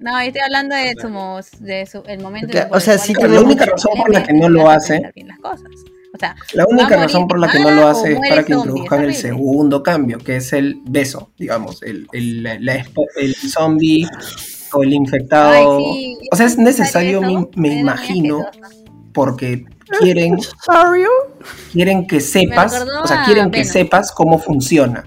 [0.00, 3.12] No, yo estoy hablando de su, de su el momento Claro, por o sea, sí
[3.14, 4.92] va a tiene morir, mucha razón por la que no lo para hace.
[4.94, 5.70] pensar bien las cosas.
[6.14, 8.44] O sea, La ¿Va a única razón por la que no lo hace es para
[8.44, 12.84] que introduzcan el segundo cambio, que es el beso, digamos, el, el, la- la
[13.16, 14.08] el zombie
[14.72, 15.50] o el infectado.
[15.50, 17.20] Ay, sí, o sea, es necesario,
[17.56, 18.46] me, imagino.
[19.18, 19.64] Porque
[20.00, 20.36] quieren,
[21.72, 25.04] quieren que sepas, o sea, quieren que sepas cómo funciona.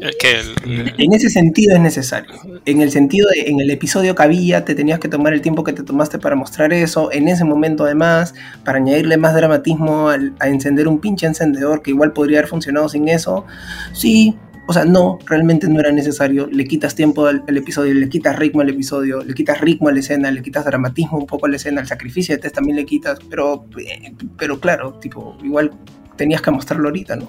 [0.00, 2.32] Es que el- En ese sentido es necesario.
[2.64, 5.64] En el sentido de, en el episodio que había, te tenías que tomar el tiempo
[5.64, 7.12] que te tomaste para mostrar eso.
[7.12, 8.34] En ese momento, además,
[8.64, 12.88] para añadirle más dramatismo al- a encender un pinche encendedor que igual podría haber funcionado
[12.88, 13.44] sin eso.
[13.92, 14.34] Sí,
[14.72, 16.48] o sea, no, realmente no era necesario.
[16.50, 19.92] Le quitas tiempo al, al episodio, le quitas ritmo al episodio, le quitas ritmo a
[19.92, 22.78] la escena, le quitas dramatismo un poco a la escena, el sacrificio de Tess también
[22.78, 25.72] le quitas, pero, eh, pero claro, tipo, igual
[26.16, 27.28] tenías que mostrarlo ahorita, ¿no?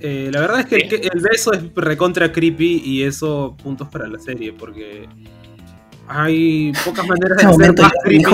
[0.00, 4.06] Eh, la verdad es que el, el beso es recontra creepy y eso puntos para
[4.06, 5.06] la serie porque
[6.08, 8.24] hay pocas maneras de hacer momento más creepy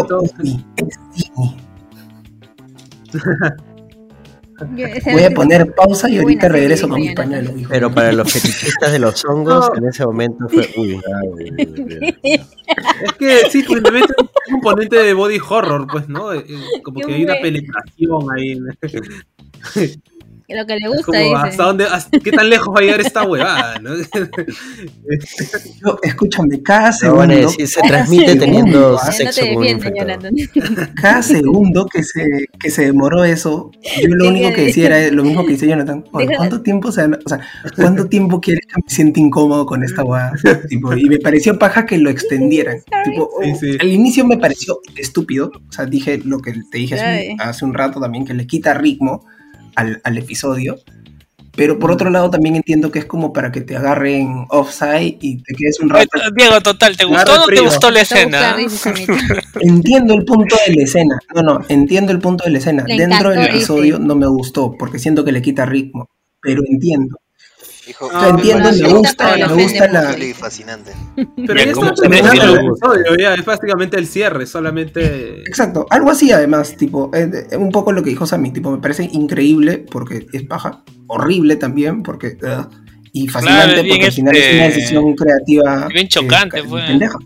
[5.12, 7.52] Voy a poner pausa y ahorita buena regreso con mi pañuelo.
[7.68, 10.68] Pero para los fetichistas de los hongos, en ese momento fue.
[10.76, 11.00] Uy,
[12.22, 16.32] Es que sí, pues le meten un componente de body horror, pues, ¿no?
[16.32, 18.58] Eh, eh, Como que hay una penetración ahí.
[20.51, 20.56] ¿No?
[20.60, 21.48] Lo que le Es gusta, como dice.
[21.48, 23.90] hasta dónde, hasta- qué tan lejos va a llegar esta huevada, ¿no?
[25.85, 30.09] Yo, escúchame, cada No segundo, a decir, se transmite segundo, teniendo no sexo infectado.
[30.09, 30.94] Jonathan.
[30.94, 32.22] cada segundo que se,
[32.59, 33.70] que se demoró eso,
[34.01, 36.05] yo lo único que decía era lo mismo que dice Jonathan.
[36.10, 37.40] ¿Cuánto tiempo se o sea,
[37.77, 40.32] cuánto tiempo quieres que me sienta incómodo con esta hueá?
[40.68, 42.78] Tipo, y me pareció paja que lo extendieran.
[43.05, 43.77] Tipo, Sí, sí.
[43.81, 45.51] Al inicio me pareció estúpido.
[45.68, 48.74] O sea, dije lo que te dije hace hace un rato también, que le quita
[48.74, 49.24] ritmo
[49.74, 50.78] al, al episodio.
[51.56, 55.42] Pero por otro lado también entiendo que es como para que te agarren offside y
[55.42, 56.18] te quedes un rato.
[56.34, 58.56] Diego, total, ¿te gustó o no te gustó la escena?
[59.60, 61.18] Entiendo el punto de la escena.
[61.34, 62.84] No, no, entiendo el punto de la escena.
[62.86, 66.09] Le Dentro del episodio no me gustó porque siento que le quita ritmo.
[66.40, 67.18] Pero entiendo.
[68.28, 70.00] Entiendo, me me gusta, me gusta la.
[70.02, 70.92] Increíble y fascinante.
[71.16, 75.40] Pero Bien, ya ¿cómo está terminando el episodio, ya es básicamente el cierre, solamente.
[75.42, 78.78] Exacto, algo así además, tipo, eh, eh, un poco lo que dijo Sammy, tipo, me
[78.78, 82.36] parece increíble porque es paja, horrible también porque,
[83.12, 85.88] y fascinante porque al final es este- una decisión creativa.
[85.88, 86.84] bien eh, chocante, ca- pues.
[86.84, 87.18] pendeja.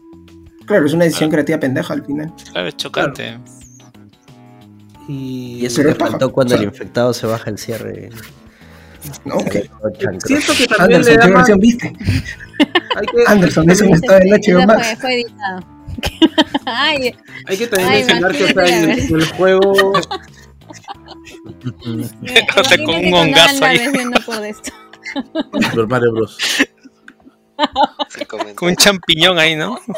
[0.67, 2.33] Claro, es una decisión creativa pendeja al final.
[2.53, 3.39] Claro, es chocante.
[5.09, 8.09] Y, Y eso paja, faltó cuando o sea- el infectado se baja el cierre.
[9.25, 9.39] ¿No?
[9.45, 10.21] Que- Chancro.
[10.27, 11.93] siento que también Anderson, le da ¿qué versión viste?
[12.97, 14.87] Hay que, Anderson, eso no estaba en HBO Max.
[14.87, 15.61] fue, fue editado.
[16.67, 17.15] Ay,
[17.47, 19.93] hay que también mencionar que sea, en, el, el juego.
[22.57, 23.79] O sea, con un hongazo ahí.
[25.71, 26.39] Super Mario Bros.
[28.57, 29.79] Con un champiñón ahí, ¿no?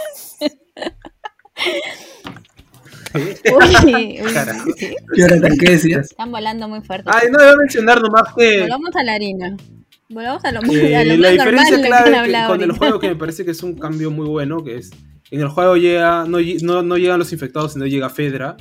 [3.16, 4.70] Uy, uy, Carajo.
[4.76, 4.94] sí.
[5.16, 6.10] Jonathan, ¿qué decías?
[6.10, 7.10] Están volando muy fuerte.
[7.12, 8.60] Ay, no debo mencionar nomás que.
[8.62, 9.56] Volvamos a la harina.
[10.08, 12.46] Volvamos a lo, Eh, a lo la normal diferencia de lo que clave han que-
[12.48, 14.90] con el juego que me parece que es un cambio muy bueno, que es
[15.30, 18.56] en el juego llega no, no, no llegan los infectados, sino llega Fedra,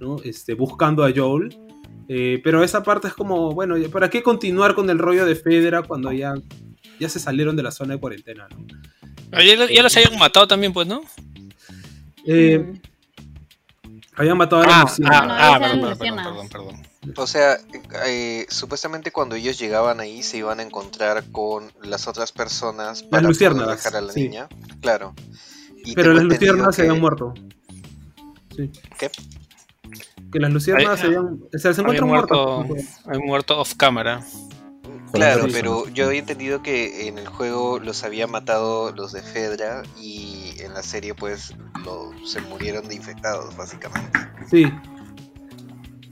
[0.00, 0.16] ¿no?
[0.24, 1.56] Este, buscando a Joel.
[2.08, 5.82] Eh, pero esa parte es como, bueno, ¿para qué continuar con el rollo de Fedra
[5.82, 6.34] cuando ya,
[6.98, 8.48] ya se salieron de la zona de cuarentena?
[8.50, 8.66] ¿no?
[9.42, 11.02] Ya, ya los habían matado también, pues, ¿no?
[12.26, 12.80] Eh, Mm.
[14.18, 16.26] Habían matado a la Ah, ah, no, ah, perdón, perdón, luciérnagas.
[16.26, 16.88] perdón, perdón.
[17.16, 17.58] O sea,
[18.06, 23.28] eh, supuestamente cuando ellos llegaban ahí se iban a encontrar con las otras personas para
[23.28, 24.24] poder dejar a la sí.
[24.24, 24.48] niña.
[24.80, 25.14] Claro.
[25.84, 27.32] Y Pero las luciérnagas se habían muerto.
[28.54, 28.70] Sí.
[28.98, 29.10] ¿Qué?
[30.30, 31.40] Que las luciérnagas Ay, se habían.
[31.54, 32.86] O sea, se encuentran muerto, muertos.
[33.06, 34.20] había muerto off camera.
[35.12, 39.82] Claro, pero yo había entendido que en el juego los había matado los de Fedra
[40.00, 41.54] y en la serie pues
[41.84, 44.18] lo, se murieron de infectados básicamente.
[44.50, 44.64] Sí.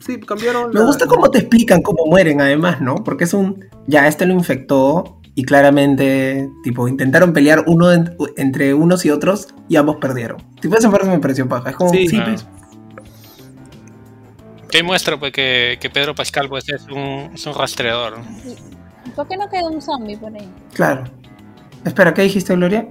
[0.00, 0.70] Sí, cambiaron.
[0.72, 2.96] Me la- gusta cómo te explican cómo mueren, además, ¿no?
[3.04, 3.64] Porque es un.
[3.86, 9.48] Ya, este lo infectó y claramente, tipo, intentaron pelear uno en- entre unos y otros
[9.68, 10.38] y ambos perdieron.
[10.60, 11.70] Tipo, esa parte me pareció paja.
[11.70, 11.90] Es como.
[11.90, 12.08] Sí.
[12.08, 12.24] Sí, Ah.
[12.28, 12.46] pues,
[14.70, 18.18] Que ahí muestra pues, que, que Pedro Pascal pues, es, un, es un rastreador.
[19.16, 20.48] ¿Por qué no quedó un zombie por ahí?
[20.74, 21.04] claro.
[21.84, 22.86] Espera, ¿qué dijiste, Gloria?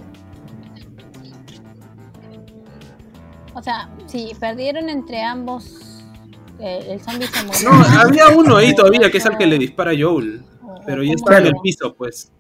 [3.53, 6.03] O sea, si perdieron entre ambos,
[6.59, 7.69] eh, el zombie se murió.
[7.71, 10.41] No, había uno ahí todavía que es el que le dispara a Joel.
[10.61, 12.31] O- Pero o ya está en el piso, pues.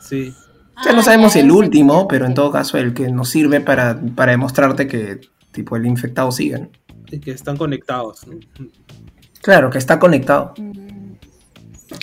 [0.00, 0.34] Sí.
[0.78, 3.08] O sea, no Ah, sabemos ya, el último, ya, pero en todo caso el que
[3.10, 5.20] nos sirve para, para demostrarte que,
[5.52, 6.58] tipo, el infectado sigue.
[6.58, 6.68] ¿no?
[7.10, 8.26] Y que están conectados.
[8.26, 8.36] ¿no?
[9.40, 10.54] Claro, que está conectado.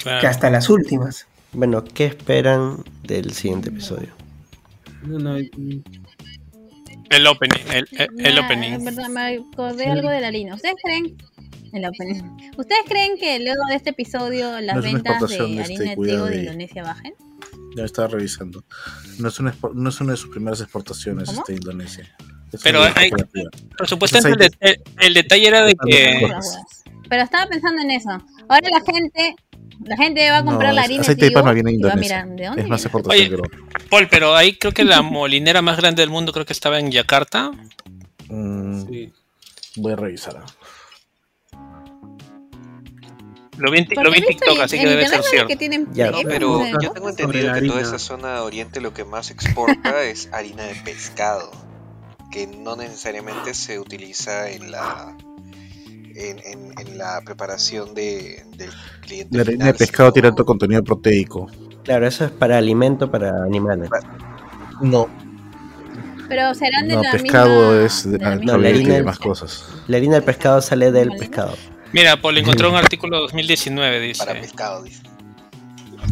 [0.03, 0.21] Claro.
[0.21, 1.27] Que hasta las últimas.
[1.53, 4.09] Bueno, ¿qué esperan del siguiente episodio?
[5.03, 5.35] No, no,
[7.09, 7.59] El opening.
[7.73, 8.71] El, el, el opening.
[8.73, 10.55] En verdad, me acordé algo de la harina.
[10.55, 11.17] ¿Ustedes creen?
[11.73, 12.21] El opening.
[12.57, 16.35] ¿Ustedes creen que luego de este episodio las ventas de harina este de trigo de
[16.37, 17.13] de- Indonesia bajen?
[17.75, 18.63] Ya estaba revisando.
[19.19, 21.39] No es una, no es una de sus primeras exportaciones ¿Cómo?
[21.41, 22.15] este, Indonesia.
[22.51, 23.11] Es Pero hay-.
[23.77, 26.11] Por supuesto, el, de- el- el detalle era de que.
[26.13, 26.83] Las huevas.
[27.09, 28.09] Pero estaba pensando en eso.
[28.49, 29.35] Ahora la gente,
[29.83, 32.25] la gente va a comprar No, la harina aceite de palma viene de Indonesia.
[32.25, 33.29] mirar de dónde Es más Oye.
[33.29, 33.43] que lo
[33.89, 36.91] Paul, pero ahí creo que la molinera más grande del mundo creo que estaba en
[36.91, 37.51] Yakarta.
[38.29, 39.13] Mm, sí.
[39.77, 40.37] Voy a revisar.
[40.37, 40.45] ah.
[43.57, 45.47] Lo vi en, lo vi en TikTok, así en que debe ser cierto.
[45.49, 48.93] que tienen Ya, No, pero yo tengo entendido que toda esa zona de Oriente lo
[48.93, 51.51] que más exporta es harina de pescado,
[52.31, 55.15] que no necesariamente se utiliza en la
[56.29, 58.69] en, en- en la preparación de, del
[59.01, 59.35] cliente.
[59.37, 61.47] La harina de pescado sino- tiene alto contenido proteico.
[61.83, 63.89] Claro, eso es para alimento para animales.
[64.81, 65.07] No,
[66.29, 69.19] Pero serán de no, la pescado misma, es de, de la No, la harina- demás
[69.19, 69.65] cosas.
[69.87, 71.55] La harina del pescado sale del pescado.
[71.93, 74.25] Mira, Paul encontró un artículo 2019, dice.
[74.25, 75.03] Para pescado, dice.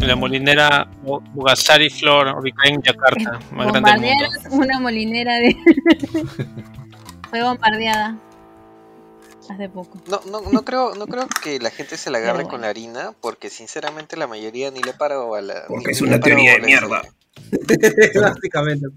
[0.02, 4.28] La molinera Bu- Bugasari Flor, ubicada en Yakarta, más grande del mundo.
[4.66, 5.56] Una molinera de.
[7.30, 8.16] Fue bombardeada.
[9.50, 10.00] Hace poco.
[10.08, 12.70] No, no, no creo, no creo que la gente se la agarre Pero con la
[12.70, 15.64] harina, porque sinceramente la mayoría ni le para a la.
[15.68, 17.02] Porque ni- es ni una teoría de mierda.
[18.22, 18.88] Básicamente.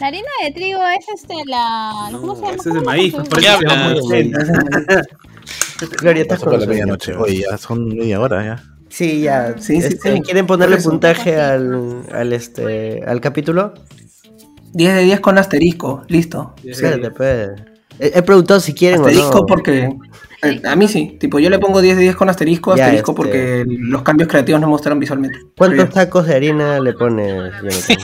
[0.00, 2.08] La harina de trigo es este, la.
[2.12, 2.54] ¿Cómo se llama?
[2.54, 4.00] Ese es de ¿Cómo maíz, por Ya eso se llama habla.
[4.02, 5.02] molinera.
[6.00, 7.14] Gloria, estás con la medianoche.
[7.16, 8.62] Oye, ya son media hora ya.
[8.88, 9.54] Sí, ya.
[9.58, 10.20] Sí, sí, Este, sí.
[10.22, 13.74] ¿Quieren ponerle puntaje al, al, este, al capítulo?
[14.72, 16.54] 10 de 10 con asterisco, listo.
[16.62, 16.70] Sí.
[16.70, 17.50] Espérate, pues.
[18.00, 19.46] He, he preguntado si quieren o Asterisco no.
[19.46, 19.90] porque.
[20.42, 23.12] eh, a mí sí, tipo, yo le pongo 10 de 10 con asterisco, Ya, asterisco
[23.12, 25.38] este- porque los cambios creativos no mostraron visualmente.
[25.56, 27.98] ¿Cuántos Pero tacos de harina le pone Jonathan?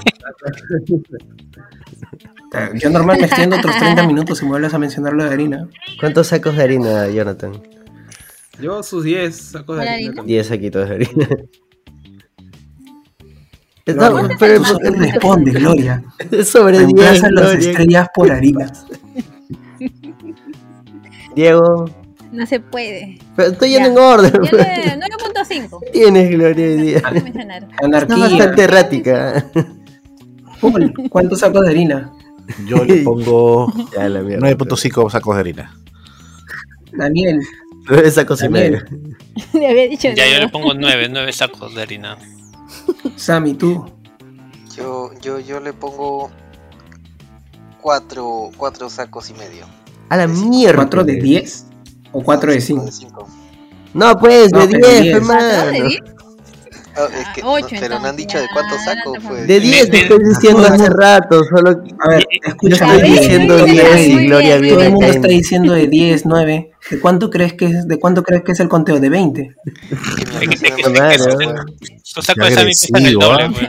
[2.52, 5.31] ya, Yo normal me extiendo otros 30 minutos y me vuelves a mencionar lo de
[5.31, 5.68] harina.
[6.01, 7.52] ¿Cuántos sacos de harina, Jonathan?
[8.60, 10.14] Yo sus 10 sacos de ¿La harina harina?
[10.16, 10.36] también.
[10.36, 11.28] 10 saquitos de harina.
[13.89, 16.02] No, pero solo responde, Gloria.
[16.32, 18.85] es sobre 10, Reemplaza las estrellas por harinas.
[21.36, 21.88] Diego.
[22.32, 23.18] No se puede.
[23.36, 23.84] Pero estoy Ya.
[23.84, 24.32] yendo en orden.
[24.32, 25.80] Yo le 9.5.
[25.92, 27.02] Tienes Gloria hoy día.
[27.82, 28.16] Anarquía.
[28.16, 29.46] bastante errática.
[30.60, 32.12] Paul, ¿Cuántos sacos de harina?
[32.66, 34.48] Yo le pongo Ya, la mierda.
[34.50, 35.76] 9.5 sacos de harina.
[36.92, 37.40] Daniel,
[37.88, 38.80] Nueve sacos y medio.
[38.82, 39.16] Daniel,
[39.52, 40.44] Le había dicho Ya yo no.
[40.46, 42.16] le pongo 9, 9 sacos de harina.
[43.16, 43.86] Sammy, tú.
[44.76, 46.30] Yo, yo, yo le pongo
[47.80, 49.66] cuatro, cuatro sacos y medio.
[50.08, 50.88] A la mierda.
[50.88, 51.66] ¿4 de 10?
[52.12, 52.84] ¿O 4 de 5?
[52.84, 53.28] de cinco.
[53.94, 55.16] No, pues, No, de pero 10, 10.
[55.16, 55.40] hermano.
[55.48, 56.00] ¿Cuatro de diez?
[56.98, 59.44] Ah, es que, Ah, ocho, pero no han dicho de sacos ya, fue.
[59.44, 62.96] De 10 te estoy diciendo hace rato, solo A ver, yo escúchame.
[62.96, 66.24] estoy diciendo muy 10 bien, y Gloria bien, Todo el mundo está diciendo de 10,
[66.24, 66.70] 9.
[66.90, 68.98] ¿De cuánto crees que es, de cuánto crees que es el conteo?
[68.98, 69.54] ¿De 20?
[70.40, 70.82] Que mi Es que-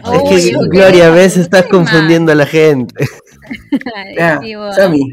[0.03, 0.11] ¿ah?
[0.23, 0.49] pues.
[0.69, 2.93] Gloria, veces estás confundiendo a la gente.
[4.17, 4.39] Ya.
[4.75, 5.11] Sammy,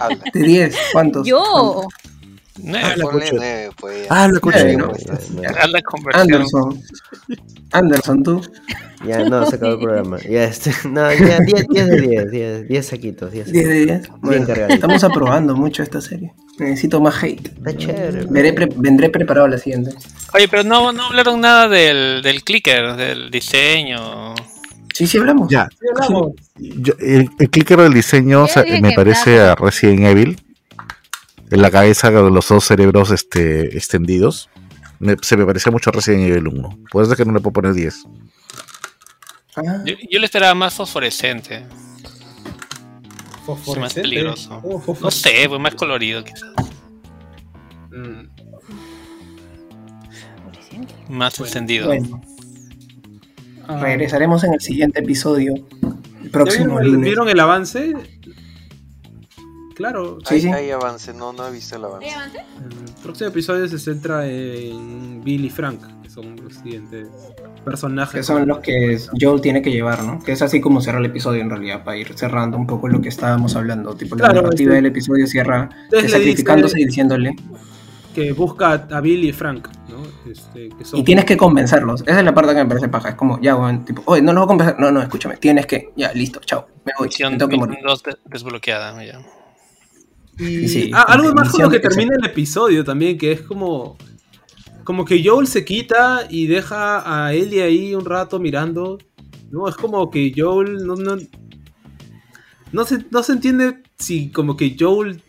[0.00, 0.18] Habla.
[0.32, 1.26] de 10, ¿cuántos?
[1.26, 1.82] Yo.
[2.60, 3.32] Nueve, Ponle coche.
[3.36, 4.06] nueve, pues.
[4.10, 4.72] Ah, lo escuché.
[4.72, 5.06] escuché.
[5.32, 6.22] Bueno, haz la conversión.
[6.32, 6.82] Anderson.
[7.70, 8.40] Anderson, tú.
[9.06, 10.18] Ya, no, se acabó el programa.
[10.28, 13.86] Ya, este, no, ya, 10, 10 de 10, 10, 10 saquitos, 10 10 saquitos.
[13.86, 14.08] de 10.
[14.20, 16.32] Bueno, estamos aprobando mucho esta serie.
[16.58, 17.46] Necesito más hate.
[17.46, 18.24] Está chévere.
[18.28, 19.92] Veré pre- vendré preparado a la siguiente.
[20.34, 24.34] Oye, pero no, no hablaron nada del, del clicker, del diseño.
[24.98, 25.48] Sí, sí hablamos.
[25.48, 26.32] Ya, Sí hablamos.
[26.56, 30.42] yo- el, el clicker del diseño o sea, me que parece a Resident Evil.
[31.50, 34.50] En la cabeza de los dos cerebros este, extendidos.
[34.98, 36.78] Me- se me parecía mucho a Resident Evil 1.
[36.90, 38.04] Por eso es que no le puedo poner 10.
[39.56, 41.64] Ah, Yo, yo le esperaba más fosforescente.
[43.46, 43.80] Fosforescente.
[43.80, 44.60] más peligroso.
[44.64, 46.42] Oh, No sé, pues más colorido quizás.
[47.90, 48.26] Mm,
[51.08, 51.86] Más Bueno, encendido.
[51.86, 52.20] bueno,
[53.68, 55.54] ah, regresaremos en el siguiente episodio.
[55.54, 57.04] El ¿ya próximo vieron, lunes.
[57.04, 57.94] ¿Vieron el avance?
[59.74, 60.18] Claro.
[60.24, 60.48] Sí, hay, sí.
[60.48, 62.08] hay avance, no, no he visto el avance.
[62.08, 67.06] El próximo episodio se centra en Bill y Frank, que son los siguientes
[67.64, 68.14] personajes.
[68.14, 70.20] Que son los que Joel tiene que llevar, ¿no?
[70.20, 73.00] Que es así como cierra el episodio en realidad, para ir cerrando un poco lo
[73.00, 73.94] que estábamos hablando.
[73.94, 75.68] Tipo, la narrativa este- del episodio cierra
[76.08, 77.36] sacrificándose y diciéndole.
[78.16, 79.68] que busca a Bill y Frank,
[79.98, 80.30] ¿no?
[80.30, 82.02] Este, que son Y tienes que convencerlos.
[82.06, 83.10] Esa es la parte que me parece paja.
[83.10, 84.76] Es como, ya, weón, tipo, oye, no los voy a convencer.
[84.78, 85.36] No, no, escúchame.
[85.36, 86.66] Tienes que, ya, listo, chao.
[86.84, 87.08] Me voy.
[87.08, 87.78] Misión, Me tengo que morir.
[87.84, 89.04] 2 de- desbloqueada.
[89.04, 89.20] Ya.
[90.38, 93.96] Y Sí, ah, algo más con lo que termina el episodio también, que es como.
[94.84, 98.98] Como que Joel se quita y deja a Ellie ahí un rato mirando.
[99.50, 101.16] No, es como que Joel no, no,
[102.72, 105.22] no se, no se entiende si como que Joel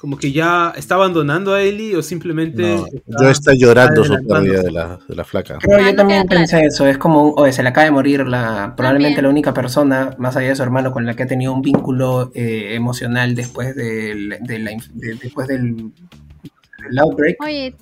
[0.00, 2.62] como que ya está abandonando a Ellie o simplemente.
[2.62, 5.58] No, está- yo está llorando su pérdida de la, de la flaca.
[5.60, 8.26] Pero yo no también pensé eso, es como, un- oye, se le acaba de morir
[8.26, 9.24] la, probablemente También.
[9.24, 12.30] la única persona, más allá de su hermano, con la que ha tenido un vínculo
[12.34, 17.36] eh, emocional después del, de la de- después del, del outbreak.
[17.42, 17.74] Oye,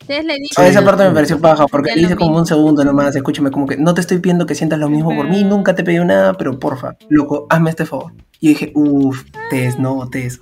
[0.00, 0.54] ustedes le dije.
[0.56, 3.76] Ah, esa parte me pareció paja, porque hice como un segundo nomás, escúchame, como que
[3.76, 6.58] no te estoy pidiendo que sientas lo mismo por mí, nunca te pedido nada, pero
[6.58, 8.12] porfa, loco, hazme este favor.
[8.40, 10.40] Y dije, uff, Tess, no, Tess.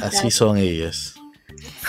[0.00, 1.14] Así son ellas.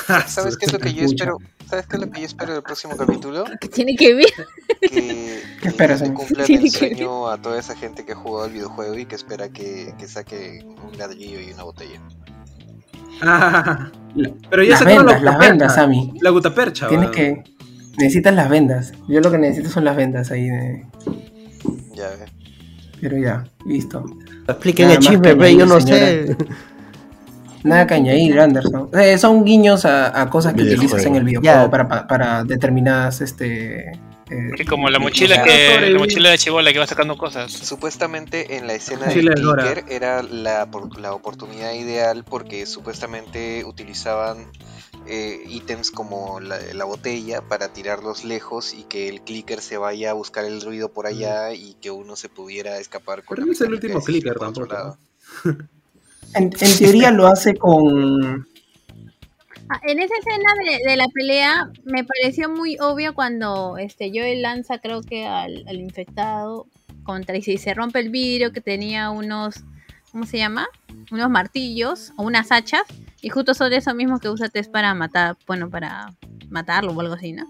[0.27, 1.37] ¿Sabes qué es lo que yo espero?
[1.67, 3.45] ¿Sabes qué es lo que yo espero del próximo capítulo?
[3.59, 4.33] Que tiene que ver.
[4.81, 6.21] Que, ¿Qué esperas, que amigo?
[6.21, 9.05] cumplan Tiene el que sueño a toda esa gente que ha jugado el videojuego y
[9.05, 11.99] que espera que, que saque un ladrillo y una botella.
[13.21, 13.91] Ah,
[14.49, 15.75] pero ya Las sacaron vendas, la las vendas.
[15.75, 16.13] Sammy.
[16.21, 16.87] La gutapercha.
[16.87, 17.43] Tienes que.
[17.97, 18.93] Necesitas las vendas.
[19.07, 20.85] Yo lo que necesito son las vendas ahí de.
[21.95, 22.25] Ya ve.
[23.01, 24.05] Pero ya, listo.
[24.47, 26.37] Expliquen el chisme, yo no añadir, sé.
[27.65, 28.89] Nada que añadir, Anderson.
[28.93, 30.85] Eh, son guiños a, a cosas que Videojuego.
[30.85, 31.69] utilizas en el videojuego Ya.
[31.71, 33.91] para, para, para determinadas este.
[34.29, 37.51] eh, Que como la mochila Ya, que la mochila de chivola que va sacando cosas.
[37.51, 43.63] Supuestamente en la escena Sí, de clicker era la, por- la oportunidad ideal porque supuestamente
[43.65, 44.45] utilizaban
[45.07, 50.11] eh, ítems como la, la botella para tirarlos lejos y que el clicker se vaya
[50.11, 53.45] a buscar el ruido por allá y que uno se pudiera escapar con Pero la
[53.47, 54.97] no es el último clicker tampoco, lado.
[56.33, 58.45] En, en teoría lo hace con.
[59.69, 64.41] Ah, En esa escena de, de la pelea me pareció muy obvio cuando este Joel
[64.41, 66.67] lanza creo que al, al infectado
[67.03, 69.63] contra y si se rompe el vidrio que tenía unos
[70.11, 70.67] ¿cómo se llama?
[71.11, 72.83] unos martillos o unas hachas
[73.21, 76.13] y justo son esos mismos que usa Tess para matar, bueno, para
[76.49, 77.45] matarlo o algo así, ¿no?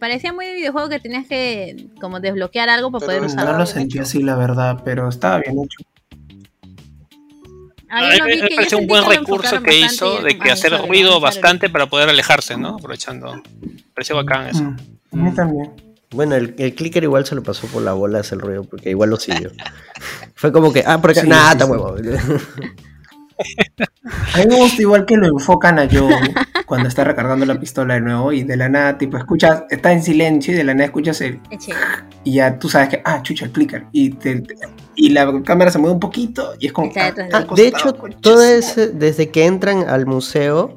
[0.00, 3.52] Parecía muy de videojuego que tenías que como desbloquear algo para Pero poder usarlo.
[3.52, 5.78] No lo sentí así, la verdad, pero estaba bien hecho.
[7.96, 10.38] Ah, yo A no mí vi me parece un buen que recurso que hizo de
[10.38, 12.76] que hacer "Ay, sorry, ruido bastante para poder alejarse, ¿no?
[12.76, 13.42] Aprovechando.
[13.94, 14.62] Pareció bacán eso.
[14.62, 14.76] Mm,
[15.12, 15.70] a mí también.
[16.10, 18.90] Bueno, el, el clicker igual se lo pasó por la bola hacer el ruido, porque
[18.90, 19.50] igual lo siguió.
[20.34, 21.70] Fue como que, ah, por acá, Sí, nada, sí, está sí.
[21.70, 21.96] huevo.
[24.34, 26.34] A mí me gusta igual que lo enfocan a Joel
[26.66, 30.02] cuando está recargando la pistola de nuevo y de la nada, tipo, escuchas, está en
[30.02, 31.40] silencio y de la nada escuchas el.
[32.24, 33.84] Y ya tú sabes que, ah, chucha, el clicker.
[33.92, 34.54] Y, te- te-
[34.94, 36.90] y la cámara se mueve un poquito y es como.
[36.96, 40.76] Ah, Ah, de hecho, todo ese, desde que entran al museo,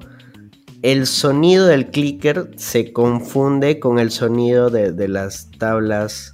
[0.81, 6.31] el sonido del clicker se confunde con el sonido de, de las tablas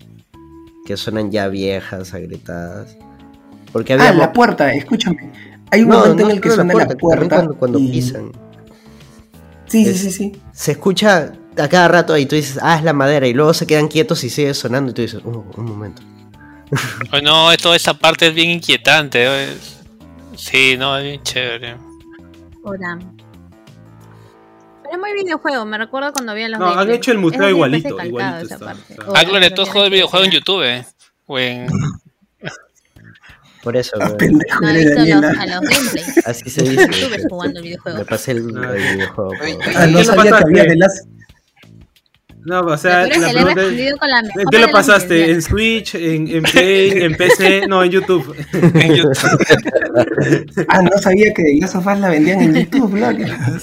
[0.85, 2.97] que suenan ya viejas, agrietadas.
[3.71, 5.31] Porque Ah, había la puerta, escúchame.
[5.73, 7.35] Hay un No, momento no en el que suena la también puerta.
[7.35, 8.31] cuando, cuando y- pisan.
[9.65, 10.31] Sí, sí, Es- sí, sí.
[10.51, 13.65] Se escucha a cada rato y tú dices, ah, es la madera, y luego se
[13.65, 16.01] quedan quietos y sigue sonando y tú dices, "Oh, un momento.
[17.09, 19.27] Pues no, toda esa parte es bien inquietante.
[20.35, 21.75] Sí, no, es bien chévere.
[22.63, 22.99] Hola.
[24.83, 27.49] Pero es muy videojuego, me recuerdo cuando había los No, han hecho el museo sí,
[27.49, 28.93] igualito, igualito está, parte.
[28.93, 29.05] está.
[29.15, 30.85] Ah, Gloria, o- tú has jugado el videojuego en YouTube eh?
[31.27, 31.67] o en...
[33.63, 36.17] Por eso, Ah, pendejo, No, he eres visto los, a los gameplays.
[36.27, 36.85] así se dice.
[36.87, 37.97] youtubers jugando el videojuego.
[37.99, 38.73] Me pasé el, No.
[38.73, 39.31] el videojuego.
[39.41, 41.07] Oye, Ah, no ¿Qué sabía que había de las.
[42.45, 45.31] No, o sea, la pregunta es, con la ¿en mejor qué lo pasaste?
[45.31, 45.41] ¿En.
[45.41, 45.95] Switch?
[45.95, 46.91] ¿En, en Play?
[47.03, 47.67] ¿En PC?
[47.69, 48.35] No, en YouTube.
[48.51, 49.17] en YouTube?
[50.67, 53.07] Ah, no sabía que las sofás la vendían en YouTube, ¿no?
[53.07, 53.33] Pendejo.
[53.39, 53.57] Ah,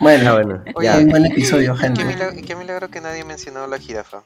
[0.00, 0.98] Bueno, bueno, Oye, ya.
[0.98, 2.04] un buen episodio, Qué gente.
[2.04, 4.22] milagro, qué milagro que nadie mencionó la jirafa.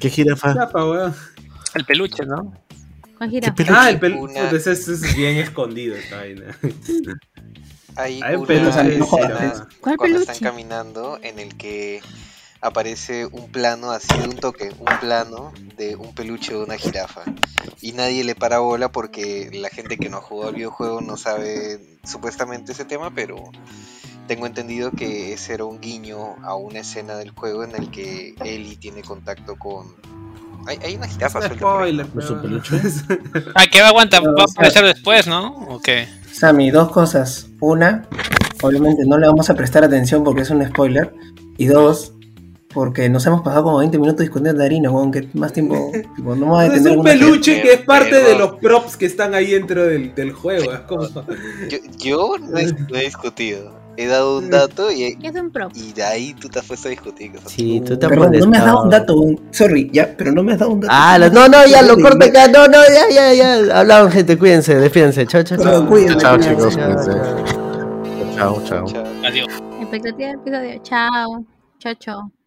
[0.00, 0.68] ¿Qué jirafa?
[0.70, 1.14] Pa, weón.
[1.74, 2.52] El peluche, ¿no?
[3.18, 3.54] Con jirafa.
[3.54, 3.74] peluche?
[3.76, 4.32] Ah, el peluche.
[4.40, 6.56] Una- Ese es, bien escondido esta vaina.
[7.96, 8.80] Hay Hay un una peluche.
[8.98, 10.32] escena ¿Cuál cuando peluche?
[10.32, 12.00] están caminando en el que
[12.60, 17.22] aparece un plano así de un toque, un plano de un peluche de una jirafa.
[17.80, 21.16] Y nadie le para bola porque la gente que no ha jugado al videojuego no
[21.16, 23.36] sabe supuestamente ese tema, pero
[24.26, 28.34] tengo entendido que ese era un guiño a una escena del juego en el que
[28.44, 29.94] Ellie tiene contacto con...
[30.66, 32.80] Hay, hay una jirafa suelta spoiler, ¿No es un pero- peluche?
[33.54, 34.22] Ah, ¿qué va a aguantar?
[34.22, 35.48] No, ¿Va a o sea- aparecer después, no?
[35.68, 36.08] ¿O qué?
[36.32, 37.48] Sammy, dos cosas.
[37.60, 38.06] Una,
[38.62, 41.14] obviamente no le vamos a prestar atención porque es un spoiler.
[41.56, 42.12] Y dos,
[42.72, 45.92] porque nos hemos pasado como 20 minutos discutiendo de harina, weón, que más tiempo.
[46.16, 49.06] tipo, no vamos a Es un peluche que es parte Pero- de los props que
[49.06, 50.72] están ahí dentro del, del juego.
[50.72, 51.04] Es como.
[51.68, 53.83] Yo, yo no, he, no he discutido.
[53.96, 55.70] He dado un dato y, ¿Qué es un prop?
[55.74, 57.32] y de ahí tú te has puesto a discutir.
[57.40, 60.14] son- Sí, tú te has Perdón, no me has dado un dato, un- sorry, ya,
[60.16, 60.92] pero no me has dado un dato.
[60.94, 62.48] Ah, lo- no, no, ya lo corta acá.
[62.48, 63.78] No, no, ya, ya, ya.
[63.80, 65.26] Hablaban, gente, cuídense, despídense.
[65.26, 65.86] Chao, chao, chao.
[65.88, 66.74] cuídense, Chao, chicos.
[66.74, 67.10] Chao, cuídense.
[67.12, 67.44] chao.
[68.36, 68.86] Chao, chao.
[68.86, 69.04] Chao.
[69.24, 69.46] Adiós.
[69.80, 70.80] Expectativa del episodio.
[70.82, 71.44] Chao.
[71.78, 72.43] Chao, chao.